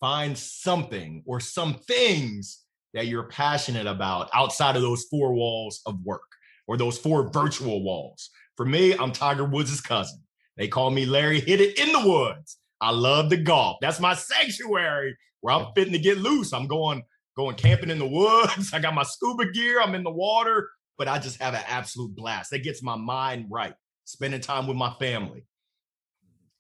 Find 0.01 0.37
something 0.37 1.23
or 1.27 1.41
some 1.41 1.75
things 1.75 2.65
that 2.95 3.07
you're 3.07 3.29
passionate 3.29 3.87
about 3.87 4.31
outside 4.33 4.77
of 4.77 4.83
those 4.83 5.05
four 5.11 5.35
walls 5.35 5.81
of 5.87 5.97
work 6.05 6.23
or 6.71 6.77
those 6.77 6.97
four 6.97 7.29
virtual 7.33 7.83
walls. 7.83 8.31
For 8.57 8.65
me, 8.65 8.95
I'm 8.95 9.11
Tiger 9.11 9.45
Woods' 9.45 9.81
cousin. 9.81 10.21
They 10.57 10.69
call 10.69 10.91
me 10.93 11.05
Larry 11.05 11.41
Hit 11.41 11.61
It 11.61 11.81
in 11.81 11.91
the 11.91 12.09
Woods. 12.09 12.59
I 12.81 12.93
love 12.93 13.29
the 13.29 13.39
golf. 13.39 13.79
That's 13.81 13.99
my 13.99 14.15
sanctuary 14.15 15.17
where 15.41 15.53
I'm 15.53 15.73
fitting 15.75 15.95
to 15.95 15.99
get 15.99 16.19
loose. 16.19 16.53
I'm 16.53 16.69
going 16.69 17.03
going 17.37 17.57
camping 17.57 17.91
in 17.91 17.99
the 17.99 18.07
woods. 18.07 18.71
I 18.73 18.79
got 18.79 18.95
my 18.95 19.03
scuba 19.03 19.51
gear. 19.51 19.81
I'm 19.83 19.97
in 19.97 20.05
the 20.05 20.13
water, 20.13 20.71
but 20.97 21.09
I 21.09 21.19
just 21.19 21.43
have 21.43 21.55
an 21.55 21.65
absolute 21.67 22.15
blast. 22.15 22.53
That 22.53 22.63
gets 22.63 22.85
my 22.85 22.95
mind 22.95 23.47
right. 23.51 23.75
Spending 24.05 24.41
time 24.41 24.69
with 24.69 24.77
my 24.77 24.95
family. 25.01 25.45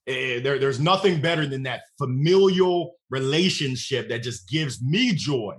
Eh, 0.08 0.40
there, 0.40 0.58
there's 0.58 0.80
nothing 0.80 1.20
better 1.20 1.46
than 1.46 1.62
that 1.62 1.82
familial 1.98 2.96
relationship 3.10 4.08
that 4.08 4.24
just 4.24 4.48
gives 4.48 4.82
me 4.82 5.14
joy 5.14 5.54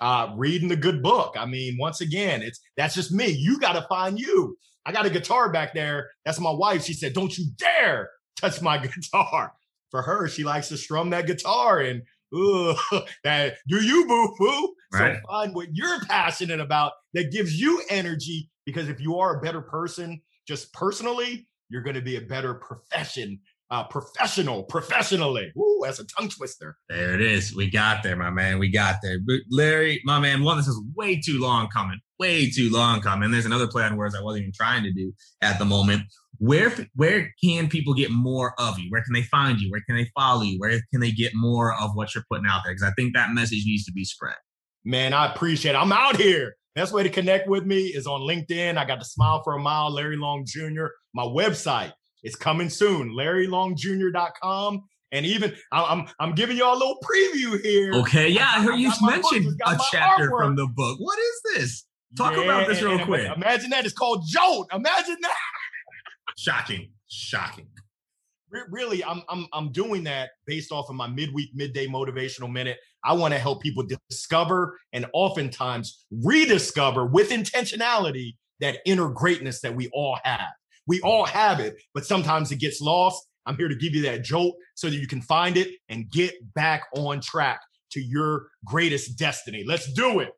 uh, 0.00 0.32
reading 0.36 0.70
a 0.72 0.76
good 0.76 1.02
book. 1.02 1.34
I 1.38 1.46
mean, 1.46 1.76
once 1.78 2.00
again, 2.00 2.42
it's 2.42 2.60
that's 2.76 2.94
just 2.94 3.12
me. 3.12 3.28
You 3.28 3.58
got 3.58 3.72
to 3.72 3.86
find 3.88 4.18
you. 4.18 4.56
I 4.86 4.92
got 4.92 5.06
a 5.06 5.10
guitar 5.10 5.50
back 5.50 5.72
there. 5.74 6.10
That's 6.24 6.40
my 6.40 6.50
wife. 6.50 6.84
She 6.84 6.92
said, 6.92 7.12
"Don't 7.14 7.36
you 7.36 7.46
dare 7.56 8.10
touch 8.40 8.60
my 8.60 8.78
guitar." 8.86 9.52
For 9.90 10.02
her, 10.02 10.26
she 10.26 10.42
likes 10.42 10.68
to 10.70 10.76
strum 10.76 11.10
that 11.10 11.28
guitar 11.28 11.78
and 11.78 12.02
Ooh, 12.34 12.74
that 13.24 13.56
do 13.68 13.82
you 13.82 14.06
boo 14.06 14.34
boo? 14.38 14.74
Right. 14.92 15.16
So 15.16 15.20
find 15.28 15.54
what 15.54 15.68
you're 15.72 16.00
passionate 16.06 16.60
about 16.60 16.92
that 17.14 17.30
gives 17.30 17.60
you 17.60 17.82
energy. 17.88 18.50
Because 18.66 18.88
if 18.88 19.00
you 19.00 19.18
are 19.18 19.38
a 19.38 19.40
better 19.40 19.60
person, 19.60 20.20
just 20.48 20.72
personally, 20.72 21.46
you're 21.68 21.82
going 21.82 21.96
to 21.96 22.02
be 22.02 22.16
a 22.16 22.22
better 22.22 22.54
profession 22.54 23.40
uh, 23.70 23.84
professional, 23.84 24.62
professionally. 24.64 25.52
Ooh, 25.56 25.80
that's 25.82 25.98
a 25.98 26.06
tongue 26.06 26.28
twister. 26.28 26.76
There 26.88 27.14
it 27.14 27.20
is. 27.20 27.54
We 27.54 27.70
got 27.70 28.02
there, 28.02 28.16
my 28.16 28.30
man. 28.30 28.58
We 28.58 28.68
got 28.70 28.96
there. 29.02 29.18
But 29.24 29.40
Larry, 29.50 30.00
my 30.04 30.18
man, 30.18 30.42
one, 30.42 30.56
this 30.56 30.68
is 30.68 30.80
way 30.94 31.20
too 31.20 31.40
long 31.40 31.68
coming, 31.68 32.00
way 32.18 32.50
too 32.50 32.70
long 32.70 33.00
coming. 33.00 33.30
There's 33.30 33.46
another 33.46 33.66
play 33.66 33.84
on 33.84 33.96
words 33.96 34.14
I 34.14 34.22
wasn't 34.22 34.42
even 34.42 34.52
trying 34.52 34.82
to 34.84 34.92
do 34.92 35.12
at 35.42 35.58
the 35.58 35.64
moment. 35.64 36.02
Where 36.38 36.74
where 36.94 37.32
can 37.42 37.68
people 37.68 37.94
get 37.94 38.10
more 38.10 38.54
of 38.58 38.78
you? 38.78 38.90
Where 38.90 39.02
can 39.02 39.14
they 39.14 39.22
find 39.22 39.60
you? 39.60 39.70
Where 39.70 39.82
can 39.86 39.96
they 39.96 40.10
follow 40.16 40.42
you? 40.42 40.58
Where 40.58 40.80
can 40.92 41.00
they 41.00 41.12
get 41.12 41.32
more 41.34 41.74
of 41.74 41.94
what 41.94 42.14
you're 42.14 42.24
putting 42.30 42.46
out 42.46 42.62
there? 42.64 42.74
Because 42.74 42.88
I 42.88 42.92
think 42.94 43.14
that 43.14 43.32
message 43.32 43.62
needs 43.64 43.84
to 43.86 43.92
be 43.92 44.04
spread. 44.04 44.34
Man, 44.84 45.14
I 45.14 45.32
appreciate 45.32 45.72
it. 45.72 45.78
I'm 45.78 45.92
out 45.92 46.16
here. 46.16 46.56
Best 46.74 46.92
way 46.92 47.04
to 47.04 47.08
connect 47.08 47.48
with 47.48 47.64
me 47.64 47.86
is 47.86 48.06
on 48.06 48.22
LinkedIn. 48.22 48.76
I 48.76 48.84
got 48.84 48.98
the 48.98 49.04
Smile 49.04 49.42
for 49.44 49.54
a 49.54 49.60
Mile, 49.60 49.92
Larry 49.92 50.16
Long 50.16 50.44
Jr. 50.44 50.86
My 51.14 51.22
website, 51.22 51.92
it's 52.24 52.34
coming 52.34 52.68
soon. 52.68 53.10
LarryLongJr.com. 53.10 54.82
And 55.12 55.24
even 55.26 55.54
I'm 55.70 56.08
I'm 56.18 56.34
giving 56.34 56.56
y'all 56.56 56.74
a 56.74 56.80
little 56.80 56.98
preview 57.04 57.60
here. 57.62 57.92
Okay, 58.00 58.28
yeah, 58.28 58.50
I, 58.52 58.58
I 58.58 58.62
heard 58.62 58.76
you 58.76 58.90
mention 59.02 59.56
a 59.64 59.78
chapter 59.92 60.28
artwork. 60.28 60.38
from 60.38 60.56
the 60.56 60.66
book. 60.66 60.98
What 60.98 61.16
is 61.20 61.40
this? 61.54 61.84
Talk 62.16 62.34
yeah, 62.34 62.42
about 62.42 62.66
this 62.66 62.82
real 62.82 62.98
quick. 63.04 63.30
Imagine 63.36 63.70
that. 63.70 63.84
It's 63.84 63.94
called 63.94 64.24
Jolt. 64.26 64.68
Imagine 64.72 65.16
that. 65.22 65.36
Shocking. 66.36 66.90
Shocking. 67.08 67.68
really, 68.70 69.04
I'm 69.04 69.22
I'm 69.28 69.46
I'm 69.52 69.70
doing 69.70 70.02
that 70.04 70.30
based 70.46 70.72
off 70.72 70.90
of 70.90 70.96
my 70.96 71.06
midweek, 71.06 71.50
midday 71.54 71.86
motivational 71.86 72.50
minute. 72.50 72.78
I 73.04 73.12
want 73.12 73.34
to 73.34 73.38
help 73.38 73.62
people 73.62 73.84
discover 74.10 74.80
and 74.92 75.06
oftentimes 75.12 76.06
rediscover 76.10 77.06
with 77.06 77.30
intentionality 77.30 78.36
that 78.60 78.78
inner 78.84 79.10
greatness 79.10 79.60
that 79.60 79.76
we 79.76 79.90
all 79.92 80.18
have. 80.24 80.50
We 80.86 81.00
all 81.00 81.24
have 81.24 81.60
it, 81.60 81.76
but 81.94 82.04
sometimes 82.04 82.52
it 82.52 82.60
gets 82.60 82.80
lost. 82.80 83.26
I'm 83.46 83.56
here 83.56 83.68
to 83.68 83.74
give 83.74 83.94
you 83.94 84.02
that 84.02 84.22
jolt 84.22 84.56
so 84.74 84.88
that 84.88 84.96
you 84.96 85.06
can 85.06 85.20
find 85.20 85.56
it 85.56 85.68
and 85.88 86.10
get 86.10 86.34
back 86.54 86.84
on 86.94 87.20
track 87.20 87.60
to 87.92 88.00
your 88.00 88.48
greatest 88.64 89.18
destiny. 89.18 89.64
Let's 89.66 89.92
do 89.92 90.20
it. 90.20 90.30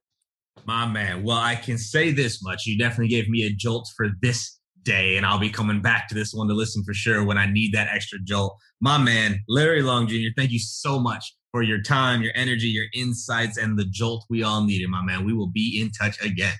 My 0.64 0.86
man. 0.86 1.22
Well, 1.22 1.36
I 1.36 1.54
can 1.54 1.78
say 1.78 2.10
this 2.10 2.42
much. 2.42 2.66
You 2.66 2.78
definitely 2.78 3.08
gave 3.08 3.28
me 3.28 3.44
a 3.44 3.50
jolt 3.50 3.88
for 3.96 4.08
this 4.22 4.58
day, 4.82 5.16
and 5.16 5.26
I'll 5.26 5.38
be 5.38 5.50
coming 5.50 5.82
back 5.82 6.08
to 6.08 6.14
this 6.14 6.32
one 6.32 6.48
to 6.48 6.54
listen 6.54 6.82
for 6.84 6.94
sure 6.94 7.24
when 7.24 7.38
I 7.38 7.46
need 7.46 7.72
that 7.74 7.88
extra 7.92 8.18
jolt. 8.24 8.56
My 8.80 8.98
man, 8.98 9.40
Larry 9.48 9.82
Long 9.82 10.06
Jr., 10.06 10.28
thank 10.36 10.50
you 10.50 10.58
so 10.58 10.98
much 10.98 11.34
for 11.50 11.62
your 11.62 11.82
time, 11.82 12.22
your 12.22 12.32
energy, 12.34 12.68
your 12.68 12.86
insights, 12.94 13.58
and 13.58 13.78
the 13.78 13.84
jolt 13.84 14.24
we 14.30 14.42
all 14.42 14.64
needed, 14.64 14.88
my 14.88 15.02
man. 15.02 15.24
We 15.24 15.32
will 15.32 15.48
be 15.48 15.80
in 15.80 15.90
touch 15.90 16.20
again. 16.22 16.54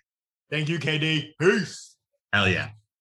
Thank 0.50 0.68
you, 0.68 0.78
KD. 0.78 1.30
Peace. 1.40 1.96
Hell 2.32 2.48
yeah. 2.48 2.70